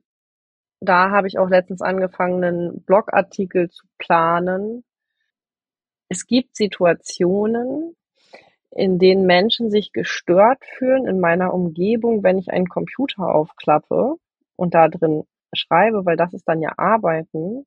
da 0.84 1.12
habe 1.12 1.28
ich 1.28 1.38
auch 1.38 1.50
letztens 1.50 1.82
angefangen, 1.82 2.44
einen 2.44 2.84
Blogartikel 2.84 3.70
zu 3.70 3.86
planen. 3.98 4.84
Es 6.10 6.28
gibt 6.28 6.56
Situationen, 6.56 7.96
in 8.72 9.00
denen 9.00 9.26
Menschen 9.26 9.70
sich 9.70 9.92
gestört 9.92 10.64
fühlen 10.78 11.08
in 11.08 11.20
meiner 11.20 11.54
Umgebung, 11.54 12.24
wenn 12.24 12.38
ich 12.38 12.52
einen 12.52 12.68
Computer 12.68 13.34
aufklappe 13.34 14.16
und 14.56 14.74
da 14.74 14.88
drin 14.90 15.24
schreibe, 15.54 16.06
weil 16.06 16.18
das 16.18 16.34
ist 16.34 16.48
dann 16.48 16.62
ja 16.62 16.74
Arbeiten. 16.78 17.66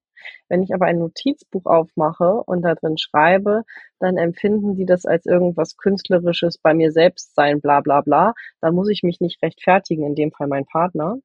Wenn 0.48 0.62
ich 0.62 0.74
aber 0.74 0.86
ein 0.86 0.98
Notizbuch 0.98 1.66
aufmache 1.66 2.42
und 2.46 2.62
da 2.62 2.74
drin 2.74 2.98
schreibe, 2.98 3.62
dann 4.00 4.16
empfinden 4.16 4.74
die 4.74 4.86
das 4.86 5.06
als 5.06 5.26
irgendwas 5.26 5.76
Künstlerisches 5.76 6.58
bei 6.58 6.74
mir 6.74 6.90
selbst 6.90 7.34
sein, 7.34 7.60
bla 7.60 7.80
bla 7.80 8.00
bla. 8.00 8.34
Dann 8.60 8.74
muss 8.74 8.88
ich 8.88 9.02
mich 9.02 9.20
nicht 9.20 9.42
rechtfertigen, 9.42 10.04
in 10.04 10.14
dem 10.14 10.32
Fall 10.32 10.48
mein 10.48 10.64
Partner, 10.64 11.18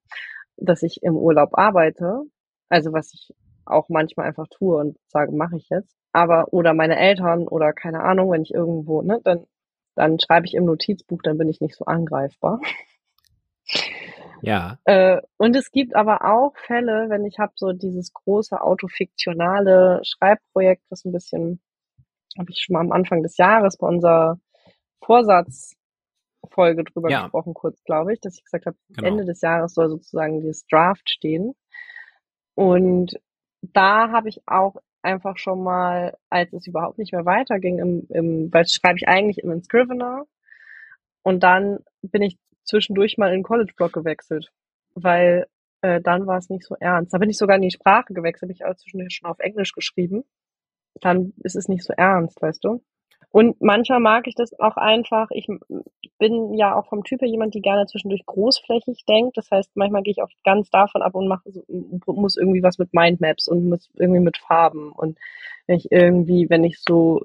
dass 0.62 0.84
ich 0.84 1.04
im 1.04 1.16
Urlaub 1.16 1.58
arbeite. 1.58 2.22
Also 2.70 2.94
was 2.94 3.14
ich 3.14 3.34
auch 3.66 3.90
manchmal 3.90 4.28
einfach 4.28 4.48
tue 4.48 4.78
und 4.78 4.98
sage, 5.08 5.32
mache 5.32 5.58
ich 5.58 5.70
jetzt. 5.70 5.96
Aber, 6.14 6.54
oder 6.54 6.74
meine 6.74 6.98
Eltern 6.98 7.48
oder 7.48 7.74
keine 7.74 8.02
Ahnung, 8.04 8.32
wenn 8.32 8.44
ich 8.44 8.54
irgendwo, 8.54 9.02
ne, 9.02 9.20
dann, 9.24 9.46
dann 9.96 10.20
schreibe 10.20 10.46
ich 10.46 10.54
im 10.54 10.66
Notizbuch, 10.66 11.22
dann 11.24 11.38
bin 11.38 11.50
ich 11.50 11.62
nicht 11.62 11.76
so 11.76 11.86
angreifbar. 11.86 12.60
Ja. 14.42 14.80
Äh, 14.86 15.22
und 15.38 15.56
es 15.56 15.72
gibt 15.72 15.96
aber 15.96 16.26
auch 16.26 16.58
Fälle, 16.58 17.10
wenn 17.10 17.26
ich 17.26 17.38
habe 17.40 17.54
so 17.56 17.74
dieses 17.74 18.12
große 18.12 18.60
autofiktionale 18.60 20.02
Schreibprojekt, 20.04 20.84
was 20.90 21.06
ein 21.06 21.12
bisschen, 21.12 21.62
habe 22.38 22.50
ich 22.50 22.62
schon 22.64 22.74
mal 22.74 22.80
am 22.82 22.92
Anfang 22.92 23.22
des 23.22 23.38
Jahres 23.38 23.78
bei 23.78 23.88
unserer 23.88 24.40
Vorsatzfolge 26.50 26.84
drüber 26.84 27.10
ja. 27.10 27.24
gesprochen, 27.24 27.54
kurz 27.54 27.84
glaube 27.84 28.14
ich, 28.14 28.20
dass 28.20 28.38
ich 28.38 28.44
gesagt 28.44 28.66
habe, 28.66 28.78
genau. 28.90 29.08
Ende 29.08 29.26
des 29.26 29.42
Jahres 29.42 29.74
soll 29.74 29.90
sozusagen 29.90 30.42
dieses 30.42 30.66
Draft 30.68 31.10
stehen. 31.10 31.54
Und 32.56 33.20
da 33.62 34.12
habe 34.12 34.30
ich 34.30 34.42
auch 34.48 34.76
einfach 35.02 35.38
schon 35.38 35.64
mal, 35.64 36.16
als 36.30 36.54
es 36.54 36.68
überhaupt 36.68 36.98
nicht 36.98 37.14
mehr 37.14 37.26
weiterging, 37.26 37.80
im, 37.80 38.08
im, 38.10 38.54
weil 38.54 38.66
schreibe 38.68 38.98
ich 38.98 39.08
eigentlich 39.08 39.40
im 39.40 39.64
Scrivener. 39.64 40.26
Und 41.24 41.42
dann 41.44 41.80
bin 42.02 42.22
ich 42.22 42.38
zwischendurch 42.64 43.18
mal 43.18 43.28
in 43.28 43.40
den 43.40 43.44
College-Blog 43.44 43.94
gewechselt, 43.94 44.52
weil 44.94 45.48
äh, 45.82 46.02
dann 46.02 46.28
war 46.28 46.38
es 46.38 46.50
nicht 46.50 46.66
so 46.66 46.76
ernst. 46.80 47.14
Da 47.14 47.18
bin 47.18 47.30
ich 47.30 47.38
sogar 47.38 47.56
in 47.56 47.64
die 47.64 47.72
Sprache 47.72 48.14
gewechselt, 48.14 48.50
habe 48.50 48.54
ich 48.54 48.66
auch 48.66 48.76
zwischendurch 48.76 49.16
schon 49.16 49.30
auf 49.30 49.40
Englisch 49.40 49.74
geschrieben. 49.74 50.24
Dann 51.00 51.34
ist 51.38 51.56
es 51.56 51.68
nicht 51.68 51.84
so 51.84 51.94
ernst, 51.94 52.42
weißt 52.42 52.64
du? 52.64 52.84
Und 53.32 53.62
manchmal 53.62 54.02
mag 54.02 54.28
ich 54.28 54.36
das 54.36 54.58
auch 54.60 54.76
einfach. 54.76 55.30
Ich 55.32 55.48
bin 56.20 56.54
ja 56.54 56.76
auch 56.76 56.88
vom 56.88 57.06
Typ 57.06 57.22
her 57.22 57.30
jemand, 57.30 57.54
die 57.54 57.62
gerne 57.62 57.86
zwischendurch 57.86 58.26
großflächig 58.26 59.06
denkt. 59.08 59.38
Das 59.38 59.50
heißt, 59.50 59.72
manchmal 59.76 60.04
gehe 60.04 60.12
ich 60.12 60.22
auch 60.22 60.30
ganz 60.44 60.70
davon 60.70 61.02
ab 61.02 61.16
und 61.16 61.30
mache 61.30 61.50
muss 62.06 62.36
irgendwie 62.36 62.62
was 62.62 62.78
mit 62.78 62.94
Mindmaps 62.94 63.48
und 63.48 63.70
muss 63.70 63.90
irgendwie 63.96 64.20
mit 64.20 64.38
Farben. 64.38 64.92
Und 64.92 65.18
wenn 65.66 65.78
ich 65.78 65.92
irgendwie, 65.92 66.50
wenn 66.50 66.66
ich 66.66 66.80
so, 66.80 67.22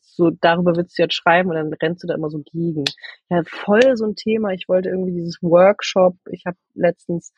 so 0.00 0.30
darüber 0.30 0.74
willst 0.74 0.98
du 0.98 1.02
jetzt 1.02 1.14
schreiben 1.14 1.50
und 1.50 1.54
dann 1.54 1.72
rennst 1.72 2.02
du 2.02 2.08
da 2.08 2.14
immer 2.14 2.30
so 2.30 2.38
gegen. 2.38 2.84
Ja, 3.30 3.42
voll 3.46 3.96
so 3.96 4.06
ein 4.06 4.16
Thema. 4.16 4.50
Ich 4.50 4.68
wollte 4.68 4.88
irgendwie 4.88 5.12
dieses 5.12 5.40
Workshop. 5.40 6.16
Ich 6.30 6.46
habe 6.46 6.56
letztens 6.74 7.32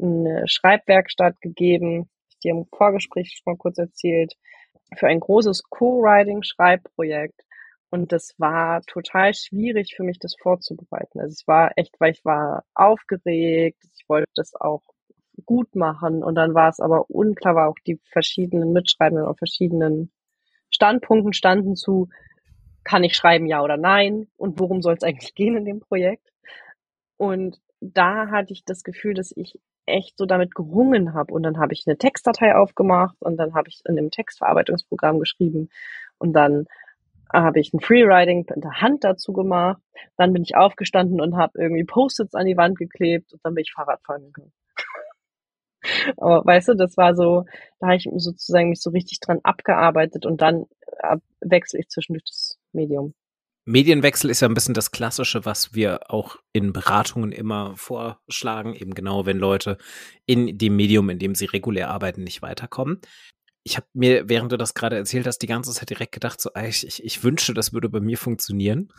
eine 0.00 0.44
Schreibwerkstatt 0.46 1.42
gegeben, 1.42 2.08
ich 2.30 2.38
dir 2.38 2.52
im 2.52 2.64
Vorgespräch 2.74 3.32
schon 3.32 3.52
mal 3.52 3.58
kurz 3.58 3.76
erzählt, 3.76 4.34
für 4.96 5.08
ein 5.08 5.20
großes 5.20 5.64
Co-Writing-Schreibprojekt. 5.68 7.42
Und 7.90 8.12
das 8.12 8.34
war 8.38 8.82
total 8.82 9.34
schwierig 9.34 9.94
für 9.96 10.04
mich, 10.04 10.18
das 10.18 10.36
vorzubereiten. 10.40 11.20
Also 11.20 11.32
es 11.32 11.48
war 11.48 11.72
echt, 11.76 12.00
weil 12.00 12.12
ich 12.12 12.24
war 12.24 12.64
aufgeregt, 12.74 13.82
ich 13.96 14.08
wollte 14.08 14.30
das 14.36 14.54
auch 14.54 14.82
gut 15.46 15.74
machen 15.74 16.22
und 16.22 16.34
dann 16.34 16.54
war 16.54 16.68
es 16.68 16.80
aber 16.80 17.10
unklar, 17.10 17.54
war 17.54 17.68
auch 17.68 17.78
die 17.86 17.98
verschiedenen 18.12 18.72
Mitschreibenden 18.72 19.26
auf 19.26 19.38
verschiedenen 19.38 20.12
Standpunkten 20.70 21.32
standen 21.32 21.76
zu, 21.76 22.08
kann 22.84 23.04
ich 23.04 23.16
schreiben 23.16 23.46
ja 23.46 23.62
oder 23.62 23.76
nein 23.76 24.28
und 24.36 24.60
worum 24.60 24.82
soll 24.82 24.94
es 24.94 25.02
eigentlich 25.02 25.34
gehen 25.34 25.56
in 25.56 25.64
dem 25.64 25.80
Projekt. 25.80 26.30
Und 27.16 27.58
da 27.80 28.28
hatte 28.30 28.52
ich 28.52 28.64
das 28.64 28.84
Gefühl, 28.84 29.14
dass 29.14 29.32
ich 29.36 29.58
echt 29.86 30.16
so 30.18 30.26
damit 30.26 30.54
gerungen 30.54 31.14
habe 31.14 31.32
und 31.32 31.42
dann 31.42 31.58
habe 31.58 31.72
ich 31.72 31.84
eine 31.86 31.98
Textdatei 31.98 32.54
aufgemacht 32.54 33.16
und 33.20 33.36
dann 33.36 33.54
habe 33.54 33.68
ich 33.68 33.80
in 33.86 33.96
dem 33.96 34.10
Textverarbeitungsprogramm 34.10 35.18
geschrieben 35.18 35.70
und 36.18 36.32
dann 36.34 36.66
habe 37.32 37.60
ich 37.60 37.72
ein 37.72 37.80
Freeriding 37.80 38.46
in 38.54 38.60
der 38.60 38.80
Hand 38.80 39.04
dazu 39.04 39.32
gemacht. 39.32 39.80
Dann 40.16 40.32
bin 40.32 40.42
ich 40.42 40.56
aufgestanden 40.56 41.20
und 41.20 41.36
habe 41.36 41.60
irgendwie 41.60 41.84
Post-its 41.84 42.34
an 42.34 42.46
die 42.46 42.56
Wand 42.56 42.78
geklebt 42.78 43.32
und 43.32 43.40
dann 43.44 43.54
bin 43.54 43.62
ich 43.62 43.72
Fahrradfahren 43.72 44.24
gegangen. 44.24 44.52
Aber 46.16 46.44
weißt 46.44 46.68
du, 46.68 46.74
das 46.74 46.96
war 46.96 47.14
so, 47.14 47.44
da 47.78 47.88
habe 47.88 47.96
ich 47.96 48.08
sozusagen 48.16 48.68
mich 48.70 48.80
so 48.80 48.90
richtig 48.90 49.20
dran 49.20 49.40
abgearbeitet 49.42 50.26
und 50.26 50.40
dann 50.42 50.66
wechsle 51.40 51.80
ich 51.80 51.88
zwischendurch 51.88 52.24
das 52.24 52.58
Medium. 52.72 53.14
Medienwechsel 53.66 54.30
ist 54.30 54.40
ja 54.40 54.48
ein 54.48 54.54
bisschen 54.54 54.74
das 54.74 54.90
Klassische, 54.90 55.44
was 55.44 55.74
wir 55.74 56.10
auch 56.10 56.36
in 56.52 56.72
Beratungen 56.72 57.30
immer 57.30 57.76
vorschlagen, 57.76 58.74
eben 58.74 58.94
genau, 58.94 59.26
wenn 59.26 59.38
Leute 59.38 59.76
in 60.26 60.58
dem 60.58 60.76
Medium, 60.76 61.08
in 61.10 61.18
dem 61.18 61.34
sie 61.34 61.44
regulär 61.44 61.90
arbeiten, 61.90 62.24
nicht 62.24 62.42
weiterkommen 62.42 63.00
ich 63.62 63.76
habe 63.76 63.86
mir, 63.92 64.28
während 64.28 64.52
du 64.52 64.56
das 64.56 64.74
gerade 64.74 64.96
erzählt 64.96 65.26
hast, 65.26 65.38
die 65.38 65.46
ganze 65.46 65.72
Zeit 65.72 65.90
direkt 65.90 66.12
gedacht, 66.12 66.40
so, 66.40 66.50
ich, 66.54 66.86
ich, 66.86 67.04
ich 67.04 67.22
wünsche, 67.22 67.52
das 67.52 67.72
würde 67.72 67.88
bei 67.88 68.00
mir 68.00 68.16
funktionieren. 68.16 68.92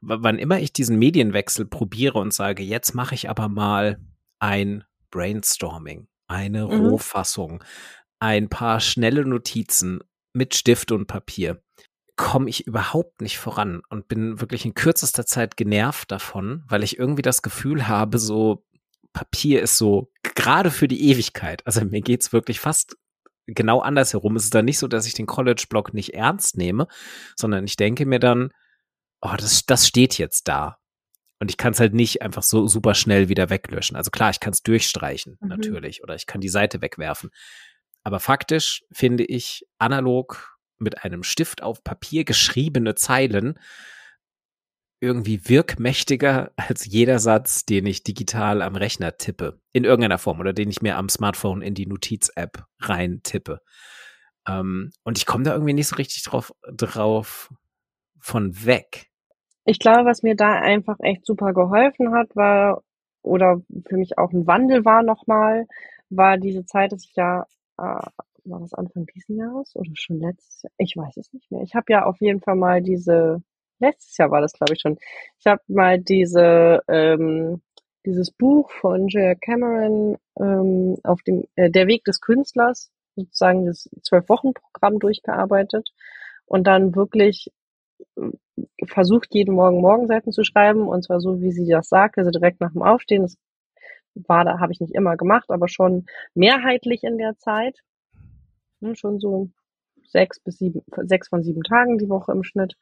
W 0.00 0.16
wann 0.20 0.38
immer 0.38 0.60
ich 0.60 0.72
diesen 0.72 0.98
Medienwechsel 0.98 1.66
probiere 1.66 2.18
und 2.18 2.32
sage, 2.32 2.62
jetzt 2.62 2.94
mache 2.94 3.14
ich 3.14 3.28
aber 3.28 3.48
mal 3.48 3.98
ein 4.38 4.84
Brainstorming, 5.10 6.06
eine 6.28 6.66
mhm. 6.66 6.86
Rohfassung, 6.86 7.64
ein 8.20 8.48
paar 8.48 8.80
schnelle 8.80 9.24
Notizen 9.24 10.00
mit 10.32 10.54
Stift 10.54 10.92
und 10.92 11.06
Papier, 11.06 11.60
komme 12.16 12.50
ich 12.50 12.66
überhaupt 12.66 13.20
nicht 13.20 13.38
voran 13.38 13.82
und 13.88 14.08
bin 14.08 14.40
wirklich 14.40 14.64
in 14.64 14.74
kürzester 14.74 15.26
Zeit 15.26 15.56
genervt 15.56 16.10
davon, 16.10 16.64
weil 16.68 16.84
ich 16.84 16.98
irgendwie 16.98 17.22
das 17.22 17.42
Gefühl 17.42 17.88
habe, 17.88 18.18
so 18.18 18.64
Papier 19.12 19.62
ist 19.62 19.76
so 19.78 20.12
gerade 20.22 20.70
für 20.70 20.86
die 20.86 21.10
Ewigkeit. 21.10 21.66
Also 21.66 21.84
mir 21.84 22.02
geht's 22.02 22.32
wirklich 22.32 22.60
fast 22.60 22.96
genau 23.54 23.80
andersherum. 23.80 24.36
Es 24.36 24.44
ist 24.44 24.54
dann 24.54 24.64
nicht 24.64 24.78
so, 24.78 24.88
dass 24.88 25.06
ich 25.06 25.14
den 25.14 25.26
College-Blog 25.26 25.94
nicht 25.94 26.14
ernst 26.14 26.56
nehme, 26.56 26.86
sondern 27.36 27.64
ich 27.64 27.76
denke 27.76 28.06
mir 28.06 28.18
dann, 28.18 28.50
oh, 29.20 29.34
das, 29.36 29.64
das 29.66 29.86
steht 29.86 30.18
jetzt 30.18 30.48
da. 30.48 30.76
Und 31.40 31.50
ich 31.50 31.56
kann 31.56 31.72
es 31.72 31.80
halt 31.80 31.94
nicht 31.94 32.22
einfach 32.22 32.42
so 32.42 32.66
super 32.66 32.94
schnell 32.94 33.28
wieder 33.28 33.48
weglöschen. 33.48 33.96
Also 33.96 34.10
klar, 34.10 34.30
ich 34.30 34.40
kann 34.40 34.52
es 34.52 34.62
durchstreichen, 34.62 35.38
mhm. 35.40 35.48
natürlich, 35.48 36.02
oder 36.02 36.14
ich 36.14 36.26
kann 36.26 36.40
die 36.40 36.48
Seite 36.48 36.82
wegwerfen. 36.82 37.30
Aber 38.02 38.20
faktisch 38.20 38.82
finde 38.92 39.24
ich 39.24 39.64
analog 39.78 40.56
mit 40.78 41.04
einem 41.04 41.22
Stift 41.22 41.62
auf 41.62 41.82
Papier 41.82 42.24
geschriebene 42.24 42.94
Zeilen 42.94 43.58
irgendwie 45.00 45.48
wirkmächtiger 45.48 46.50
als 46.56 46.84
jeder 46.86 47.18
Satz, 47.18 47.64
den 47.64 47.86
ich 47.86 48.02
digital 48.02 48.62
am 48.62 48.76
Rechner 48.76 49.16
tippe, 49.16 49.60
in 49.72 49.84
irgendeiner 49.84 50.18
Form 50.18 50.40
oder 50.40 50.52
den 50.52 50.70
ich 50.70 50.82
mir 50.82 50.96
am 50.96 51.08
Smartphone 51.08 51.62
in 51.62 51.74
die 51.74 51.86
Notiz-App 51.86 52.64
rein 52.80 53.20
tippe. 53.22 53.60
Ähm, 54.48 54.90
und 55.04 55.18
ich 55.18 55.26
komme 55.26 55.44
da 55.44 55.52
irgendwie 55.52 55.74
nicht 55.74 55.88
so 55.88 55.96
richtig 55.96 56.22
drauf, 56.24 56.52
drauf 56.72 57.52
von 58.18 58.64
weg. 58.64 59.06
Ich 59.64 59.78
glaube, 59.78 60.04
was 60.04 60.22
mir 60.22 60.34
da 60.34 60.52
einfach 60.52 60.96
echt 61.00 61.26
super 61.26 61.52
geholfen 61.52 62.12
hat, 62.12 62.34
war, 62.34 62.82
oder 63.22 63.60
für 63.86 63.96
mich 63.96 64.18
auch 64.18 64.32
ein 64.32 64.46
Wandel 64.46 64.84
war 64.84 65.02
nochmal, 65.02 65.66
war 66.10 66.38
diese 66.38 66.64
Zeit, 66.64 66.92
dass 66.92 67.04
ich 67.04 67.14
ja, 67.14 67.42
äh, 67.76 68.00
war 68.44 68.60
das 68.60 68.72
Anfang 68.72 69.06
diesen 69.14 69.36
Jahres 69.36 69.76
oder 69.76 69.90
schon 69.94 70.20
letztes 70.20 70.62
Jahr? 70.62 70.72
Ich 70.78 70.96
weiß 70.96 71.18
es 71.18 71.32
nicht 71.32 71.50
mehr. 71.50 71.62
Ich 71.62 71.74
habe 71.74 71.92
ja 71.92 72.06
auf 72.06 72.20
jeden 72.20 72.40
Fall 72.40 72.56
mal 72.56 72.82
diese 72.82 73.42
letztes 73.80 74.16
Jahr 74.16 74.30
war 74.30 74.40
das, 74.40 74.52
glaube 74.52 74.74
ich, 74.74 74.80
schon. 74.80 74.98
Ich 75.38 75.46
habe 75.46 75.62
mal 75.68 75.98
diese, 75.98 76.82
ähm, 76.88 77.62
dieses 78.04 78.30
Buch 78.30 78.70
von 78.70 79.08
J. 79.08 79.40
Cameron 79.40 80.16
ähm, 80.38 80.96
auf 81.04 81.22
dem 81.22 81.44
äh, 81.56 81.70
Der 81.70 81.86
Weg 81.86 82.04
des 82.04 82.20
Künstlers, 82.20 82.90
sozusagen 83.16 83.66
das 83.66 83.88
Zwölf-Wochen-Programm 84.02 84.98
durchgearbeitet 84.98 85.90
und 86.46 86.66
dann 86.66 86.94
wirklich 86.94 87.50
äh, 88.16 88.30
versucht, 88.86 89.34
jeden 89.34 89.54
Morgen 89.54 89.80
Morgenseiten 89.80 90.32
zu 90.32 90.44
schreiben 90.44 90.88
und 90.88 91.04
zwar 91.04 91.20
so, 91.20 91.40
wie 91.40 91.52
sie 91.52 91.66
das 91.66 91.88
sagt, 91.88 92.18
also 92.18 92.30
direkt 92.30 92.60
nach 92.60 92.72
dem 92.72 92.82
Aufstehen. 92.82 93.22
Das 93.22 93.36
war 94.14 94.44
da, 94.44 94.58
habe 94.58 94.72
ich 94.72 94.80
nicht 94.80 94.94
immer 94.94 95.16
gemacht, 95.16 95.50
aber 95.50 95.68
schon 95.68 96.06
mehrheitlich 96.34 97.04
in 97.04 97.18
der 97.18 97.36
Zeit. 97.38 97.78
Hm, 98.80 98.94
schon 98.94 99.20
so 99.20 99.50
sechs 100.06 100.40
bis 100.40 100.58
sieben, 100.58 100.82
sechs 101.04 101.28
von 101.28 101.42
sieben 101.42 101.62
Tagen 101.62 101.98
die 101.98 102.08
Woche 102.08 102.32
im 102.32 102.42
Schnitt. 102.44 102.74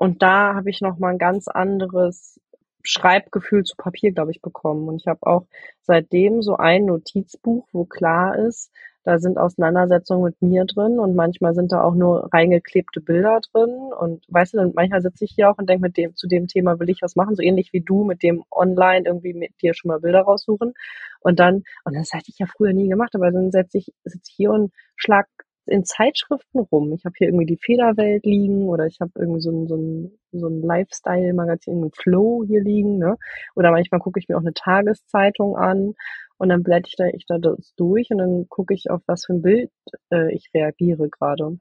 Und 0.00 0.22
da 0.22 0.54
habe 0.54 0.70
ich 0.70 0.80
noch 0.80 0.98
mal 0.98 1.10
ein 1.10 1.18
ganz 1.18 1.46
anderes 1.46 2.40
Schreibgefühl 2.82 3.64
zu 3.64 3.76
Papier, 3.76 4.12
glaube 4.12 4.30
ich, 4.30 4.40
bekommen. 4.40 4.88
Und 4.88 4.96
ich 4.96 5.06
habe 5.06 5.26
auch 5.26 5.44
seitdem 5.82 6.40
so 6.40 6.56
ein 6.56 6.86
Notizbuch, 6.86 7.68
wo 7.72 7.84
klar 7.84 8.34
ist, 8.38 8.72
da 9.04 9.18
sind 9.18 9.36
Auseinandersetzungen 9.36 10.24
mit 10.24 10.40
mir 10.40 10.64
drin 10.64 10.98
und 10.98 11.14
manchmal 11.14 11.54
sind 11.54 11.72
da 11.72 11.82
auch 11.82 11.94
nur 11.94 12.32
reingeklebte 12.32 13.02
Bilder 13.02 13.40
drin. 13.52 13.92
Und 13.92 14.24
weißt 14.28 14.54
du, 14.54 14.58
dann 14.58 14.72
manchmal 14.74 15.02
sitze 15.02 15.26
ich 15.26 15.32
hier 15.34 15.50
auch 15.50 15.58
und 15.58 15.68
denke, 15.68 15.82
mit 15.82 15.98
dem, 15.98 16.16
zu 16.16 16.26
dem 16.28 16.46
Thema 16.46 16.80
will 16.80 16.88
ich 16.88 17.02
was 17.02 17.14
machen, 17.14 17.36
so 17.36 17.42
ähnlich 17.42 17.74
wie 17.74 17.82
du 17.82 18.04
mit 18.04 18.22
dem 18.22 18.42
online 18.50 19.04
irgendwie 19.04 19.34
mit 19.34 19.60
dir 19.60 19.74
schon 19.74 19.90
mal 19.90 20.00
Bilder 20.00 20.22
raussuchen. 20.22 20.72
Und 21.20 21.40
dann, 21.40 21.64
und 21.84 21.94
das 21.94 22.14
hätte 22.14 22.30
ich 22.30 22.38
ja 22.38 22.46
früher 22.46 22.72
nie 22.72 22.88
gemacht, 22.88 23.14
aber 23.14 23.30
dann 23.30 23.50
setze 23.50 23.76
ich, 23.76 23.92
sitze 24.04 24.30
ich 24.30 24.34
hier 24.34 24.50
und 24.50 24.72
schlag 24.96 25.26
in 25.70 25.84
Zeitschriften 25.84 26.60
rum. 26.60 26.92
Ich 26.92 27.04
habe 27.04 27.14
hier 27.16 27.28
irgendwie 27.28 27.46
die 27.46 27.56
Federwelt 27.56 28.24
liegen 28.24 28.68
oder 28.68 28.86
ich 28.86 29.00
habe 29.00 29.12
irgendwie 29.16 29.40
so 29.40 29.50
ein, 29.50 29.66
so 29.68 29.76
ein, 29.76 30.18
so 30.32 30.48
ein 30.48 30.62
Lifestyle-Magazin 30.62 31.80
mit 31.80 31.96
Flow 31.96 32.44
hier 32.46 32.62
liegen. 32.62 32.98
Ne? 32.98 33.16
Oder 33.54 33.70
manchmal 33.70 34.00
gucke 34.00 34.18
ich 34.18 34.28
mir 34.28 34.36
auch 34.36 34.42
eine 34.42 34.54
Tageszeitung 34.54 35.56
an 35.56 35.94
und 36.38 36.48
dann 36.48 36.62
blätter 36.62 36.86
ich 36.86 36.96
da, 36.96 37.06
ich 37.06 37.26
da 37.26 37.38
das 37.38 37.74
durch 37.76 38.10
und 38.10 38.18
dann 38.18 38.48
gucke 38.48 38.74
ich, 38.74 38.90
auf 38.90 39.02
was 39.06 39.26
für 39.26 39.34
ein 39.34 39.42
Bild 39.42 39.70
äh, 40.12 40.34
ich 40.34 40.50
reagiere 40.54 41.08
gerade 41.08 41.58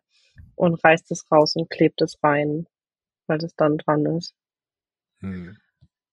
und 0.56 0.84
reiß 0.84 1.04
das 1.06 1.30
raus 1.32 1.56
und 1.56 1.70
klebt 1.70 2.02
es 2.02 2.18
rein, 2.24 2.66
weil 3.28 3.38
das 3.38 3.56
dann 3.56 3.78
dran 3.78 4.06
ist. 4.06 4.34
Hm. 5.22 5.58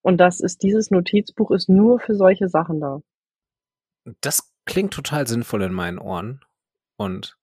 Und 0.02 0.18
das 0.18 0.40
ist, 0.40 0.62
dieses 0.62 0.90
Notizbuch 0.90 1.50
ist 1.50 1.68
nur 1.68 1.98
für 1.98 2.14
solche 2.14 2.48
Sachen 2.48 2.80
da. 2.80 3.00
Das 4.20 4.52
klingt 4.64 4.92
total 4.92 5.26
sinnvoll 5.26 5.62
in 5.62 5.72
meinen 5.72 5.98
Ohren. 5.98 6.44
Und 6.96 7.36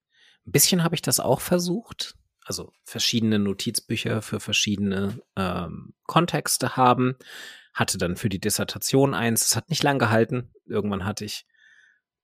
ein 0.46 0.52
bisschen 0.52 0.84
habe 0.84 0.96
ich 0.96 1.02
das 1.02 1.20
auch 1.20 1.42
versucht. 1.42 2.16
Also 2.46 2.74
verschiedene 2.84 3.40
Notizbücher 3.40 4.22
für 4.22 4.40
verschiedene 4.40 5.20
ähm, 5.36 5.94
Kontexte 6.06 6.76
haben. 6.76 7.16
Hatte 7.74 7.98
dann 7.98 8.18
für 8.18 8.30
die 8.30 8.40
Dissertation 8.40 9.14
eins. 9.14 9.42
Das 9.42 9.56
hat 9.56 9.70
nicht 9.70 9.84
lang 9.84 9.98
gehalten. 9.98 10.52
Irgendwann 10.66 11.06
hatte 11.06 11.26
ich, 11.26 11.46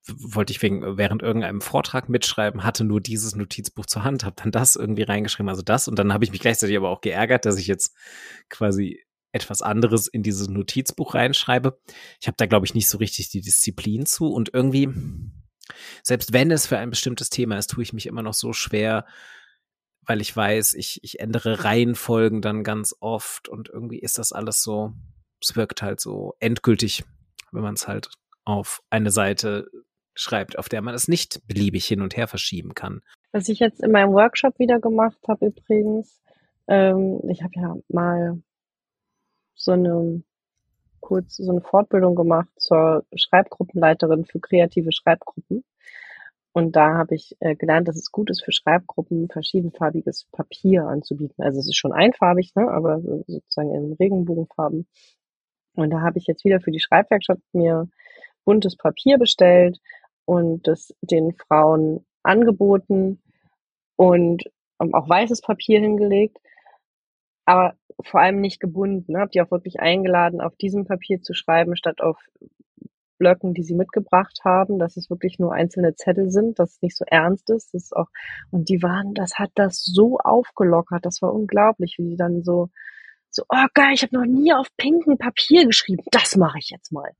wollte 0.06 0.52
ich 0.52 0.62
wegen, 0.62 0.98
während 0.98 1.22
irgendeinem 1.22 1.62
Vortrag 1.62 2.10
mitschreiben, 2.10 2.64
hatte 2.64 2.84
nur 2.84 3.02
dieses 3.02 3.36
Notizbuch 3.36 3.86
zur 3.86 4.04
Hand, 4.04 4.24
habe 4.24 4.36
dann 4.42 4.52
das 4.52 4.76
irgendwie 4.76 5.04
reingeschrieben, 5.04 5.50
also 5.50 5.62
das. 5.62 5.88
Und 5.88 5.98
dann 5.98 6.14
habe 6.14 6.24
ich 6.24 6.32
mich 6.32 6.42
gleichzeitig 6.42 6.78
aber 6.78 6.90
auch 6.90 7.02
geärgert, 7.02 7.46
dass 7.46 7.58
ich 7.58 7.68
jetzt 7.68 7.96
quasi 8.50 9.04
etwas 9.32 9.62
anderes 9.62 10.08
in 10.08 10.24
dieses 10.24 10.50
Notizbuch 10.50 11.14
reinschreibe. 11.14 11.80
Ich 12.20 12.28
habe 12.28 12.38
da, 12.38 12.46
glaube 12.46 12.66
ich, 12.66 12.74
nicht 12.74 12.90
so 12.90 12.98
richtig 12.98 13.30
die 13.30 13.42
Disziplin 13.42 14.06
zu 14.06 14.28
und 14.28 14.54
irgendwie 14.54 14.90
selbst 16.04 16.34
wenn 16.34 16.52
es 16.52 16.68
für 16.68 16.78
ein 16.78 16.90
bestimmtes 16.90 17.30
Thema 17.30 17.58
ist, 17.58 17.70
tue 17.72 17.84
ich 17.84 17.94
mich 17.94 18.08
immer 18.08 18.22
noch 18.22 18.34
so 18.34 18.54
schwer, 18.54 19.06
weil 20.06 20.22
ich 20.22 20.36
weiß, 20.36 20.74
ich, 20.74 21.04
ich 21.04 21.20
ändere 21.20 21.64
Reihenfolgen 21.64 22.42
dann 22.42 22.64
ganz 22.64 22.96
oft 23.00 23.48
und 23.48 23.70
irgendwie 23.70 24.00
ist 24.00 24.18
das 24.18 24.32
alles 24.32 24.64
so, 24.64 24.94
es 25.42 25.56
wirkt 25.56 25.82
halt 25.82 26.00
so 26.00 26.34
endgültig, 26.40 27.04
wenn 27.52 27.62
man 27.62 27.76
es 27.76 27.88
halt 27.88 28.10
auf 28.46 28.82
eine 28.90 29.12
Seite 29.12 29.70
schreibt, 30.16 30.58
auf 30.58 30.70
der 30.70 30.82
man 30.82 30.96
es 30.96 31.08
nicht 31.08 31.46
beliebig 31.48 31.86
hin 31.86 32.02
und 32.02 32.18
her 32.18 32.28
verschieben 32.28 32.74
kann. 32.74 33.02
Was 33.32 33.48
ich 33.48 33.60
jetzt 33.60 33.82
in 33.82 33.92
meinem 33.92 34.12
Workshop 34.12 34.58
wieder 34.60 34.80
gemacht 34.80 35.20
habe 35.28 35.48
übrigens, 35.48 36.22
ähm, 36.68 37.22
ich 37.30 37.44
habe 37.44 37.54
ja 37.56 37.76
mal 37.88 38.42
so 39.54 39.74
eine 39.74 40.24
kurz 41.02 41.38
so 41.38 41.52
eine 41.52 41.62
Fortbildung 41.62 42.16
gemacht 42.16 42.50
zur 42.58 43.06
Schreibgruppenleiterin 43.16 44.26
für 44.26 44.40
kreative 44.40 44.92
Schreibgruppen. 44.92 45.64
Und 46.52 46.76
da 46.76 46.98
habe 46.98 47.16
ich 47.16 47.36
äh, 47.40 47.56
gelernt, 47.56 47.88
dass 47.88 47.96
es 47.96 48.12
gut 48.12 48.30
ist 48.30 48.44
für 48.44 48.52
Schreibgruppen, 48.52 49.30
verschiedenfarbiges 49.30 50.28
Papier 50.32 50.86
anzubieten. 50.86 51.44
Also 51.44 51.60
es 51.60 51.68
ist 51.68 51.78
schon 51.78 51.94
einfarbig, 51.94 52.54
ne, 52.56 52.70
aber 52.70 53.00
sozusagen 53.28 53.74
in 53.74 53.94
Regenbogenfarben. 53.94 54.88
Und 55.76 55.90
da 55.92 56.02
habe 56.02 56.18
ich 56.18 56.28
jetzt 56.28 56.44
wieder 56.44 56.60
für 56.60 56.72
die 56.72 56.80
Schreibwerkstatt 56.80 57.40
mir 57.54 57.88
buntes 58.46 58.76
Papier 58.76 59.18
bestellt 59.18 59.80
und 60.26 60.68
das 60.68 60.94
den 61.02 61.34
Frauen 61.34 62.06
angeboten 62.24 63.22
und 63.96 64.44
auch 64.80 65.08
weißes 65.08 65.42
Papier 65.42 65.80
hingelegt 65.80 66.38
aber 67.50 67.74
vor 68.06 68.22
allem 68.22 68.40
nicht 68.40 68.60
gebunden. 68.60 69.14
Ne? 69.14 69.20
Hab 69.20 69.32
die 69.32 69.42
auch 69.42 69.50
wirklich 69.50 69.80
eingeladen, 69.80 70.40
auf 70.40 70.56
diesem 70.56 70.86
Papier 70.86 71.22
zu 71.22 71.34
schreiben, 71.34 71.76
statt 71.76 72.00
auf 72.00 72.18
Blöcken, 73.18 73.56
die 73.56 73.64
sie 73.64 73.74
mitgebracht 73.74 74.42
haben, 74.46 74.78
dass 74.78 74.98
es 74.98 75.10
wirklich 75.10 75.40
nur 75.40 75.52
einzelne 75.52 75.96
Zettel 75.96 76.30
sind, 76.30 76.60
dass 76.60 76.74
es 76.74 76.82
nicht 76.84 76.96
so 76.96 77.06
ernst 77.08 77.50
ist. 77.50 77.74
Das 77.74 77.86
ist 77.86 77.96
auch, 77.96 78.08
und 78.52 78.70
die 78.70 78.84
waren, 78.84 79.16
das 79.16 79.40
hat 79.40 79.50
das 79.56 79.84
so 79.84 80.20
aufgelockert, 80.20 81.06
das 81.06 81.24
war 81.24 81.34
unglaublich, 81.34 81.96
wie 81.98 82.12
die 82.12 82.18
dann 82.18 82.44
so, 82.44 82.70
so, 83.32 83.44
oh 83.50 83.66
geil, 83.74 83.94
ich 83.94 84.04
habe 84.04 84.16
noch 84.16 84.26
nie 84.26 84.54
auf 84.54 84.68
pinkem 84.78 85.18
Papier 85.18 85.66
geschrieben, 85.66 86.04
das 86.12 86.38
mache 86.38 86.60
ich 86.60 86.70
jetzt 86.70 86.92
mal. 86.92 87.12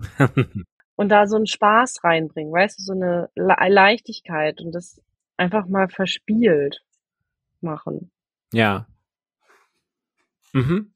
und 0.96 1.08
da 1.08 1.28
so 1.28 1.36
einen 1.36 1.46
Spaß 1.46 2.02
reinbringen, 2.02 2.52
weißt 2.52 2.80
du, 2.80 2.82
so 2.82 2.92
eine 2.92 3.30
Le- 3.36 3.68
Leichtigkeit 3.68 4.60
und 4.60 4.72
das 4.74 5.00
einfach 5.36 5.68
mal 5.68 5.88
verspielt 5.88 6.82
machen. 7.60 8.10
Ja. 8.52 8.86
Mhm. 10.56 10.90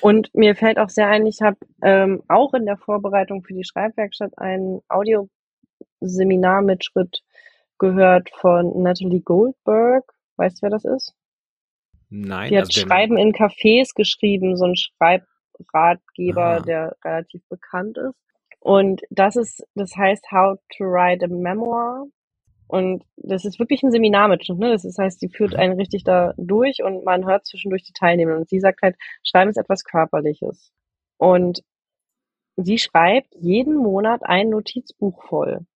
Und 0.00 0.34
mir 0.34 0.56
fällt 0.56 0.78
auch 0.78 0.88
sehr 0.88 1.08
ein, 1.08 1.26
ich 1.26 1.42
habe 1.42 1.58
ähm, 1.82 2.22
auch 2.28 2.54
in 2.54 2.64
der 2.64 2.78
Vorbereitung 2.78 3.42
für 3.42 3.52
die 3.52 3.64
Schreibwerkstatt 3.64 4.38
ein 4.38 4.80
Audioseminarmitschritt 4.88 7.22
gehört 7.78 8.30
von 8.30 8.82
Natalie 8.82 9.20
Goldberg. 9.20 10.10
Weißt 10.36 10.56
du, 10.56 10.62
wer 10.62 10.70
das 10.70 10.86
ist? 10.86 11.12
Nein. 12.08 12.48
Die 12.48 12.56
hat 12.56 12.68
also 12.68 12.80
Schreiben 12.80 13.18
in 13.18 13.32
Cafés 13.32 13.94
geschrieben, 13.94 14.56
so 14.56 14.64
ein 14.64 14.76
Schreibratgeber, 14.76 16.42
Aha. 16.42 16.60
der 16.60 16.96
relativ 17.04 17.42
bekannt 17.50 17.98
ist. 17.98 18.16
Und 18.60 19.02
das 19.10 19.36
ist, 19.36 19.62
das 19.74 19.94
heißt 19.94 20.30
How 20.30 20.58
to 20.78 20.84
Write 20.84 21.26
a 21.26 21.28
Memoir. 21.28 22.06
Und 22.66 23.04
das 23.16 23.44
ist 23.44 23.58
wirklich 23.58 23.82
ein 23.82 23.90
Seminar 23.90 24.28
mit, 24.28 24.48
ne? 24.48 24.72
Das 24.72 24.96
heißt, 24.98 25.20
sie 25.20 25.28
führt 25.28 25.54
einen 25.54 25.78
richtig 25.78 26.04
da 26.04 26.32
durch 26.36 26.82
und 26.82 27.04
man 27.04 27.26
hört 27.26 27.46
zwischendurch 27.46 27.82
die 27.84 27.92
Teilnehmer. 27.92 28.36
Und 28.36 28.48
sie 28.48 28.60
sagt 28.60 28.82
halt, 28.82 28.96
Schreiben 29.22 29.50
ist 29.50 29.58
etwas 29.58 29.84
Körperliches. 29.84 30.72
Und 31.18 31.62
sie 32.56 32.78
schreibt 32.78 33.34
jeden 33.34 33.76
Monat 33.76 34.22
ein 34.24 34.50
Notizbuch 34.50 35.22
voll. 35.22 35.66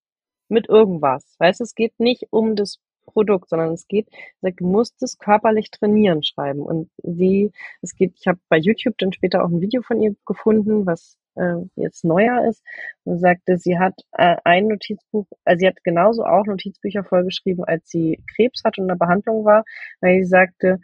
Mit 0.49 0.69
irgendwas. 0.69 1.37
Weißt 1.39 1.61
du, 1.61 1.65
es 1.65 1.75
geht 1.75 1.99
nicht 1.99 2.29
um 2.31 2.57
das 2.57 2.79
Produkt, 3.07 3.49
sondern 3.49 3.73
es 3.73 3.87
geht, 3.89 4.09
sagt, 4.41 4.61
du 4.61 4.67
musst 4.67 5.03
es 5.03 5.19
körperlich 5.19 5.71
trainieren 5.71 6.23
schreiben. 6.23 6.61
Und 6.61 6.91
sie, 7.03 7.53
es 7.83 7.95
geht, 7.95 8.15
ich 8.17 8.27
habe 8.27 8.39
bei 8.49 8.59
YouTube 8.59 8.99
dann 8.99 9.13
später 9.13 9.45
auch 9.45 9.49
ein 9.49 9.61
Video 9.61 9.83
von 9.83 10.01
ihr 10.01 10.15
gefunden, 10.27 10.87
was 10.87 11.19
äh, 11.37 11.57
jetzt 11.77 12.05
neuer 12.05 12.49
ist, 12.49 12.63
und 13.05 13.19
sagte, 13.19 13.59
sie 13.59 13.79
hat 13.79 13.95
äh, 14.13 14.37
ein 14.45 14.69
Notizbuch, 14.69 15.27
also 15.45 15.61
sie 15.61 15.67
hat 15.67 15.83
genauso 15.85 16.25
auch 16.25 16.47
Notizbücher 16.47 17.05
vollgeschrieben, 17.05 17.65
als 17.65 17.89
sie 17.89 18.23
Krebs 18.35 18.63
hatte 18.65 18.81
und 18.81 18.85
in 18.85 18.89
der 18.89 18.97
Behandlung 18.97 19.45
war, 19.45 19.65
weil 20.01 20.23
sie 20.23 20.29
sagte, 20.29 20.81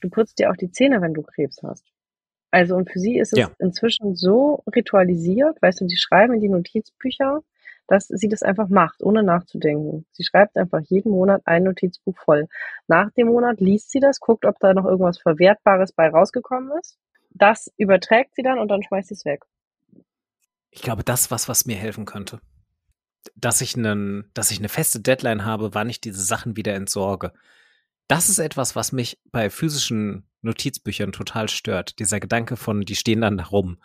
du 0.00 0.10
putzt 0.10 0.38
dir 0.38 0.50
auch 0.50 0.56
die 0.56 0.70
Zähne, 0.70 1.00
wenn 1.00 1.14
du 1.14 1.22
Krebs 1.22 1.62
hast. 1.62 1.86
Also 2.50 2.76
und 2.76 2.90
für 2.90 3.00
sie 3.00 3.18
ist 3.18 3.32
es 3.32 3.38
ja. 3.38 3.50
inzwischen 3.58 4.14
so 4.14 4.62
ritualisiert, 4.74 5.60
weißt 5.60 5.80
du, 5.80 5.88
sie 5.88 5.96
schreiben 5.96 6.34
in 6.34 6.40
die 6.40 6.48
Notizbücher, 6.48 7.40
dass 7.86 8.06
sie 8.08 8.28
das 8.28 8.42
einfach 8.42 8.68
macht, 8.68 9.02
ohne 9.02 9.22
nachzudenken. 9.22 10.06
Sie 10.12 10.24
schreibt 10.24 10.56
einfach 10.56 10.80
jeden 10.86 11.10
Monat 11.10 11.42
ein 11.44 11.64
Notizbuch 11.64 12.16
voll. 12.16 12.46
Nach 12.86 13.10
dem 13.12 13.28
Monat 13.28 13.60
liest 13.60 13.90
sie 13.90 14.00
das, 14.00 14.20
guckt, 14.20 14.44
ob 14.44 14.58
da 14.60 14.72
noch 14.72 14.84
irgendwas 14.84 15.18
Verwertbares 15.18 15.92
bei 15.92 16.08
rausgekommen 16.08 16.70
ist. 16.80 16.96
Das 17.30 17.72
überträgt 17.76 18.34
sie 18.36 18.42
dann 18.42 18.58
und 18.58 18.68
dann 18.68 18.82
schmeißt 18.82 19.08
sie 19.08 19.14
es 19.14 19.24
weg. 19.24 19.42
Ich 20.74 20.82
glaube, 20.82 21.04
das 21.04 21.30
was, 21.30 21.48
was 21.48 21.66
mir 21.66 21.76
helfen 21.76 22.04
könnte. 22.04 22.40
Dass 23.36 23.60
ich, 23.60 23.76
einen, 23.76 24.28
dass 24.34 24.50
ich 24.50 24.58
eine 24.58 24.68
feste 24.68 25.00
Deadline 25.00 25.44
habe, 25.44 25.72
wann 25.72 25.88
ich 25.88 26.00
diese 26.00 26.22
Sachen 26.22 26.56
wieder 26.56 26.74
entsorge. 26.74 27.32
Das 28.08 28.28
ist 28.28 28.40
etwas, 28.40 28.74
was 28.74 28.90
mich 28.90 29.20
bei 29.30 29.50
physischen 29.50 30.28
Notizbüchern 30.42 31.12
total 31.12 31.48
stört. 31.48 32.00
Dieser 32.00 32.18
Gedanke 32.18 32.56
von, 32.56 32.80
die 32.82 32.96
stehen 32.96 33.20
dann 33.20 33.38
da 33.38 33.44
rum. 33.44 33.78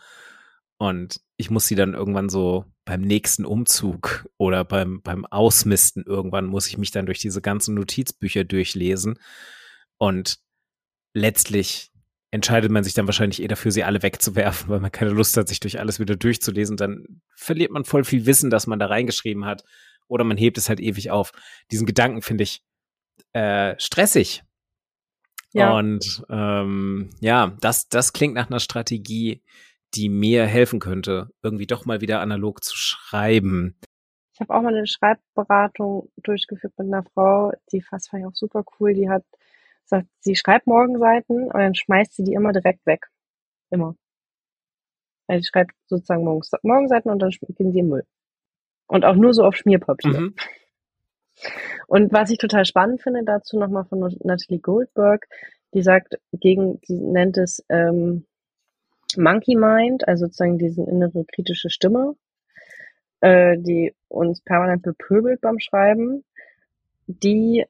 Und 0.78 1.22
ich 1.38 1.52
muss 1.52 1.68
sie 1.68 1.76
dann 1.76 1.94
irgendwann 1.94 2.28
so 2.28 2.66
beim 2.86 3.02
nächsten 3.02 3.46
Umzug 3.46 4.28
oder 4.38 4.66
beim, 4.66 5.02
beim 5.04 5.26
Ausmisten 5.28 6.04
irgendwann 6.04 6.48
muss 6.48 6.68
ich 6.68 6.78
mich 6.80 6.90
dann 6.90 7.06
durch 7.06 7.20
diese 7.20 7.42
ganzen 7.42 7.76
Notizbücher 7.76 8.46
durchlesen. 8.46 9.20
Und 9.98 10.40
letztlich 11.14 11.92
entscheidet 12.32 12.72
man 12.72 12.84
sich 12.84 12.94
dann 12.94 13.08
wahrscheinlich 13.08 13.42
eh 13.42 13.48
dafür, 13.48 13.72
sie 13.72 13.84
alle 13.84 14.04
wegzuwerfen, 14.04 14.70
weil 14.70 14.80
man 14.80 14.92
keine 14.92 15.12
Lust 15.12 15.36
hat, 15.38 15.48
sich 15.48 15.60
durch 15.60 15.80
alles 15.80 16.00
wieder 16.00 16.16
durchzulesen. 16.16 16.78
Dann 16.78 17.22
verliert 17.36 17.72
man 17.72 17.86
voll 17.86 18.04
viel 18.04 18.26
Wissen, 18.26 18.50
das 18.50 18.68
man 18.68 18.80
da 18.80 18.88
reingeschrieben 18.88 19.46
hat. 19.46 19.64
Oder 20.08 20.24
man 20.24 20.38
hebt 20.38 20.58
es 20.58 20.70
halt 20.70 20.80
ewig 20.80 21.12
auf. 21.12 21.32
Diesen 21.72 21.86
Gedanken 21.86 22.22
finde 22.22 22.44
ich 22.44 22.64
äh, 23.34 23.76
stressig. 23.80 24.44
Ja. 25.54 25.76
Und 25.78 26.24
ähm, 26.30 27.10
ja, 27.20 27.56
das, 27.62 27.90
das 27.90 28.14
klingt 28.14 28.36
nach 28.36 28.50
einer 28.50 28.60
Strategie, 28.60 29.42
die 29.96 30.10
mir 30.10 30.46
helfen 30.46 30.80
könnte, 30.80 31.30
irgendwie 31.42 31.66
doch 31.66 31.86
mal 31.86 32.02
wieder 32.02 32.22
analog 32.22 32.64
zu 32.64 32.76
schreiben. 32.76 33.76
Ich 34.34 34.40
habe 34.40 34.54
auch 34.54 34.62
mal 34.62 34.76
eine 34.76 34.88
Schreibberatung 34.88 36.12
durchgeführt 36.18 36.74
mit 36.78 36.88
einer 36.88 37.04
Frau, 37.14 37.52
die 37.72 37.82
fast 37.82 38.10
fand 38.10 38.22
ich 38.22 38.28
auch 38.28 38.36
super 38.36 38.64
cool. 38.80 38.94
Die 38.94 39.10
hat 39.10 39.26
sagt, 39.90 40.08
sie 40.20 40.36
schreibt 40.36 40.68
Morgenseiten 40.68 41.44
und 41.46 41.60
dann 41.60 41.76
schmeißt 41.76 42.14
sie 42.16 42.24
die 42.24 42.34
immer 42.34 42.52
direkt 42.52 42.86
weg. 42.86 43.08
Immer. 43.70 43.96
Also 45.28 45.42
sie 45.42 45.48
schreibt 45.48 45.72
sozusagen 45.88 46.24
morgens, 46.24 46.52
Morgenseiten 46.64 47.12
und 47.12 47.20
dann 47.20 47.32
gehen 47.58 47.72
sie 47.72 47.80
im 47.80 47.90
Müll. 47.90 48.06
Und 48.88 49.06
auch 49.06 49.16
nur 49.16 49.34
so 49.34 49.44
auf 49.44 49.56
Schmierpapier. 49.56 50.20
Mhm. 50.20 50.36
Und 51.88 52.12
was 52.12 52.30
ich 52.30 52.38
total 52.38 52.66
spannend 52.66 53.02
finde 53.02 53.24
dazu 53.24 53.58
nochmal 53.58 53.86
von 53.86 54.00
Natalie 54.24 54.60
Goldberg, 54.60 55.26
die 55.74 55.82
sagt, 55.82 56.20
gegen, 56.34 56.82
die 56.82 57.00
nennt 57.00 57.38
es 57.38 57.64
ähm, 57.70 58.26
Monkey 59.18 59.56
Mind, 59.56 60.08
also 60.08 60.26
sozusagen 60.26 60.58
diese 60.58 60.84
innere 60.84 61.26
kritische 61.26 61.70
Stimme, 61.70 62.16
äh, 63.22 63.58
die 63.58 63.96
uns 64.08 64.42
permanent 64.42 64.84
bepöbelt 64.84 65.42
beim 65.42 65.60
Schreiben, 65.60 66.24
die 67.08 67.66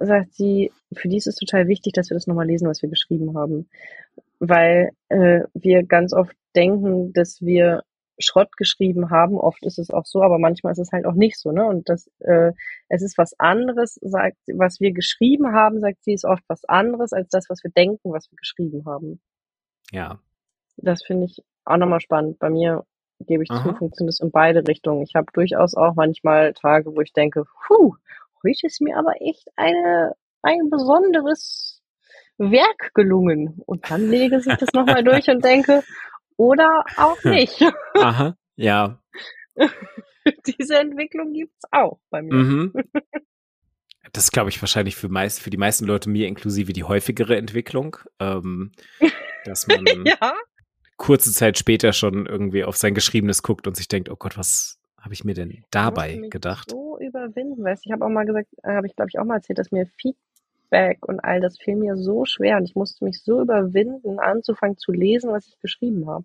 sagt 0.00 0.34
sie, 0.34 0.72
für 0.94 1.08
die 1.08 1.18
ist 1.18 1.26
es 1.26 1.36
total 1.36 1.68
wichtig, 1.68 1.92
dass 1.92 2.10
wir 2.10 2.14
das 2.14 2.26
nochmal 2.26 2.46
lesen, 2.46 2.68
was 2.68 2.82
wir 2.82 2.88
geschrieben 2.88 3.36
haben. 3.36 3.68
Weil 4.38 4.90
äh, 5.08 5.42
wir 5.54 5.84
ganz 5.84 6.12
oft 6.12 6.34
denken, 6.56 7.12
dass 7.12 7.42
wir 7.42 7.82
Schrott 8.18 8.56
geschrieben 8.56 9.10
haben. 9.10 9.38
Oft 9.38 9.64
ist 9.64 9.78
es 9.78 9.90
auch 9.90 10.06
so, 10.06 10.22
aber 10.22 10.38
manchmal 10.38 10.72
ist 10.72 10.78
es 10.78 10.92
halt 10.92 11.06
auch 11.06 11.14
nicht 11.14 11.38
so. 11.38 11.52
Ne? 11.52 11.64
Und 11.64 11.88
das, 11.88 12.10
äh, 12.20 12.52
es 12.88 13.02
ist 13.02 13.18
was 13.18 13.38
anderes, 13.38 13.98
sagt, 14.02 14.38
was 14.52 14.80
wir 14.80 14.92
geschrieben 14.92 15.52
haben, 15.52 15.80
sagt 15.80 16.02
sie, 16.02 16.14
ist 16.14 16.24
oft 16.24 16.42
was 16.48 16.64
anderes 16.64 17.12
als 17.12 17.28
das, 17.28 17.48
was 17.48 17.62
wir 17.62 17.70
denken, 17.70 18.12
was 18.12 18.30
wir 18.30 18.36
geschrieben 18.36 18.84
haben. 18.86 19.20
Ja. 19.92 20.18
Das 20.76 21.02
finde 21.02 21.26
ich 21.26 21.42
auch 21.64 21.76
nochmal 21.76 22.00
spannend. 22.00 22.38
Bei 22.38 22.50
mir 22.50 22.84
gebe 23.26 23.42
ich 23.42 23.50
Aha. 23.50 23.62
zu, 23.62 23.74
funktioniert 23.74 24.14
es 24.14 24.20
in 24.20 24.30
beide 24.30 24.66
Richtungen. 24.66 25.02
Ich 25.02 25.14
habe 25.14 25.26
durchaus 25.32 25.74
auch 25.74 25.94
manchmal 25.94 26.54
Tage, 26.54 26.94
wo 26.94 27.00
ich 27.00 27.12
denke, 27.12 27.44
puh, 27.66 27.94
heute 28.44 28.66
ist 28.66 28.80
mir 28.80 28.96
aber 28.96 29.20
echt 29.20 29.48
eine, 29.56 30.14
ein 30.42 30.70
besonderes 30.70 31.82
Werk 32.38 32.92
gelungen. 32.94 33.60
Und 33.66 33.90
dann 33.90 34.08
lege 34.08 34.38
ich 34.38 34.44
das 34.44 34.72
nochmal 34.72 35.04
durch 35.04 35.28
und 35.28 35.44
denke, 35.44 35.82
oder 36.36 36.84
auch 36.96 37.22
nicht. 37.24 37.62
Aha, 37.94 38.36
ja. 38.56 38.98
Diese 40.46 40.78
Entwicklung 40.78 41.32
gibt's 41.32 41.64
auch 41.70 42.00
bei 42.10 42.22
mir. 42.22 42.34
Mhm. 42.34 42.72
Das 44.12 44.24
ist, 44.24 44.32
glaube 44.32 44.50
ich, 44.50 44.60
wahrscheinlich 44.60 44.96
für, 44.96 45.08
meist, 45.08 45.40
für 45.40 45.50
die 45.50 45.56
meisten 45.56 45.84
Leute, 45.84 46.10
mir 46.10 46.26
inklusive, 46.26 46.72
die 46.72 46.82
häufigere 46.82 47.36
Entwicklung. 47.36 47.98
Ähm, 48.18 48.72
dass 49.44 49.68
man 49.68 49.84
ja. 50.04 50.32
kurze 50.96 51.32
Zeit 51.32 51.58
später 51.58 51.92
schon 51.92 52.26
irgendwie 52.26 52.64
auf 52.64 52.76
sein 52.76 52.94
Geschriebenes 52.94 53.42
guckt 53.42 53.68
und 53.68 53.76
sich 53.76 53.86
denkt, 53.86 54.08
oh 54.08 54.16
Gott, 54.16 54.36
was 54.36 54.79
habe 55.00 55.14
ich 55.14 55.24
mir 55.24 55.34
denn 55.34 55.64
dabei 55.70 56.20
gedacht? 56.30 56.70
So 56.70 56.98
überwinden, 56.98 57.64
weißt 57.64 57.86
ich 57.86 57.92
habe 57.92 58.04
auch 58.04 58.10
mal 58.10 58.26
gesagt, 58.26 58.48
äh, 58.62 58.72
habe 58.72 58.86
ich 58.86 58.96
glaube 58.96 59.08
ich 59.10 59.18
auch 59.18 59.24
mal 59.24 59.36
erzählt, 59.36 59.58
dass 59.58 59.72
mir 59.72 59.86
Feedback 59.96 61.06
und 61.06 61.20
all 61.20 61.40
das 61.40 61.58
fiel 61.58 61.76
mir 61.76 61.96
so 61.96 62.24
schwer 62.24 62.56
und 62.56 62.64
ich 62.64 62.74
musste 62.74 63.04
mich 63.04 63.22
so 63.22 63.40
überwinden, 63.40 64.18
anzufangen 64.18 64.76
zu 64.76 64.92
lesen, 64.92 65.30
was 65.32 65.46
ich 65.48 65.58
geschrieben 65.60 66.06
habe. 66.06 66.24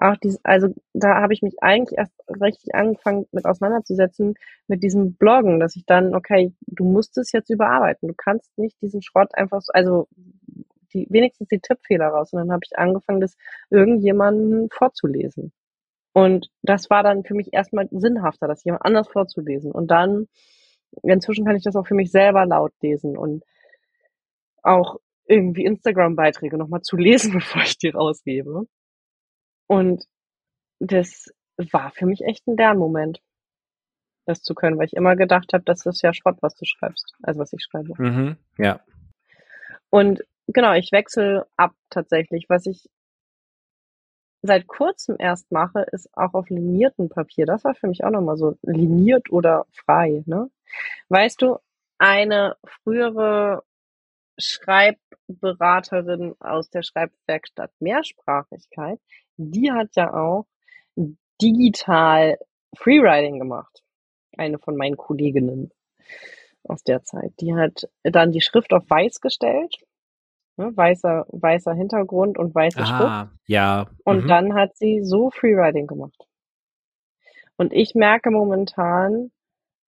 Auch 0.00 0.16
dieses, 0.16 0.42
also 0.44 0.74
da 0.94 1.20
habe 1.20 1.34
ich 1.34 1.42
mich 1.42 1.62
eigentlich 1.62 1.98
erst 1.98 2.14
richtig 2.40 2.74
angefangen 2.74 3.26
mit 3.32 3.44
auseinanderzusetzen 3.44 4.34
mit 4.66 4.82
diesem 4.82 5.14
Bloggen, 5.14 5.60
dass 5.60 5.76
ich 5.76 5.84
dann, 5.84 6.14
okay, 6.14 6.54
du 6.62 6.84
musst 6.84 7.18
es 7.18 7.32
jetzt 7.32 7.50
überarbeiten. 7.50 8.08
Du 8.08 8.14
kannst 8.14 8.56
nicht 8.56 8.80
diesen 8.80 9.02
Schrott 9.02 9.34
einfach 9.34 9.60
so, 9.60 9.70
also 9.74 10.08
die, 10.94 11.06
wenigstens 11.10 11.48
die 11.48 11.60
Tippfehler 11.60 12.08
raus. 12.08 12.32
Und 12.32 12.38
dann 12.38 12.52
habe 12.52 12.62
ich 12.64 12.78
angefangen, 12.78 13.20
das 13.20 13.36
irgendjemanden 13.68 14.70
vorzulesen. 14.70 15.52
Und 16.12 16.48
das 16.62 16.90
war 16.90 17.02
dann 17.02 17.24
für 17.24 17.34
mich 17.34 17.52
erstmal 17.52 17.88
sinnhafter, 17.90 18.48
das 18.48 18.64
jemand 18.64 18.84
anders 18.84 19.08
vorzulesen. 19.08 19.70
Und 19.70 19.88
dann, 19.88 20.26
inzwischen 21.02 21.44
kann 21.44 21.56
ich 21.56 21.62
das 21.62 21.76
auch 21.76 21.86
für 21.86 21.94
mich 21.94 22.10
selber 22.10 22.46
laut 22.46 22.72
lesen 22.82 23.16
und 23.16 23.44
auch 24.62 24.96
irgendwie 25.26 25.64
Instagram-Beiträge 25.64 26.58
nochmal 26.58 26.82
zu 26.82 26.96
lesen, 26.96 27.32
bevor 27.34 27.62
ich 27.62 27.78
die 27.78 27.90
rausgebe. 27.90 28.66
Und 29.66 30.04
das 30.80 31.26
war 31.70 31.90
für 31.90 32.06
mich 32.06 32.22
echt 32.24 32.46
ein 32.48 32.56
Lernmoment, 32.56 33.20
das 34.26 34.42
zu 34.42 34.54
können, 34.54 34.78
weil 34.78 34.86
ich 34.86 34.94
immer 34.94 35.14
gedacht 35.14 35.52
habe, 35.52 35.62
das 35.64 35.86
ist 35.86 36.02
ja 36.02 36.12
Schrott, 36.12 36.38
was 36.40 36.54
du 36.56 36.64
schreibst, 36.64 37.14
also 37.22 37.40
was 37.40 37.52
ich 37.52 37.62
schreibe. 37.62 37.94
Mhm, 37.96 38.36
ja. 38.58 38.80
Und 39.90 40.22
genau, 40.48 40.72
ich 40.74 40.90
wechsle 40.92 41.46
ab 41.56 41.72
tatsächlich. 41.90 42.46
Was 42.48 42.66
ich 42.66 42.88
seit 44.42 44.66
kurzem 44.66 45.16
erst 45.18 45.50
mache, 45.52 45.86
ist 45.92 46.08
auch 46.16 46.34
auf 46.34 46.48
liniertem 46.48 47.08
Papier. 47.08 47.46
Das 47.46 47.64
war 47.64 47.74
für 47.74 47.88
mich 47.88 48.04
auch 48.04 48.10
nochmal 48.10 48.36
so 48.36 48.56
liniert 48.62 49.30
oder 49.30 49.66
frei. 49.72 50.22
Ne? 50.26 50.50
Weißt 51.08 51.42
du, 51.42 51.58
eine 51.98 52.56
frühere 52.64 53.62
Schreibberaterin 54.38 56.34
aus 56.40 56.70
der 56.70 56.82
Schreibwerkstatt 56.82 57.72
Mehrsprachigkeit, 57.80 58.98
die 59.36 59.70
hat 59.70 59.96
ja 59.96 60.14
auch 60.14 60.46
digital 61.40 62.38
Freewriting 62.76 63.38
gemacht. 63.38 63.82
Eine 64.36 64.58
von 64.58 64.76
meinen 64.76 64.96
Kolleginnen 64.96 65.70
aus 66.64 66.82
der 66.82 67.02
Zeit. 67.02 67.32
Die 67.40 67.54
hat 67.54 67.88
dann 68.02 68.32
die 68.32 68.40
Schrift 68.40 68.72
auf 68.72 68.88
weiß 68.88 69.20
gestellt 69.20 69.76
ne, 70.60 70.76
weißer, 70.76 71.26
weißer 71.30 71.74
Hintergrund 71.74 72.38
und 72.38 72.54
weiße 72.54 72.86
Schrift. 72.86 73.12
Ah, 73.12 73.28
ja. 73.46 73.86
Und 74.04 74.22
Mhm. 74.24 74.30
dann 74.30 74.54
hat 74.54 74.76
sie 74.76 75.02
so 75.04 75.30
Freewriting 75.30 75.86
gemacht. 75.86 76.26
Und 77.56 77.72
ich 77.72 77.94
merke 77.94 78.30
momentan, 78.30 79.30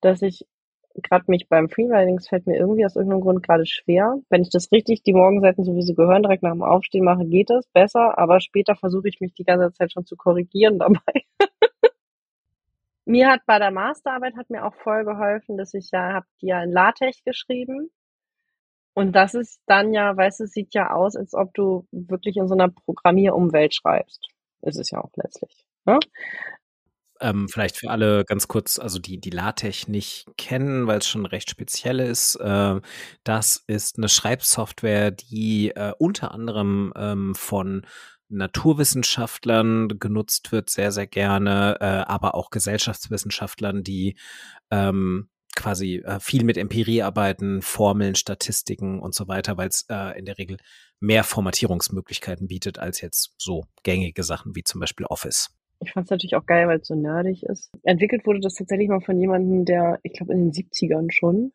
dass 0.03 0.23
ich 0.23 0.47
gerade 0.95 1.25
mich 1.29 1.49
beim 1.49 1.69
Freewriting, 1.71 2.19
es 2.19 2.29
fällt 2.29 2.47
mir 2.47 2.59
irgendwie 2.59 2.85
aus 2.87 2.97
irgendeinem 2.97 3.23
Grund 3.23 3.43
gerade 3.47 3.67
schwer. 3.67 4.19
Wenn 4.31 4.43
ich 4.43 4.51
das 4.51 4.73
richtig, 4.73 5.03
die 5.03 5.15
Morgenseiten, 5.15 5.65
so 5.65 5.75
wie 5.77 5.83
sie 5.83 5.95
gehören, 5.95 6.23
direkt 6.23 6.43
nach 6.43 6.53
dem 6.53 6.63
Aufstehen 6.63 7.05
mache, 7.05 7.27
geht 7.27 7.51
es 7.51 7.67
besser, 7.69 8.19
aber 8.19 8.41
später 8.41 8.77
versuche 8.77 9.09
ich 9.09 9.21
mich 9.21 9.35
die 9.35 9.45
ganze 9.45 9.73
Zeit 9.73 9.93
schon 9.93 10.07
zu 10.07 10.17
korrigieren 10.17 10.79
dabei. 10.81 11.25
mir 13.05 13.31
hat 13.31 13.41
bei 13.47 13.59
der 13.59 13.71
Masterarbeit 13.71 14.37
hat 14.37 14.51
mir 14.51 14.65
auch 14.67 14.75
voll 14.75 15.05
geholfen, 15.05 15.57
dass 15.57 15.75
ich 15.75 15.91
ja, 15.93 16.13
habe 16.15 16.27
die 16.41 16.47
ja 16.49 16.63
in 16.63 16.73
LaTeX 16.73 17.25
geschrieben. 17.25 17.91
Und 18.95 19.13
das 19.13 19.35
ist 19.35 19.61
dann 19.67 19.93
ja, 19.93 20.17
weißt 20.17 20.41
du, 20.41 20.45
es 20.45 20.53
sieht 20.53 20.75
ja 20.75 20.91
aus, 20.91 21.17
als 21.17 21.35
ob 21.35 21.55
du 21.55 21.87
wirklich 21.91 22.37
in 22.37 22.49
so 22.49 22.55
einer 22.55 22.69
Programmierumwelt 22.69 23.75
schreibst. 23.75 24.29
Ist 24.63 24.79
es 24.79 24.91
ja 24.91 25.01
auch 25.01 25.11
letztlich. 25.17 25.65
Ne? 25.85 25.99
Ähm, 27.21 27.49
vielleicht 27.49 27.77
für 27.77 27.91
alle 27.91 28.25
ganz 28.25 28.49
kurz, 28.49 28.79
also 28.79 28.99
die, 28.99 29.19
die 29.19 29.31
LaTeX 29.31 29.87
nicht 29.89 30.27
kennen, 30.37 30.89
weil 30.89 30.99
es 30.99 31.07
schon 31.07 31.25
recht 31.25 31.49
speziell 31.49 32.01
ist. 32.01 32.37
Äh, 32.37 32.81
das 33.25 33.63
ist 33.67 33.97
eine 33.97 34.09
Schreibsoftware, 34.09 35.13
die 35.13 35.71
äh, 35.71 35.93
unter 35.99 36.33
anderem 36.33 36.93
ähm, 36.97 37.35
von 37.35 37.87
Naturwissenschaftlern 38.29 40.01
genutzt 40.01 40.51
wird, 40.53 40.71
sehr, 40.71 40.91
sehr 40.91 41.07
gerne, 41.07 41.77
äh, 41.81 41.85
aber 41.85 42.35
auch 42.35 42.51
Gesellschaftswissenschaftlern, 42.51 43.85
die 43.85 44.17
ähm, 44.71 45.29
quasi 45.57 46.03
äh, 46.05 46.21
viel 46.21 46.45
mit 46.45 46.57
Empirie 46.57 47.03
arbeiten, 47.03 47.63
Formeln, 47.63 48.15
Statistiken 48.15 49.01
und 49.01 49.15
so 49.15 49.29
weiter, 49.29 49.57
weil 49.57 49.69
es 49.69 49.87
äh, 49.89 50.19
in 50.19 50.25
der 50.25 50.39
Regel 50.39 50.59
mehr 51.01 51.25
Formatierungsmöglichkeiten 51.25 52.47
bietet 52.47 52.79
als 52.79 53.01
jetzt 53.01 53.35
so 53.39 53.65
gängige 53.83 54.23
Sachen 54.23 54.55
wie 54.55 54.65
zum 54.65 54.81
Beispiel 54.81 55.07
Office. 55.07 55.51
Ich 55.81 55.93
fand 55.93 56.07
es 56.07 56.11
natürlich 56.11 56.37
auch 56.37 56.47
geil, 56.47 56.69
weil 56.69 56.79
es 56.79 56.87
so 56.87 56.95
nerdig 56.95 57.43
ist. 57.43 57.71
Entwickelt 57.83 58.25
wurde 58.25 58.41
das 58.41 58.55
tatsächlich 58.55 58.89
mal 58.89 59.01
von 59.01 59.19
jemandem, 59.19 59.65
der, 59.65 59.99
ich 60.03 60.13
glaube 60.13 60.33
in 60.33 60.51
den 60.51 60.53
70ern 60.53 61.11
schon, 61.11 61.53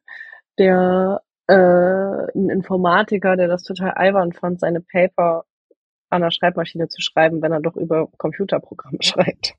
der 0.57 1.21
äh, 1.47 1.53
ein 1.53 2.49
Informatiker, 2.49 3.37
der 3.37 3.47
das 3.47 3.63
total 3.63 3.91
albern 3.91 4.33
fand, 4.33 4.59
seine 4.59 4.81
Paper 4.81 5.45
an 6.09 6.21
der 6.21 6.31
Schreibmaschine 6.31 6.87
zu 6.89 7.01
schreiben, 7.01 7.41
wenn 7.41 7.51
er 7.51 7.61
doch 7.61 7.75
über 7.75 8.07
Computerprogramme 8.17 8.99
schreibt. 9.01 9.55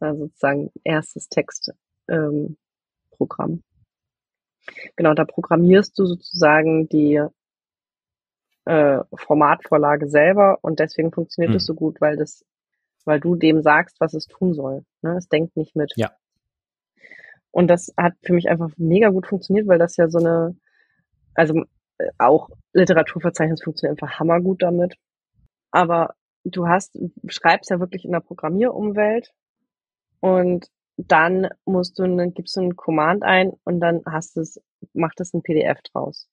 Also 0.00 0.26
sozusagen 0.26 0.70
erstes 0.84 1.28
Textprogramm. 1.28 1.80
Ähm, 2.08 2.56
genau, 4.96 5.14
da 5.14 5.24
programmierst 5.24 5.98
du 5.98 6.06
sozusagen 6.06 6.88
die 6.88 7.22
äh, 8.64 8.98
Formatvorlage 9.14 10.08
selber 10.08 10.58
und 10.62 10.80
deswegen 10.80 11.12
funktioniert 11.12 11.54
es 11.54 11.62
Hm. 11.62 11.66
so 11.66 11.74
gut, 11.74 12.00
weil 12.00 12.16
das, 12.16 12.44
weil 13.04 13.20
du 13.20 13.36
dem 13.36 13.62
sagst, 13.62 14.00
was 14.00 14.14
es 14.14 14.26
tun 14.26 14.54
soll. 14.54 14.84
Ne? 15.02 15.16
Es 15.16 15.28
denkt 15.28 15.56
nicht 15.56 15.76
mit. 15.76 15.92
Ja. 15.96 16.10
Und 17.52 17.68
das 17.68 17.94
hat 17.96 18.14
für 18.22 18.34
mich 18.34 18.48
einfach 18.48 18.70
mega 18.76 19.08
gut 19.08 19.26
funktioniert, 19.26 19.66
weil 19.66 19.78
das 19.78 19.96
ja 19.96 20.08
so 20.08 20.18
eine, 20.18 20.56
also 21.34 21.62
äh, 21.98 22.10
auch 22.18 22.50
Literaturverzeichnis 22.72 23.62
funktioniert 23.62 24.02
einfach 24.02 24.18
hammergut 24.18 24.62
damit. 24.62 24.96
Aber 25.70 26.14
du 26.44 26.66
hast, 26.68 26.98
schreibst 27.28 27.70
ja 27.70 27.80
wirklich 27.80 28.04
in 28.04 28.12
der 28.12 28.20
Programmierumwelt 28.20 29.32
und 30.20 30.68
dann 30.96 31.48
musst 31.64 31.98
du, 31.98 32.02
dann 32.02 32.32
gibst 32.32 32.56
du 32.56 32.60
einen 32.60 32.76
Command 32.76 33.22
ein 33.22 33.52
und 33.64 33.80
dann 33.80 34.02
hast 34.06 34.36
es, 34.36 34.60
macht 34.92 35.20
es 35.20 35.34
ein 35.34 35.42
PDF 35.42 35.80
draus. 35.92 36.28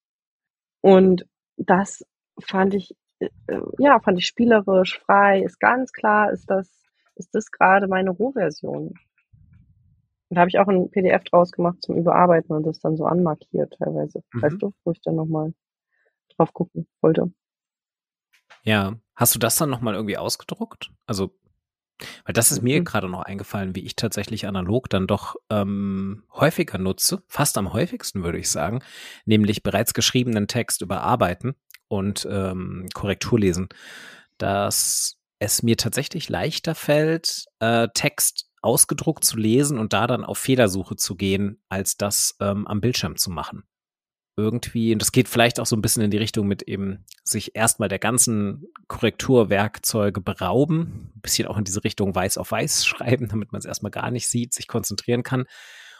Und 0.81 1.27
das 1.57 2.05
fand 2.41 2.73
ich, 2.73 2.95
äh, 3.19 3.27
ja, 3.77 3.99
fand 3.99 4.19
ich 4.19 4.27
spielerisch, 4.27 4.99
frei, 4.99 5.41
ist 5.41 5.59
ganz 5.59 5.91
klar, 5.91 6.31
ist 6.31 6.49
das, 6.49 6.69
ist 7.15 7.33
das 7.35 7.51
gerade 7.51 7.87
meine 7.87 8.11
Rohversion. 8.11 8.87
Und 8.87 10.35
da 10.35 10.41
habe 10.41 10.49
ich 10.49 10.59
auch 10.59 10.67
ein 10.67 10.89
PDF 10.89 11.23
draus 11.25 11.51
gemacht 11.51 11.81
zum 11.81 11.97
Überarbeiten 11.97 12.55
und 12.55 12.63
das 12.63 12.79
dann 12.79 12.97
so 12.97 13.05
anmarkiert 13.05 13.75
teilweise. 13.77 14.23
Mhm. 14.33 14.41
Weißt 14.41 14.61
du, 14.61 14.73
wo 14.83 14.91
ich 14.91 15.01
dann 15.01 15.15
nochmal 15.15 15.53
drauf 16.35 16.53
gucken 16.53 16.87
wollte. 17.01 17.31
Ja. 18.63 18.95
Hast 19.15 19.35
du 19.35 19.39
das 19.39 19.57
dann 19.57 19.69
nochmal 19.69 19.93
irgendwie 19.93 20.17
ausgedruckt? 20.17 20.91
Also, 21.05 21.31
weil 22.25 22.33
das 22.33 22.51
ist 22.51 22.61
mir 22.61 22.79
Mhm. 22.79 22.85
gerade 22.85 23.09
noch 23.09 23.21
eingefallen, 23.23 23.75
wie 23.75 23.81
ich 23.81 23.95
tatsächlich 23.95 24.47
analog 24.47 24.89
dann 24.89 25.07
doch 25.07 25.35
ähm, 25.49 26.23
häufiger 26.33 26.77
nutze, 26.77 27.23
fast 27.27 27.57
am 27.57 27.73
häufigsten 27.73 28.23
würde 28.23 28.39
ich 28.39 28.49
sagen, 28.49 28.81
nämlich 29.25 29.63
bereits 29.63 29.93
geschriebenen 29.93 30.47
Text 30.47 30.81
überarbeiten 30.81 31.55
und 31.87 32.27
ähm, 32.29 32.87
Korrektur 32.93 33.39
lesen, 33.39 33.69
dass 34.37 35.17
es 35.39 35.63
mir 35.63 35.77
tatsächlich 35.77 36.29
leichter 36.29 36.75
fällt, 36.75 37.45
äh, 37.59 37.87
Text 37.93 38.49
ausgedruckt 38.61 39.23
zu 39.25 39.37
lesen 39.37 39.77
und 39.77 39.93
da 39.93 40.07
dann 40.07 40.23
auf 40.23 40.37
Fehlersuche 40.37 40.95
zu 40.95 41.15
gehen, 41.15 41.61
als 41.69 41.97
das 41.97 42.35
ähm, 42.39 42.65
am 42.67 42.79
Bildschirm 42.81 43.17
zu 43.17 43.29
machen 43.29 43.63
irgendwie, 44.35 44.93
und 44.93 45.01
das 45.01 45.11
geht 45.11 45.29
vielleicht 45.29 45.59
auch 45.59 45.65
so 45.65 45.75
ein 45.75 45.81
bisschen 45.81 46.01
in 46.01 46.11
die 46.11 46.17
Richtung 46.17 46.47
mit 46.47 46.63
eben 46.63 47.05
sich 47.23 47.55
erstmal 47.55 47.89
der 47.89 47.99
ganzen 47.99 48.65
Korrekturwerkzeuge 48.87 50.21
berauben, 50.21 51.11
ein 51.15 51.21
bisschen 51.21 51.47
auch 51.47 51.57
in 51.57 51.63
diese 51.63 51.83
Richtung 51.83 52.15
weiß 52.15 52.37
auf 52.37 52.51
weiß 52.51 52.85
schreiben, 52.85 53.27
damit 53.27 53.51
man 53.51 53.59
es 53.59 53.65
erstmal 53.65 53.91
gar 53.91 54.11
nicht 54.11 54.27
sieht, 54.27 54.53
sich 54.53 54.67
konzentrieren 54.67 55.23
kann. 55.23 55.45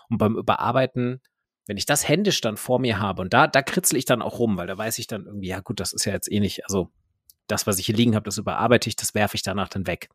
Und 0.09 0.17
beim 0.17 0.35
Überarbeiten, 0.35 1.21
wenn 1.67 1.77
ich 1.77 1.85
das 1.85 2.07
händisch 2.07 2.41
dann 2.41 2.57
vor 2.57 2.79
mir 2.79 2.99
habe, 2.99 3.21
und 3.21 3.33
da, 3.33 3.47
da 3.47 3.61
kritzel 3.61 3.97
ich 3.97 4.05
dann 4.05 4.21
auch 4.21 4.39
rum, 4.39 4.57
weil 4.57 4.67
da 4.67 4.77
weiß 4.77 4.97
ich 4.99 5.07
dann 5.07 5.25
irgendwie, 5.25 5.47
ja 5.47 5.59
gut, 5.59 5.79
das 5.79 5.93
ist 5.93 6.05
ja 6.05 6.13
jetzt 6.13 6.31
eh 6.31 6.39
nicht, 6.39 6.65
also 6.65 6.91
das, 7.47 7.67
was 7.67 7.77
ich 7.77 7.85
hier 7.85 7.95
liegen 7.95 8.15
habe, 8.15 8.25
das 8.25 8.37
überarbeite 8.37 8.89
ich, 8.89 8.95
das 8.95 9.13
werfe 9.13 9.35
ich 9.35 9.43
danach 9.43 9.69
dann 9.69 9.85
weg, 9.85 10.09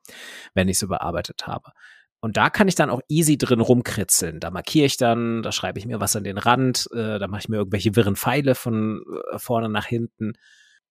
wenn 0.54 0.68
ich 0.68 0.78
es 0.78 0.82
überarbeitet 0.82 1.46
habe. 1.46 1.72
Und 2.20 2.36
da 2.36 2.50
kann 2.50 2.66
ich 2.66 2.74
dann 2.74 2.90
auch 2.90 3.00
easy 3.08 3.38
drin 3.38 3.60
rumkritzeln. 3.60 4.40
Da 4.40 4.50
markiere 4.50 4.86
ich 4.86 4.96
dann, 4.96 5.42
da 5.42 5.52
schreibe 5.52 5.78
ich 5.78 5.86
mir 5.86 6.00
was 6.00 6.16
an 6.16 6.24
den 6.24 6.38
Rand, 6.38 6.88
äh, 6.92 7.18
da 7.18 7.28
mache 7.28 7.42
ich 7.42 7.48
mir 7.48 7.58
irgendwelche 7.58 7.94
wirren 7.94 8.16
Pfeile 8.16 8.54
von 8.54 9.04
äh, 9.32 9.38
vorne 9.38 9.68
nach 9.68 9.86
hinten. 9.86 10.32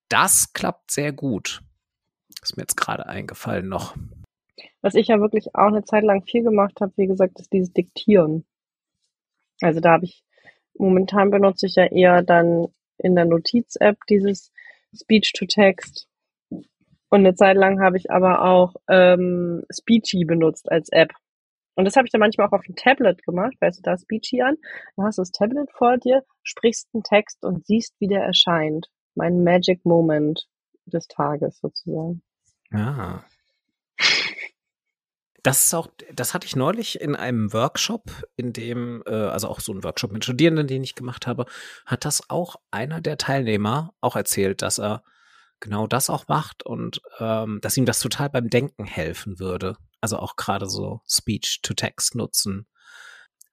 Das 0.08 0.54
klappt 0.54 0.92
sehr 0.92 1.12
gut. 1.12 1.62
Ist 2.42 2.56
mir 2.56 2.64
jetzt 2.64 2.78
gerade 2.78 3.08
eingefallen 3.08 3.68
noch. 3.68 3.96
Was 4.82 4.96
ich 4.96 5.08
ja 5.08 5.20
wirklich 5.20 5.54
auch 5.54 5.68
eine 5.68 5.84
Zeit 5.84 6.04
lang 6.04 6.24
viel 6.24 6.44
gemacht 6.44 6.80
habe, 6.80 6.94
wie 6.96 7.08
gesagt, 7.08 7.40
ist 7.40 7.52
dieses 7.52 7.74
Diktieren. 7.74 8.46
Also 9.62 9.80
da 9.82 9.94
habe 9.94 10.06
ich, 10.06 10.24
momentan 10.78 11.30
benutze 11.30 11.66
ich 11.66 11.76
ja 11.76 11.86
eher 11.86 12.22
dann 12.22 12.68
in 12.98 13.16
der 13.16 13.26
Notiz-App 13.26 13.98
dieses 14.10 14.52
Speech-to-Text. 14.96 16.07
Und 17.10 17.20
eine 17.20 17.36
Zeit 17.36 17.56
lang 17.56 17.82
habe 17.82 17.98
ich 17.98 18.12
aber 18.12 18.44
auch 18.44 18.76
ähm, 18.90 19.64
Speechy 19.72 20.26
benutzt 20.26 20.70
als 20.72 20.90
App. 20.90 21.14
Und 21.76 21.86
das 21.86 21.96
habe 21.96 22.08
ich 22.08 22.12
dann 22.12 22.20
manchmal 22.20 22.48
auch 22.48 22.54
auf 22.54 22.66
dem 22.66 22.76
Tablet 22.76 23.24
gemacht, 23.24 23.54
weißt 23.60 23.78
du, 23.78 23.82
da 23.84 23.98
Speechy 23.98 24.42
an, 24.42 24.56
dann 24.96 25.06
hast 25.06 25.20
du 25.20 25.22
das 25.22 25.32
Tablet 25.32 25.70
vor 25.72 25.98
dir, 25.98 26.24
sprichst 26.42 26.90
einen 26.94 27.04
Text 27.04 27.44
und 27.44 27.66
siehst, 27.66 27.94
wie 28.00 28.08
der 28.08 28.24
erscheint. 28.24 28.88
Mein 29.14 29.44
Magic 29.44 29.86
Moment 29.86 30.48
des 30.86 31.08
Tages 31.08 31.60
sozusagen. 31.60 32.24
Ah. 32.72 33.24
Das 35.44 35.66
ist 35.66 35.74
auch, 35.76 35.88
das 36.14 36.34
hatte 36.34 36.46
ich 36.46 36.56
neulich 36.56 37.00
in 37.00 37.16
einem 37.16 37.54
Workshop, 37.54 38.12
in 38.36 38.54
dem, 38.54 39.04
äh, 39.06 39.14
also 39.14 39.48
auch 39.48 39.60
so 39.60 39.72
ein 39.72 39.84
Workshop 39.84 40.12
mit 40.12 40.26
Studierenden, 40.26 40.68
den 40.68 40.84
ich 40.84 40.96
gemacht 40.96 41.28
habe, 41.28 41.46
hat 41.86 42.06
das 42.06 42.30
auch 42.30 42.56
einer 42.72 43.02
der 43.02 43.18
Teilnehmer 43.18 43.94
auch 44.02 44.16
erzählt, 44.16 44.62
dass 44.62 44.80
er 44.80 45.04
genau 45.60 45.88
das 45.88 46.10
auch 46.10 46.28
macht 46.28 46.64
und 46.64 47.02
ähm, 47.20 47.60
dass 47.62 47.78
ihm 47.78 47.86
das 47.86 48.00
total 48.00 48.30
beim 48.30 48.50
Denken 48.50 48.86
helfen 48.86 49.40
würde. 49.40 49.76
Also 50.02 50.18
auch 50.18 50.36
gerade 50.36 50.70
so 50.70 51.02
Speech-to-Text 51.08 52.16
nutzen. 52.16 52.68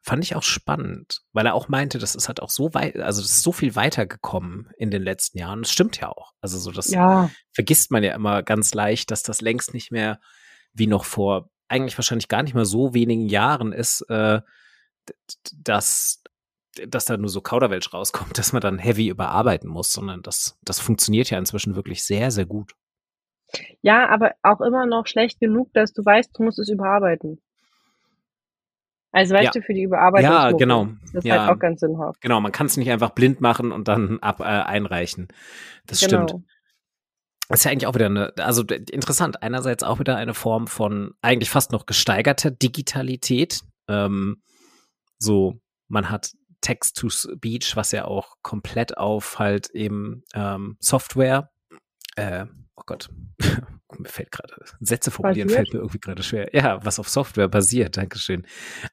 Fand 0.03 0.23
ich 0.23 0.37
auch 0.37 0.43
spannend, 0.43 1.23
weil 1.33 1.47
er 1.47 1.55
auch 1.55 1.69
meinte, 1.69 1.99
das 1.99 2.15
ist 2.15 2.29
halt 2.29 2.43
auch 2.43 2.51
so 2.51 2.75
weit, 2.75 2.97
also 2.97 3.23
das 3.23 3.31
ist 3.31 3.43
so 3.43 3.53
viel 3.53 3.75
weitergekommen 3.75 4.69
in 4.77 4.91
den 4.91 5.03
letzten 5.03 5.39
Jahren. 5.39 5.63
Das 5.63 5.71
stimmt 5.71 5.99
ja 5.99 6.11
auch. 6.11 6.33
Also 6.43 6.59
so 6.59 6.71
das 6.71 6.91
Ja, 6.91 7.31
vergisst 7.53 7.91
man 7.91 8.05
ja 8.05 8.15
immer 8.15 8.43
ganz 8.43 8.75
leicht, 8.75 9.11
dass 9.11 9.23
das 9.23 9.41
längst 9.41 9.73
nicht 9.73 9.91
mehr 9.91 10.21
wie 10.75 10.87
noch 10.87 11.07
vor 11.07 11.49
eigentlich 11.69 11.97
wahrscheinlich 11.97 12.29
gar 12.29 12.43
nicht 12.43 12.55
mehr 12.55 12.67
so 12.67 12.93
wenigen 12.93 13.29
Jahren 13.29 13.73
ist, 13.73 14.03
äh, 14.11 14.43
dass, 15.53 16.23
dass 16.89 17.05
da 17.07 17.17
nur 17.17 17.29
so 17.29 17.41
Kauderwelsch 17.41 17.93
rauskommt, 17.93 18.37
dass 18.39 18.53
man 18.53 18.63
dann 18.63 18.79
heavy 18.79 19.09
überarbeiten 19.09 19.69
muss, 19.69 19.93
sondern 19.93 20.23
das, 20.23 20.59
das 20.63 20.81
funktioniert 20.81 21.31
ja 21.31 21.39
inzwischen 21.39 21.77
wirklich 21.77 22.05
sehr, 22.05 22.31
sehr 22.31 22.47
gut. 22.47 22.73
ja, 23.83 24.09
aber 24.09 24.33
auch 24.43 24.61
immer 24.61 24.87
noch 24.87 25.07
schlecht 25.07 25.39
genug, 25.41 25.73
dass 25.75 25.93
du 25.93 26.05
weißt, 26.05 26.31
du 26.37 26.43
musst 26.43 26.59
es 26.59 26.69
überarbeiten. 26.69 27.41
Also 29.13 29.35
weißt 29.35 29.45
Ja. 29.45 29.51
du, 29.53 29.63
für 29.63 29.75
die 29.75 29.83
Überarbeitung. 29.83 30.31
Ja, 30.31 30.51
genau. 30.51 30.89
Das 31.13 31.15
ist 31.15 31.25
Ja. 31.25 31.47
halt 31.47 31.57
auch 31.57 31.61
ganz 31.61 31.81
sinnhaft. 31.81 32.21
Genau, 32.21 32.41
man 32.41 32.51
kann 32.51 32.67
es 32.67 32.77
nicht 32.77 32.91
einfach 32.91 33.11
blind 33.11 33.41
machen 33.41 33.71
und 33.71 33.87
dann 33.87 34.19
ab 34.21 34.41
äh, 34.41 34.45
einreichen. 34.45 35.29
Das 35.87 36.01
genau. 36.01 36.27
stimmt. 36.27 36.45
Das 37.49 37.61
ist 37.61 37.65
ja 37.65 37.71
eigentlich 37.71 37.87
auch 37.87 37.95
wieder 37.95 38.07
eine, 38.07 38.33
also 38.39 38.65
interessant, 38.65 39.41
einerseits 39.43 39.85
auch 39.85 40.01
wieder 40.01 40.17
eine 40.17 40.35
Form 40.35 40.67
von 40.67 41.13
eigentlich 41.23 41.51
fast 41.51 41.71
noch 41.71 41.87
gesteigerter 41.87 42.51
Digitalität. 42.51 43.61
Ähm, 43.87 44.43
so, 45.19 45.61
man 45.87 46.11
hat 46.11 46.33
Text-to-Speech, 46.65 47.77
was 47.77 47.93
ja 47.93 48.07
auch 48.07 48.37
komplett 48.43 48.97
auf 48.97 49.39
halt 49.39 49.71
eben 49.71 50.25
ähm, 50.35 50.77
Software, 50.81 51.51
äh, 52.17 52.47
oh 52.77 52.83
Gott, 52.87 53.11
mir 53.99 54.09
fällt 54.09 54.31
gerade, 54.31 54.55
Sätze 54.81 55.11
formulieren 55.11 55.49
basiert? 55.49 55.69
fällt 55.69 55.75
mir 55.75 55.81
irgendwie 55.81 56.01
gerade 56.01 56.23
schwer. 56.23 56.49
Ja, 56.55 56.85
was 56.85 56.99
auf 56.99 57.09
Software 57.09 57.49
basiert, 57.49 57.99
Dankeschön. 57.99 58.47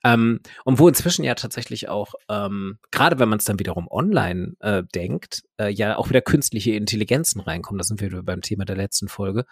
Ähm, 0.04 0.42
und 0.66 0.80
wo 0.80 0.88
inzwischen 0.90 1.24
ja 1.24 1.34
tatsächlich 1.34 1.88
auch, 1.88 2.14
ähm, 2.30 2.78
gerade 2.92 3.20
wenn 3.20 3.30
man 3.30 3.40
es 3.40 3.46
dann 3.46 3.58
wiederum 3.58 3.88
online 3.90 4.54
äh, 4.60 4.84
denkt, 4.94 5.44
äh, 5.58 5.70
ja 5.70 5.98
auch 5.98 6.10
wieder 6.10 6.22
künstliche 6.22 6.72
Intelligenzen 6.72 7.40
reinkommen. 7.40 7.78
Da 7.80 7.86
sind 7.86 8.02
wir 8.02 8.22
beim 8.22 8.42
Thema 8.42 8.66
der 8.66 8.76
letzten 8.76 9.08
Folge. 9.08 9.46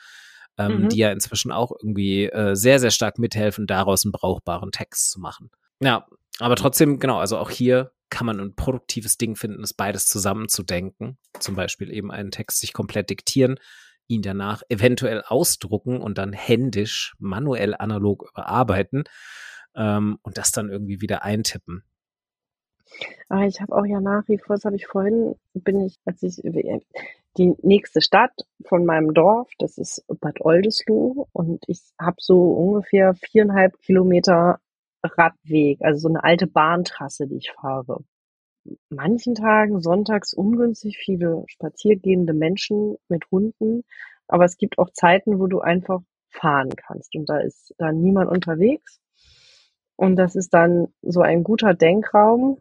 Ähm, 0.57 0.81
mhm. 0.81 0.89
die 0.89 0.97
ja 0.97 1.11
inzwischen 1.13 1.53
auch 1.53 1.71
irgendwie 1.71 2.25
äh, 2.25 2.53
sehr, 2.53 2.79
sehr 2.79 2.91
stark 2.91 3.17
mithelfen, 3.17 3.65
daraus 3.65 4.03
einen 4.03 4.11
brauchbaren 4.11 4.71
Text 4.71 5.09
zu 5.09 5.21
machen. 5.21 5.51
Ja, 5.81 6.05
aber 6.39 6.57
trotzdem, 6.57 6.99
genau, 6.99 7.17
also 7.17 7.37
auch 7.37 7.49
hier 7.49 7.91
kann 8.09 8.25
man 8.25 8.39
ein 8.39 8.55
produktives 8.55 9.17
Ding 9.17 9.35
finden, 9.35 9.63
es 9.63 9.73
beides 9.73 10.07
zusammenzudenken. 10.07 11.17
Zum 11.39 11.55
Beispiel 11.55 11.91
eben 11.91 12.11
einen 12.11 12.31
Text 12.31 12.59
sich 12.59 12.73
komplett 12.73 13.09
diktieren, 13.09 13.59
ihn 14.07 14.21
danach 14.21 14.63
eventuell 14.69 15.23
ausdrucken 15.25 16.01
und 16.01 16.17
dann 16.17 16.33
händisch, 16.33 17.13
manuell, 17.19 17.75
analog 17.75 18.27
überarbeiten 18.29 19.03
ähm, 19.75 20.17
und 20.23 20.37
das 20.37 20.51
dann 20.51 20.69
irgendwie 20.69 21.01
wieder 21.01 21.23
eintippen. 21.23 21.83
Aber 23.27 23.45
ich 23.45 23.61
habe 23.61 23.75
auch 23.75 23.85
ja 23.85 24.01
nach 24.01 24.27
wie 24.27 24.39
vor, 24.39 24.55
das 24.55 24.65
habe 24.65 24.75
ich 24.75 24.87
vorhin, 24.87 25.35
bin 25.53 25.85
ich, 25.85 25.99
als 26.05 26.23
ich 26.23 26.41
die 27.37 27.53
nächste 27.61 28.01
Stadt 28.01 28.33
von 28.65 28.85
meinem 28.85 29.13
Dorf, 29.13 29.51
das 29.59 29.77
ist 29.77 30.03
Bad 30.19 30.41
Oldesloe 30.41 31.27
und 31.31 31.63
ich 31.67 31.81
habe 31.99 32.17
so 32.19 32.51
ungefähr 32.51 33.13
viereinhalb 33.13 33.79
Kilometer 33.81 34.59
Radweg, 35.03 35.81
also 35.81 35.99
so 35.99 36.07
eine 36.09 36.23
alte 36.23 36.47
Bahntrasse, 36.47 37.27
die 37.27 37.37
ich 37.37 37.51
fahre. 37.51 38.03
Manchen 38.89 39.35
Tagen 39.35 39.81
sonntags 39.81 40.33
ungünstig 40.33 40.97
viele 40.97 41.43
spaziergehende 41.47 42.33
Menschen 42.33 42.97
mit 43.07 43.25
Hunden, 43.31 43.83
aber 44.27 44.45
es 44.45 44.57
gibt 44.57 44.77
auch 44.77 44.89
Zeiten, 44.91 45.39
wo 45.39 45.47
du 45.47 45.61
einfach 45.61 46.01
fahren 46.29 46.69
kannst. 46.75 47.15
Und 47.15 47.29
da 47.29 47.39
ist 47.39 47.73
dann 47.77 48.01
niemand 48.01 48.29
unterwegs. 48.29 48.99
Und 49.95 50.15
das 50.17 50.35
ist 50.35 50.53
dann 50.53 50.87
so 51.01 51.21
ein 51.21 51.43
guter 51.43 51.73
Denkraum. 51.73 52.59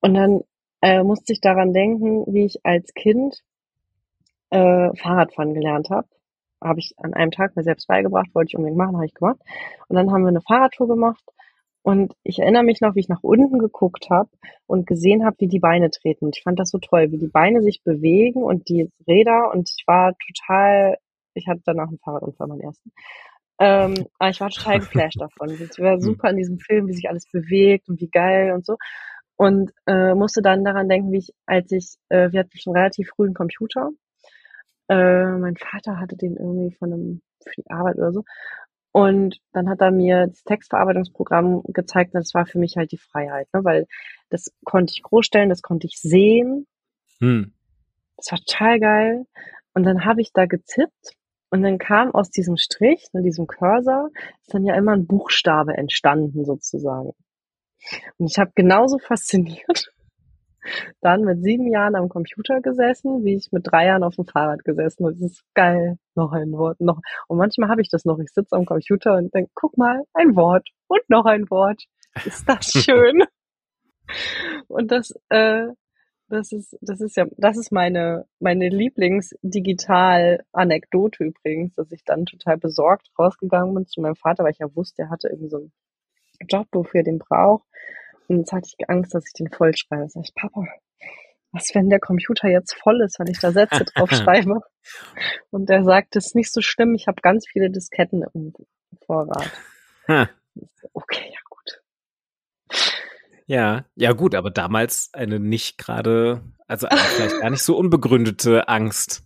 Und 0.00 0.14
dann 0.14 0.40
äh, 0.82 1.02
musste 1.02 1.32
ich 1.32 1.40
daran 1.40 1.72
denken, 1.72 2.24
wie 2.32 2.44
ich 2.44 2.64
als 2.64 2.94
Kind 2.94 3.42
äh, 4.50 4.94
Fahrradfahren 4.96 5.54
gelernt 5.54 5.90
habe 5.90 6.08
habe 6.64 6.80
ich 6.80 6.94
an 6.96 7.14
einem 7.14 7.30
Tag 7.30 7.54
mir 7.56 7.62
selbst 7.62 7.86
beigebracht, 7.86 8.34
wollte 8.34 8.48
ich 8.48 8.56
unbedingt 8.56 8.78
machen, 8.78 8.96
habe 8.96 9.06
ich 9.06 9.14
gemacht. 9.14 9.38
Und 9.88 9.96
dann 9.96 10.10
haben 10.10 10.22
wir 10.22 10.28
eine 10.28 10.40
Fahrradtour 10.40 10.88
gemacht 10.88 11.22
und 11.84 12.14
ich 12.22 12.38
erinnere 12.38 12.62
mich 12.62 12.80
noch, 12.80 12.94
wie 12.94 13.00
ich 13.00 13.10
nach 13.10 13.22
unten 13.22 13.58
geguckt 13.58 14.08
habe 14.08 14.30
und 14.66 14.86
gesehen 14.86 15.26
habe, 15.26 15.36
wie 15.40 15.48
die 15.48 15.58
Beine 15.58 15.90
treten. 15.90 16.24
Und 16.24 16.34
ich 16.34 16.42
fand 16.42 16.58
das 16.58 16.70
so 16.70 16.78
toll, 16.78 17.12
wie 17.12 17.18
die 17.18 17.28
Beine 17.28 17.60
sich 17.60 17.82
bewegen 17.84 18.42
und 18.42 18.70
die 18.70 18.90
Räder. 19.06 19.50
Und 19.52 19.68
ich 19.68 19.86
war 19.86 20.14
total, 20.16 20.96
ich 21.34 21.46
hatte 21.46 21.60
danach 21.66 21.88
einen 21.88 21.98
Fahrradunfall, 21.98 22.48
meinen 22.48 22.62
ersten. 22.62 22.90
Ähm, 23.60 24.06
aber 24.18 24.30
ich 24.30 24.40
war 24.40 24.48
total 24.48 24.78
geflasht 24.78 25.20
davon. 25.20 25.48
Es 25.60 25.78
war 25.78 26.00
super 26.00 26.30
in 26.30 26.38
diesem 26.38 26.58
Film, 26.58 26.86
wie 26.88 26.94
sich 26.94 27.10
alles 27.10 27.26
bewegt 27.30 27.90
und 27.90 28.00
wie 28.00 28.08
geil 28.08 28.52
und 28.54 28.64
so. 28.64 28.78
Und 29.36 29.70
äh, 29.86 30.14
musste 30.14 30.40
dann 30.40 30.64
daran 30.64 30.88
denken, 30.88 31.12
wie 31.12 31.18
ich, 31.18 31.34
als 31.44 31.70
ich, 31.70 31.96
äh, 32.08 32.32
wir 32.32 32.40
hatten 32.40 32.56
schon 32.56 32.74
relativ 32.74 33.10
früh 33.14 33.26
einen 33.26 33.34
Computer. 33.34 33.90
Äh, 34.88 35.36
mein 35.36 35.56
Vater 35.56 36.00
hatte 36.00 36.16
den 36.16 36.38
irgendwie 36.38 36.74
von 36.76 36.94
einem, 36.94 37.22
für 37.44 37.60
die 37.60 37.70
Arbeit 37.70 37.96
oder 37.96 38.12
so. 38.12 38.24
Und 38.96 39.40
dann 39.52 39.68
hat 39.68 39.80
er 39.80 39.90
mir 39.90 40.28
das 40.28 40.44
Textverarbeitungsprogramm 40.44 41.64
gezeigt 41.64 42.14
und 42.14 42.20
das 42.20 42.32
war 42.32 42.46
für 42.46 42.60
mich 42.60 42.76
halt 42.76 42.92
die 42.92 42.98
Freiheit, 42.98 43.48
ne? 43.52 43.64
weil 43.64 43.88
das 44.30 44.52
konnte 44.64 44.92
ich 44.92 45.02
großstellen, 45.02 45.48
das 45.48 45.62
konnte 45.62 45.88
ich 45.88 45.98
sehen. 46.00 46.68
Hm. 47.18 47.52
Das 48.16 48.30
war 48.30 48.38
total 48.38 48.78
geil. 48.78 49.26
Und 49.74 49.82
dann 49.82 50.04
habe 50.04 50.20
ich 50.20 50.32
da 50.32 50.46
gezippt 50.46 51.16
und 51.50 51.62
dann 51.62 51.78
kam 51.78 52.14
aus 52.14 52.30
diesem 52.30 52.56
Strich, 52.56 53.08
ne, 53.12 53.22
diesem 53.22 53.48
Cursor, 53.48 54.10
ist 54.42 54.54
dann 54.54 54.64
ja 54.64 54.76
immer 54.76 54.92
ein 54.92 55.08
Buchstabe 55.08 55.76
entstanden 55.76 56.44
sozusagen. 56.44 57.14
Und 58.18 58.30
ich 58.30 58.38
habe 58.38 58.52
genauso 58.54 58.98
fasziniert 58.98 59.92
dann 61.00 61.22
mit 61.22 61.42
sieben 61.42 61.70
Jahren 61.70 61.94
am 61.94 62.08
Computer 62.08 62.60
gesessen, 62.60 63.24
wie 63.24 63.36
ich 63.36 63.52
mit 63.52 63.66
drei 63.66 63.86
Jahren 63.86 64.02
auf 64.02 64.16
dem 64.16 64.26
Fahrrad 64.26 64.64
gesessen. 64.64 65.04
Und 65.04 65.20
das 65.20 65.32
ist 65.32 65.44
geil. 65.54 65.98
Noch 66.14 66.32
ein 66.32 66.52
Wort, 66.52 66.80
noch. 66.80 67.00
Und 67.28 67.38
manchmal 67.38 67.68
habe 67.68 67.82
ich 67.82 67.90
das 67.90 68.04
noch. 68.04 68.18
Ich 68.18 68.32
sitze 68.32 68.56
am 68.56 68.64
Computer 68.64 69.14
und 69.14 69.34
denke, 69.34 69.50
guck 69.54 69.76
mal, 69.76 70.02
ein 70.12 70.36
Wort 70.36 70.68
und 70.86 71.02
noch 71.08 71.26
ein 71.26 71.50
Wort. 71.50 71.84
Ist 72.24 72.48
das 72.48 72.66
schön? 72.66 73.24
und 74.68 74.90
das, 74.90 75.14
äh, 75.30 75.68
das 76.28 76.52
ist, 76.52 76.76
das 76.80 77.00
ist 77.00 77.16
ja, 77.16 77.26
das 77.36 77.56
ist 77.56 77.72
meine, 77.72 78.26
meine 78.40 78.68
Lieblings-Digital-Anekdote 78.68 81.24
übrigens, 81.24 81.74
dass 81.74 81.90
ich 81.92 82.04
dann 82.04 82.26
total 82.26 82.58
besorgt 82.58 83.10
rausgegangen 83.18 83.74
bin 83.74 83.86
zu 83.86 84.00
meinem 84.00 84.16
Vater, 84.16 84.44
weil 84.44 84.52
ich 84.52 84.58
ja 84.58 84.74
wusste, 84.74 85.02
er 85.02 85.10
hatte 85.10 85.28
irgendwie 85.28 85.50
so 85.50 85.58
einen 85.58 85.72
Job, 86.48 86.66
wofür 86.72 87.00
er 87.00 87.04
den 87.04 87.18
braucht. 87.18 87.64
Und 88.28 88.38
jetzt 88.38 88.52
hatte 88.52 88.68
ich 88.68 88.88
Angst, 88.88 89.14
dass 89.14 89.26
ich 89.26 89.32
den 89.32 89.50
voll 89.50 89.76
schreibe. 89.76 90.08
Sag 90.08 90.24
ich, 90.24 90.34
Papa, 90.34 90.64
was, 91.52 91.74
wenn 91.74 91.88
der 91.88 92.00
Computer 92.00 92.48
jetzt 92.48 92.74
voll 92.74 93.00
ist, 93.02 93.18
wenn 93.18 93.28
ich 93.28 93.38
da 93.38 93.52
Sätze 93.52 93.84
drauf 93.94 94.10
schreibe? 94.10 94.60
Und 95.50 95.70
er 95.70 95.84
sagt, 95.84 96.16
das 96.16 96.26
ist 96.26 96.34
nicht 96.34 96.52
so 96.52 96.60
schlimm, 96.60 96.94
ich 96.94 97.06
habe 97.06 97.20
ganz 97.22 97.46
viele 97.48 97.70
Disketten 97.70 98.24
im 98.34 98.52
Vorrat. 99.06 99.50
okay, 100.92 101.32
ja 101.32 101.38
gut. 101.48 101.82
Ja, 103.46 103.84
ja 103.94 104.12
gut, 104.12 104.34
aber 104.34 104.50
damals 104.50 105.10
eine 105.12 105.38
nicht 105.38 105.78
gerade, 105.78 106.42
also 106.66 106.88
vielleicht 106.90 107.40
gar 107.40 107.50
nicht 107.50 107.62
so 107.62 107.76
unbegründete 107.76 108.68
Angst. 108.68 109.22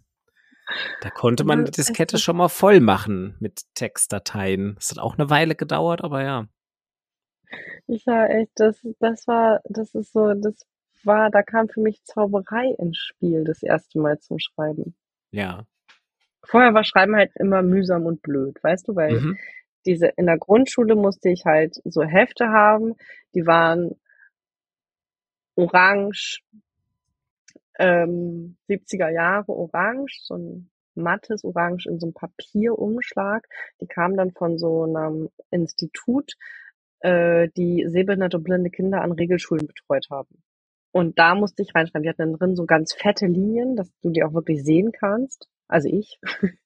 Da 1.00 1.10
konnte 1.10 1.44
man 1.44 1.64
die 1.64 1.70
Diskette 1.70 2.18
schon 2.18 2.36
mal 2.36 2.48
voll 2.48 2.80
machen 2.80 3.36
mit 3.40 3.62
Textdateien. 3.74 4.74
Das 4.74 4.90
hat 4.90 4.98
auch 4.98 5.16
eine 5.16 5.30
Weile 5.30 5.54
gedauert, 5.54 6.04
aber 6.04 6.22
ja. 6.22 6.46
Ja, 7.86 8.26
echt, 8.26 8.52
das, 8.56 8.80
das 9.00 9.26
war, 9.26 9.60
das 9.64 9.94
ist 9.94 10.12
so, 10.12 10.34
das 10.34 10.66
war, 11.04 11.30
da 11.30 11.42
kam 11.42 11.68
für 11.68 11.80
mich 11.80 12.02
Zauberei 12.04 12.74
ins 12.78 12.98
Spiel, 12.98 13.44
das 13.44 13.62
erste 13.62 13.98
Mal 13.98 14.18
zum 14.18 14.38
Schreiben. 14.38 14.94
Ja. 15.30 15.64
Vorher 16.44 16.74
war 16.74 16.84
Schreiben 16.84 17.16
halt 17.16 17.32
immer 17.36 17.62
mühsam 17.62 18.06
und 18.06 18.22
blöd, 18.22 18.62
weißt 18.62 18.88
du, 18.88 18.96
weil 18.96 19.20
mhm. 19.20 19.38
diese, 19.86 20.06
in 20.16 20.26
der 20.26 20.38
Grundschule 20.38 20.94
musste 20.94 21.28
ich 21.30 21.44
halt 21.44 21.76
so 21.84 22.02
Hefte 22.02 22.48
haben, 22.48 22.94
die 23.34 23.46
waren 23.46 23.94
orange, 25.56 26.40
ähm, 27.78 28.56
70er 28.68 29.10
Jahre 29.10 29.52
orange, 29.52 30.20
so 30.22 30.34
ein 30.34 30.70
mattes 30.98 31.44
Orange 31.44 31.86
in 31.86 31.98
so 31.98 32.06
einem 32.06 32.14
Papierumschlag. 32.14 33.48
Die 33.80 33.86
kamen 33.86 34.16
dann 34.16 34.32
von 34.32 34.58
so 34.58 34.82
einem 34.82 35.30
Institut, 35.50 36.34
äh, 37.00 37.48
die 37.56 37.84
sehbehinderte 37.88 38.38
und 38.38 38.44
blinde 38.44 38.70
Kinder 38.70 39.02
an 39.02 39.12
Regelschulen 39.12 39.66
betreut 39.66 40.06
haben. 40.10 40.42
Und 40.92 41.18
da 41.18 41.34
musste 41.34 41.62
ich 41.62 41.74
reinschreiben. 41.74 42.02
Die 42.02 42.08
hatten 42.08 42.22
dann 42.22 42.32
drin 42.34 42.56
so 42.56 42.64
ganz 42.64 42.94
fette 42.94 43.26
Linien, 43.26 43.76
dass 43.76 43.90
du 44.02 44.10
die 44.10 44.24
auch 44.24 44.32
wirklich 44.32 44.64
sehen 44.64 44.92
kannst. 44.92 45.48
Also 45.68 45.88
ich. 45.88 46.18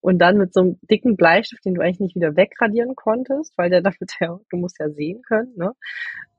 Und 0.00 0.20
dann 0.20 0.38
mit 0.38 0.54
so 0.54 0.60
einem 0.60 0.78
dicken 0.88 1.16
Bleistift, 1.16 1.64
den 1.64 1.74
du 1.74 1.82
eigentlich 1.82 2.00
nicht 2.00 2.14
wieder 2.14 2.36
wegradieren 2.36 2.94
konntest, 2.94 3.52
weil 3.58 3.68
der 3.68 3.82
damit 3.82 4.12
ja, 4.20 4.38
du 4.48 4.56
musst 4.56 4.78
ja 4.78 4.88
sehen 4.90 5.22
können, 5.22 5.52
ne? 5.56 5.72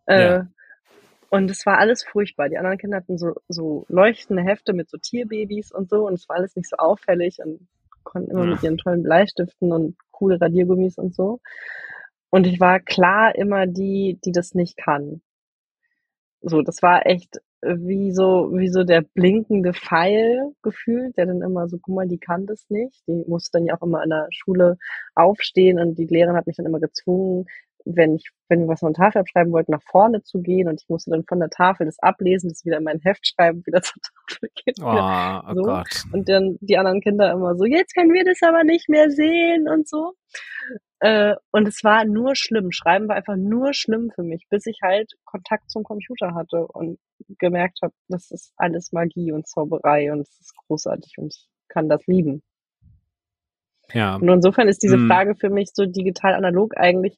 Äh, 0.06 0.24
ja. 0.24 0.48
und 1.30 1.52
es 1.52 1.66
war 1.66 1.78
alles 1.78 2.04
furchtbar. 2.04 2.50
Die 2.50 2.58
anderen 2.58 2.78
Kinder 2.78 2.98
hatten 2.98 3.18
so, 3.18 3.36
so 3.48 3.86
leuchtende 3.90 4.44
Hefte 4.44 4.74
mit 4.74 4.90
so 4.90 4.98
Tierbabys 4.98 5.72
und 5.72 5.90
so 5.90 6.08
und 6.08 6.14
es 6.14 6.28
war 6.28 6.38
alles 6.38 6.56
nicht 6.56 6.70
so 6.70 6.78
auffällig 6.78 7.40
und 7.46 7.68
konnten 8.04 8.32
immer 8.32 8.46
ja. 8.46 8.52
mit 8.52 8.64
ihren 8.64 8.78
tollen 8.78 9.04
Bleistiften 9.04 9.72
und 9.72 9.98
coole 10.10 10.42
Radiergummis 10.42 10.98
und 10.98 11.14
so. 11.14 11.42
Und 12.30 12.46
ich 12.48 12.60
war 12.60 12.80
klar 12.80 13.36
immer 13.36 13.66
die, 13.68 14.20
die 14.24 14.32
das 14.32 14.54
nicht 14.54 14.78
kann. 14.78 15.22
So, 16.42 16.62
das 16.62 16.82
war 16.82 17.06
echt 17.06 17.40
wie 17.62 18.12
so, 18.14 18.52
wie 18.54 18.70
so 18.70 18.84
der 18.84 19.02
blinkende 19.02 19.74
Pfeil 19.74 20.54
gefühlt, 20.62 21.18
der 21.18 21.26
dann 21.26 21.42
immer 21.42 21.68
so, 21.68 21.78
guck 21.82 21.96
mal, 21.96 22.08
die 22.08 22.20
kann 22.20 22.46
das 22.46 22.70
nicht. 22.70 23.04
Die 23.08 23.26
musste 23.28 23.58
dann 23.58 23.66
ja 23.66 23.76
auch 23.76 23.86
immer 23.86 24.02
an 24.02 24.10
der 24.10 24.28
Schule 24.32 24.78
aufstehen 25.16 25.80
und 25.80 25.98
die 25.98 26.06
Lehrerin 26.06 26.38
hat 26.38 26.48
mich 26.48 26.56
dann 26.56 26.66
immer 26.66 26.80
gezwungen, 26.80 27.46
wenn 27.86 28.16
ich, 28.16 28.30
wenn 28.48 28.62
wir 28.62 28.68
was 28.68 28.80
von 28.80 28.94
der 28.94 29.04
Tafel 29.06 29.20
abschreiben 29.20 29.52
wollten, 29.52 29.72
nach 29.72 29.84
vorne 29.84 30.22
zu 30.22 30.42
gehen 30.42 30.68
und 30.68 30.82
ich 30.82 30.90
musste 30.90 31.12
dann 31.12 31.24
von 31.26 31.40
der 31.40 31.50
Tafel 31.50 31.86
das 31.86 32.00
ablesen, 32.00 32.50
das 32.50 32.66
wieder 32.66 32.78
in 32.78 32.84
mein 32.84 33.00
Heft 33.00 33.28
schreiben, 33.28 33.66
wieder 33.66 33.82
zur 33.82 34.02
Tafel 34.02 34.50
gehen. 34.56 34.76
Oh, 34.82 35.50
oh 35.50 35.54
so. 35.56 35.62
Gott. 35.64 36.04
Und 36.14 36.30
dann 36.30 36.58
die 36.62 36.78
anderen 36.78 37.02
Kinder 37.02 37.32
immer 37.32 37.56
so, 37.56 37.66
jetzt 37.66 37.94
können 37.94 38.14
wir 38.14 38.24
das 38.24 38.42
aber 38.42 38.64
nicht 38.64 38.90
mehr 38.90 39.10
sehen 39.12 39.68
und 39.68 39.88
so. 39.88 40.14
Äh, 41.00 41.36
und 41.52 41.68
es 41.68 41.84
war 41.84 42.06
nur 42.06 42.36
schlimm. 42.36 42.72
Schreiben 42.72 43.08
war 43.08 43.16
einfach 43.16 43.38
nur 43.38 43.74
schlimm 43.74 44.12
für 44.14 44.24
mich, 44.24 44.48
bis 44.50 44.66
ich 44.66 44.80
halt 44.82 45.14
Kontakt 45.24 45.70
zum 45.72 45.84
Computer 45.84 46.34
hatte 46.34 46.68
und 46.68 47.00
gemerkt 47.38 47.80
habe, 47.82 47.94
das 48.08 48.32
ist 48.32 48.54
alles 48.58 48.92
Magie 48.92 49.32
und 49.32 49.48
Zauberei 49.48 50.12
und 50.12 50.22
es 50.22 50.40
ist 50.40 50.56
großartig 50.68 51.14
und 51.18 51.34
ich 51.34 51.48
kann 51.70 51.88
das 51.88 52.06
lieben. 52.08 52.42
Ja. 53.94 54.16
Und 54.16 54.28
insofern 54.28 54.68
ist 54.68 54.84
diese 54.84 54.98
hm. 54.98 55.08
Frage 55.08 55.36
für 55.36 55.50
mich 55.50 55.72
so 55.74 55.86
digital 55.86 56.34
analog 56.34 56.78
eigentlich 56.78 57.18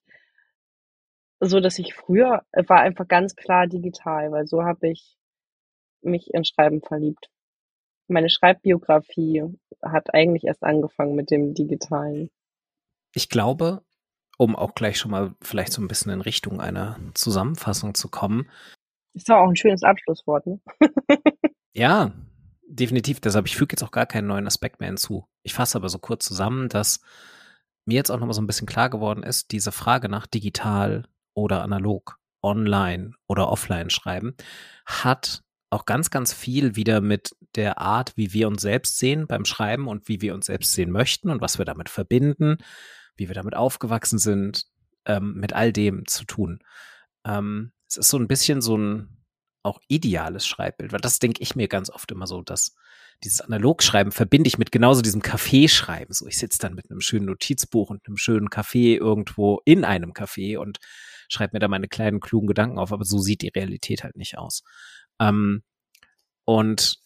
so, 1.41 1.59
dass 1.59 1.79
ich 1.79 1.93
früher 1.93 2.43
äh, 2.51 2.63
war 2.67 2.81
einfach 2.81 3.07
ganz 3.07 3.35
klar 3.35 3.67
digital, 3.67 4.31
weil 4.31 4.45
so 4.45 4.63
habe 4.63 4.89
ich 4.89 5.17
mich 6.01 6.33
in 6.33 6.45
Schreiben 6.45 6.81
verliebt. 6.81 7.29
Meine 8.07 8.29
Schreibbiografie 8.29 9.43
hat 9.81 10.13
eigentlich 10.13 10.43
erst 10.45 10.63
angefangen 10.63 11.15
mit 11.15 11.31
dem 11.31 11.53
Digitalen. 11.53 12.29
Ich 13.13 13.29
glaube, 13.29 13.83
um 14.37 14.55
auch 14.55 14.73
gleich 14.73 14.97
schon 14.97 15.11
mal 15.11 15.35
vielleicht 15.41 15.71
so 15.71 15.81
ein 15.81 15.87
bisschen 15.87 16.11
in 16.11 16.21
Richtung 16.21 16.59
einer 16.61 16.97
Zusammenfassung 17.13 17.93
zu 17.93 18.09
kommen. 18.09 18.49
Ist 19.13 19.29
doch 19.29 19.35
auch 19.35 19.49
ein 19.49 19.55
schönes 19.55 19.83
Abschlusswort, 19.83 20.47
ne? 20.47 20.59
ja, 21.73 22.11
definitiv. 22.67 23.19
Deshalb, 23.19 23.45
ich 23.45 23.55
füge 23.55 23.73
jetzt 23.73 23.83
auch 23.83 23.91
gar 23.91 24.05
keinen 24.05 24.27
neuen 24.27 24.47
Aspekt 24.47 24.79
mehr 24.79 24.89
hinzu. 24.89 25.27
Ich 25.43 25.53
fasse 25.53 25.77
aber 25.77 25.89
so 25.89 25.99
kurz 25.99 26.25
zusammen, 26.25 26.69
dass 26.69 27.01
mir 27.85 27.95
jetzt 27.95 28.09
auch 28.09 28.19
nochmal 28.19 28.33
so 28.33 28.41
ein 28.41 28.47
bisschen 28.47 28.67
klar 28.67 28.89
geworden 28.89 29.23
ist, 29.23 29.51
diese 29.51 29.71
Frage 29.71 30.09
nach 30.09 30.27
digital 30.27 31.05
oder 31.33 31.61
analog, 31.61 32.17
online 32.41 33.13
oder 33.27 33.49
offline 33.49 33.89
schreiben, 33.89 34.35
hat 34.85 35.43
auch 35.69 35.85
ganz, 35.85 36.09
ganz 36.09 36.33
viel 36.33 36.75
wieder 36.75 36.99
mit 36.99 37.35
der 37.55 37.77
Art, 37.77 38.17
wie 38.17 38.33
wir 38.33 38.47
uns 38.47 38.61
selbst 38.61 38.97
sehen 38.99 39.27
beim 39.27 39.45
Schreiben 39.45 39.87
und 39.87 40.07
wie 40.07 40.21
wir 40.21 40.33
uns 40.33 40.47
selbst 40.47 40.73
sehen 40.73 40.91
möchten 40.91 41.29
und 41.29 41.41
was 41.41 41.57
wir 41.57 41.65
damit 41.65 41.89
verbinden, 41.89 42.57
wie 43.15 43.27
wir 43.27 43.35
damit 43.35 43.55
aufgewachsen 43.55 44.19
sind, 44.19 44.65
ähm, 45.05 45.35
mit 45.35 45.53
all 45.53 45.73
dem 45.73 46.05
zu 46.07 46.25
tun. 46.25 46.59
Ähm, 47.25 47.71
es 47.89 47.97
ist 47.97 48.09
so 48.09 48.17
ein 48.17 48.27
bisschen 48.27 48.61
so 48.61 48.77
ein 48.77 49.21
auch 49.63 49.79
ideales 49.87 50.47
Schreibbild, 50.47 50.91
weil 50.91 51.01
das 51.01 51.19
denke 51.19 51.41
ich 51.41 51.55
mir 51.55 51.67
ganz 51.67 51.89
oft 51.89 52.11
immer 52.11 52.25
so, 52.25 52.41
dass 52.41 52.75
dieses 53.23 53.41
Analogschreiben 53.41 54.11
verbinde 54.11 54.47
ich 54.47 54.57
mit 54.57 54.71
genauso 54.71 55.01
diesem 55.01 55.21
Kaffeeschreiben. 55.21 56.13
So, 56.13 56.25
ich 56.27 56.39
sitze 56.39 56.57
dann 56.59 56.73
mit 56.73 56.89
einem 56.89 57.01
schönen 57.01 57.27
Notizbuch 57.27 57.91
und 57.91 58.07
einem 58.07 58.17
schönen 58.17 58.49
Kaffee 58.49 58.95
irgendwo 58.95 59.61
in 59.65 59.85
einem 59.85 60.13
Café 60.13 60.57
und 60.57 60.79
schreibe 61.29 61.55
mir 61.55 61.59
da 61.59 61.67
meine 61.67 61.87
kleinen 61.87 62.19
klugen 62.19 62.47
Gedanken 62.47 62.79
auf, 62.79 62.91
aber 62.91 63.05
so 63.05 63.19
sieht 63.19 63.43
die 63.43 63.49
Realität 63.49 64.03
halt 64.03 64.15
nicht 64.15 64.37
aus. 64.37 64.63
Ähm, 65.19 65.63
und 66.45 66.97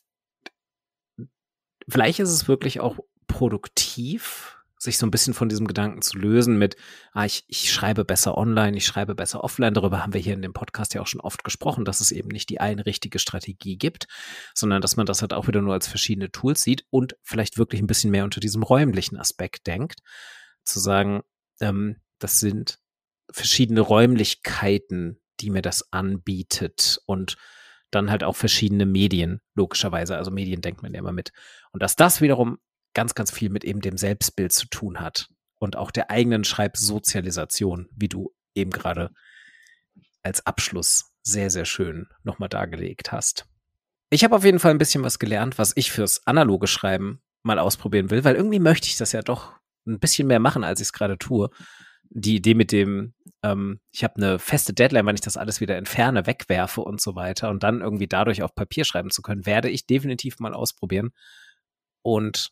vielleicht 1.90 2.20
ist 2.20 2.32
es 2.32 2.48
wirklich 2.48 2.80
auch 2.80 3.00
produktiv, 3.28 4.58
sich 4.78 4.98
so 4.98 5.06
ein 5.06 5.12
bisschen 5.12 5.34
von 5.34 5.50
diesem 5.50 5.68
Gedanken 5.68 6.02
zu 6.02 6.18
lösen 6.18 6.58
mit, 6.58 6.76
ah, 7.14 7.26
ich, 7.26 7.46
ich 7.48 7.72
schreibe 7.72 8.06
besser 8.06 8.38
online, 8.38 8.78
ich 8.78 8.86
schreibe 8.86 9.16
besser 9.16 9.44
offline. 9.44 9.74
Darüber 9.74 10.02
haben 10.02 10.14
wir 10.14 10.22
hier 10.22 10.34
in 10.34 10.42
dem 10.42 10.54
Podcast 10.54 10.94
ja 10.94 11.02
auch 11.02 11.08
schon 11.08 11.22
oft 11.22 11.44
gesprochen, 11.44 11.86
dass 11.86 12.02
es 12.02 12.12
eben 12.12 12.30
nicht 12.30 12.50
die 12.50 12.60
eine 12.60 12.86
richtige 12.86 13.20
Strategie 13.20 13.78
gibt, 13.78 14.08
sondern 14.54 14.82
dass 14.82 14.98
man 14.98 15.06
das 15.06 15.22
halt 15.22 15.34
auch 15.34 15.48
wieder 15.48 15.62
nur 15.62 15.74
als 15.74 15.88
verschiedene 15.88 16.32
Tools 16.32 16.62
sieht 16.62 16.86
und 16.90 17.16
vielleicht 17.24 17.58
wirklich 17.58 17.82
ein 17.82 17.88
bisschen 17.88 18.12
mehr 18.12 18.26
unter 18.26 18.40
diesem 18.40 18.64
räumlichen 18.64 19.18
Aspekt 19.18 19.68
denkt. 19.68 20.02
Zu 20.64 20.80
sagen, 20.80 21.22
ähm, 21.62 21.98
das 22.20 22.40
sind 22.40 22.80
verschiedene 23.32 23.82
Räumlichkeiten, 23.82 25.22
die 25.40 25.50
mir 25.50 25.62
das 25.62 25.92
anbietet 25.92 27.00
und 27.06 27.38
dann 27.92 28.12
halt 28.12 28.24
auch 28.24 28.36
verschiedene 28.36 28.86
Medien, 28.86 29.42
logischerweise. 29.54 30.18
Also 30.18 30.32
Medien 30.32 30.62
denkt 30.62 30.82
man 30.82 30.94
ja 30.94 31.00
immer 31.00 31.12
mit. 31.12 31.32
Und 31.72 31.82
dass 31.82 31.96
das 31.96 32.22
wiederum 32.22 32.58
ganz, 32.96 33.14
ganz 33.14 33.30
viel 33.30 33.52
mit 33.52 33.64
eben 33.64 33.82
dem 33.82 33.98
Selbstbild 33.98 34.52
zu 34.52 34.68
tun 34.68 35.00
hat 35.00 35.30
und 35.60 35.76
auch 35.76 35.92
der 35.92 36.10
eigenen 36.10 36.44
Schreibsozialisation, 36.44 37.88
wie 37.96 38.10
du 38.10 38.34
eben 38.56 38.72
gerade 38.72 39.12
als 40.24 40.46
Abschluss 40.48 41.14
sehr, 41.22 41.52
sehr 41.52 41.66
schön 41.66 42.08
nochmal 42.24 42.50
dargelegt 42.50 43.12
hast. 43.12 43.46
Ich 44.10 44.24
habe 44.24 44.36
auf 44.36 44.44
jeden 44.44 44.60
Fall 44.60 44.72
ein 44.72 44.80
bisschen 44.80 45.04
was 45.04 45.20
gelernt, 45.20 45.58
was 45.58 45.74
ich 45.76 45.92
fürs 45.92 46.26
analoge 46.26 46.68
Schreiben 46.68 47.22
mal 47.44 47.60
ausprobieren 47.60 48.10
will, 48.10 48.24
weil 48.24 48.36
irgendwie 48.36 48.60
möchte 48.60 48.88
ich 48.88 48.98
das 48.98 49.12
ja 49.12 49.22
doch 49.22 49.54
ein 49.86 50.00
bisschen 50.00 50.28
mehr 50.28 50.40
machen, 50.40 50.64
als 50.64 50.80
ich 50.80 50.88
es 50.88 50.94
gerade 50.94 51.18
tue. 51.18 51.50
Die 52.10 52.36
Idee 52.36 52.54
mit 52.54 52.72
dem, 52.72 53.14
ähm, 53.44 53.80
ich 53.92 54.04
habe 54.04 54.16
eine 54.18 54.40
feste 54.40 54.74
Deadline, 54.74 55.06
wenn 55.06 55.16
ich 55.16 55.22
das 55.22 55.38
alles 55.38 55.60
wieder 55.60 55.76
entferne, 55.76 56.28
wegwerfe 56.28 56.82
und 56.82 57.02
so 57.02 57.16
weiter 57.16 57.50
und 57.50 57.64
dann 57.64 57.82
irgendwie 57.82 58.08
dadurch 58.08 58.42
auf 58.42 58.56
Papier 58.56 58.86
schreiben 58.86 59.10
zu 59.10 59.22
können, 59.22 59.46
werde 59.46 59.70
ich 59.70 59.86
definitiv 59.86 60.40
mal 60.40 60.54
ausprobieren. 60.54 61.12
Und 62.02 62.52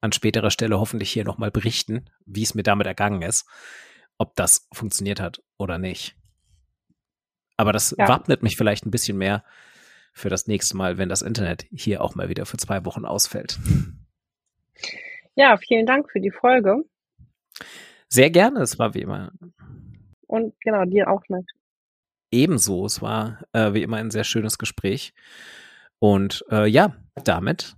an 0.00 0.12
späterer 0.12 0.50
Stelle 0.50 0.78
hoffentlich 0.78 1.10
hier 1.10 1.24
nochmal 1.24 1.50
berichten, 1.50 2.10
wie 2.24 2.42
es 2.42 2.54
mir 2.54 2.62
damit 2.62 2.86
ergangen 2.86 3.22
ist, 3.22 3.46
ob 4.16 4.34
das 4.36 4.68
funktioniert 4.72 5.20
hat 5.20 5.42
oder 5.56 5.78
nicht. 5.78 6.16
Aber 7.56 7.72
das 7.72 7.94
ja. 7.98 8.08
wappnet 8.08 8.42
mich 8.42 8.56
vielleicht 8.56 8.86
ein 8.86 8.90
bisschen 8.90 9.18
mehr 9.18 9.44
für 10.12 10.28
das 10.28 10.46
nächste 10.46 10.76
Mal, 10.76 10.98
wenn 10.98 11.08
das 11.08 11.22
Internet 11.22 11.66
hier 11.70 12.02
auch 12.02 12.14
mal 12.14 12.28
wieder 12.28 12.46
für 12.46 12.56
zwei 12.56 12.84
Wochen 12.84 13.04
ausfällt. 13.04 13.58
Ja, 15.34 15.56
vielen 15.56 15.86
Dank 15.86 16.10
für 16.10 16.20
die 16.20 16.32
Folge. 16.32 16.84
Sehr 18.08 18.30
gerne, 18.30 18.60
es 18.60 18.78
war 18.78 18.94
wie 18.94 19.02
immer. 19.02 19.32
Und 20.26 20.54
genau, 20.60 20.84
dir 20.84 21.08
auch 21.10 21.22
nett. 21.28 21.46
Ebenso, 22.30 22.84
es 22.86 23.00
war 23.00 23.40
äh, 23.52 23.72
wie 23.72 23.82
immer 23.82 23.98
ein 23.98 24.10
sehr 24.10 24.24
schönes 24.24 24.58
Gespräch. 24.58 25.14
Und 25.98 26.44
äh, 26.50 26.66
ja, 26.66 26.96
damit 27.24 27.76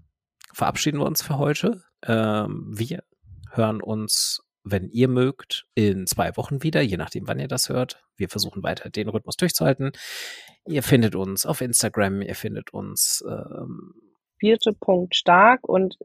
verabschieden 0.52 0.98
wir 0.98 1.06
uns 1.06 1.22
für 1.22 1.38
heute. 1.38 1.82
Ähm, 2.06 2.66
wir 2.68 3.02
hören 3.52 3.82
uns, 3.82 4.42
wenn 4.62 4.88
ihr 4.90 5.08
mögt, 5.08 5.66
in 5.74 6.06
zwei 6.06 6.36
Wochen 6.36 6.62
wieder, 6.62 6.80
je 6.80 6.96
nachdem, 6.96 7.26
wann 7.26 7.40
ihr 7.40 7.48
das 7.48 7.68
hört. 7.68 8.02
Wir 8.16 8.28
versuchen 8.28 8.62
weiter 8.62 8.90
den 8.90 9.08
Rhythmus 9.08 9.36
durchzuhalten. 9.36 9.92
Ihr 10.66 10.82
findet 10.82 11.14
uns 11.14 11.46
auf 11.46 11.60
Instagram, 11.60 12.22
ihr 12.22 12.34
findet 12.34 12.72
uns 12.72 13.24
ähm, 13.26 13.94
Birte.stark 14.38 15.68
und 15.68 15.96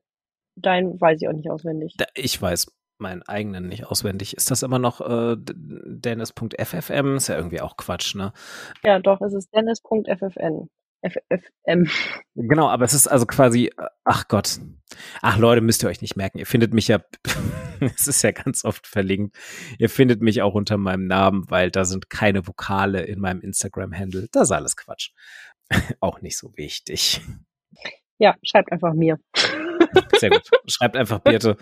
dein 0.56 1.00
weiß 1.00 1.22
ich 1.22 1.28
auch 1.28 1.34
nicht 1.34 1.50
auswendig. 1.50 1.96
Ich 2.16 2.42
weiß 2.42 2.68
meinen 2.98 3.24
eigenen 3.24 3.68
nicht 3.68 3.86
auswendig. 3.86 4.38
Ist 4.38 4.52
das 4.52 4.64
immer 4.64 4.80
noch 4.80 5.02
äh, 5.02 5.36
dennis.ffm? 5.38 7.16
Ist 7.18 7.28
ja 7.28 7.36
irgendwie 7.36 7.62
auch 7.62 7.76
Quatsch, 7.76 8.16
ne? 8.16 8.32
Ja, 8.84 9.00
doch, 9.00 9.20
es 9.22 9.34
ist 9.34 9.54
dennis.ffn. 9.54 10.70
FFM. 11.02 11.90
Genau, 12.36 12.68
aber 12.68 12.86
es 12.86 12.94
ist 12.94 13.08
also 13.08 13.26
quasi, 13.26 13.72
ach 14.04 14.28
Gott. 14.28 14.60
Ach 15.22 15.38
Leute, 15.38 15.62
müsst 15.62 15.84
ihr 15.84 15.90
euch 15.90 16.02
nicht 16.02 16.16
merken. 16.16 16.38
Ihr 16.38 16.46
findet 16.46 16.74
mich 16.74 16.88
ja, 16.88 17.00
es 17.80 18.08
ist 18.08 18.22
ja 18.22 18.32
ganz 18.32 18.66
oft 18.66 18.88
verlinkt. 18.88 19.38
Ihr 19.78 19.90
findet 19.90 20.22
mich 20.22 20.42
auch 20.42 20.54
unter 20.54 20.78
meinem 20.78 21.08
Namen, 21.08 21.46
weil 21.50 21.72
da 21.72 21.86
sind 21.86 22.10
keine 22.10 22.48
Vokale 22.48 23.04
in 23.04 23.20
meinem 23.20 23.42
Instagram-Handle. 23.42 24.28
Das 24.32 24.44
ist 24.44 24.52
alles 24.52 24.76
Quatsch. 24.76 25.12
auch 26.00 26.22
nicht 26.22 26.38
so 26.38 26.56
wichtig. 26.56 27.22
Ja, 28.18 28.36
schreibt 28.44 28.72
einfach 28.72 28.94
mir. 28.94 29.20
Sehr 30.18 30.30
gut. 30.30 30.50
Schreibt 30.68 30.96
einfach 30.96 31.20
Birte. 31.20 31.58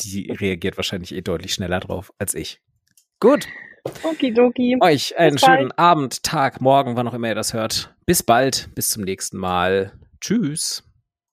Die 0.00 0.30
reagiert 0.32 0.76
wahrscheinlich 0.76 1.14
eh 1.14 1.20
deutlich 1.20 1.54
schneller 1.54 1.80
drauf 1.80 2.12
als 2.18 2.34
ich. 2.34 2.60
Gut. 3.20 3.46
Okidoki. 4.02 4.76
Euch 4.80 5.16
einen 5.16 5.34
bis 5.34 5.42
schönen 5.42 5.68
bald. 5.68 5.78
Abend, 5.78 6.22
Tag, 6.22 6.60
Morgen, 6.60 6.96
wann 6.96 7.08
auch 7.08 7.14
immer 7.14 7.28
ihr 7.28 7.34
das 7.34 7.54
hört. 7.54 7.94
Bis 8.06 8.22
bald, 8.22 8.68
bis 8.74 8.90
zum 8.90 9.04
nächsten 9.04 9.38
Mal. 9.38 9.92
Tschüss. 10.20 10.84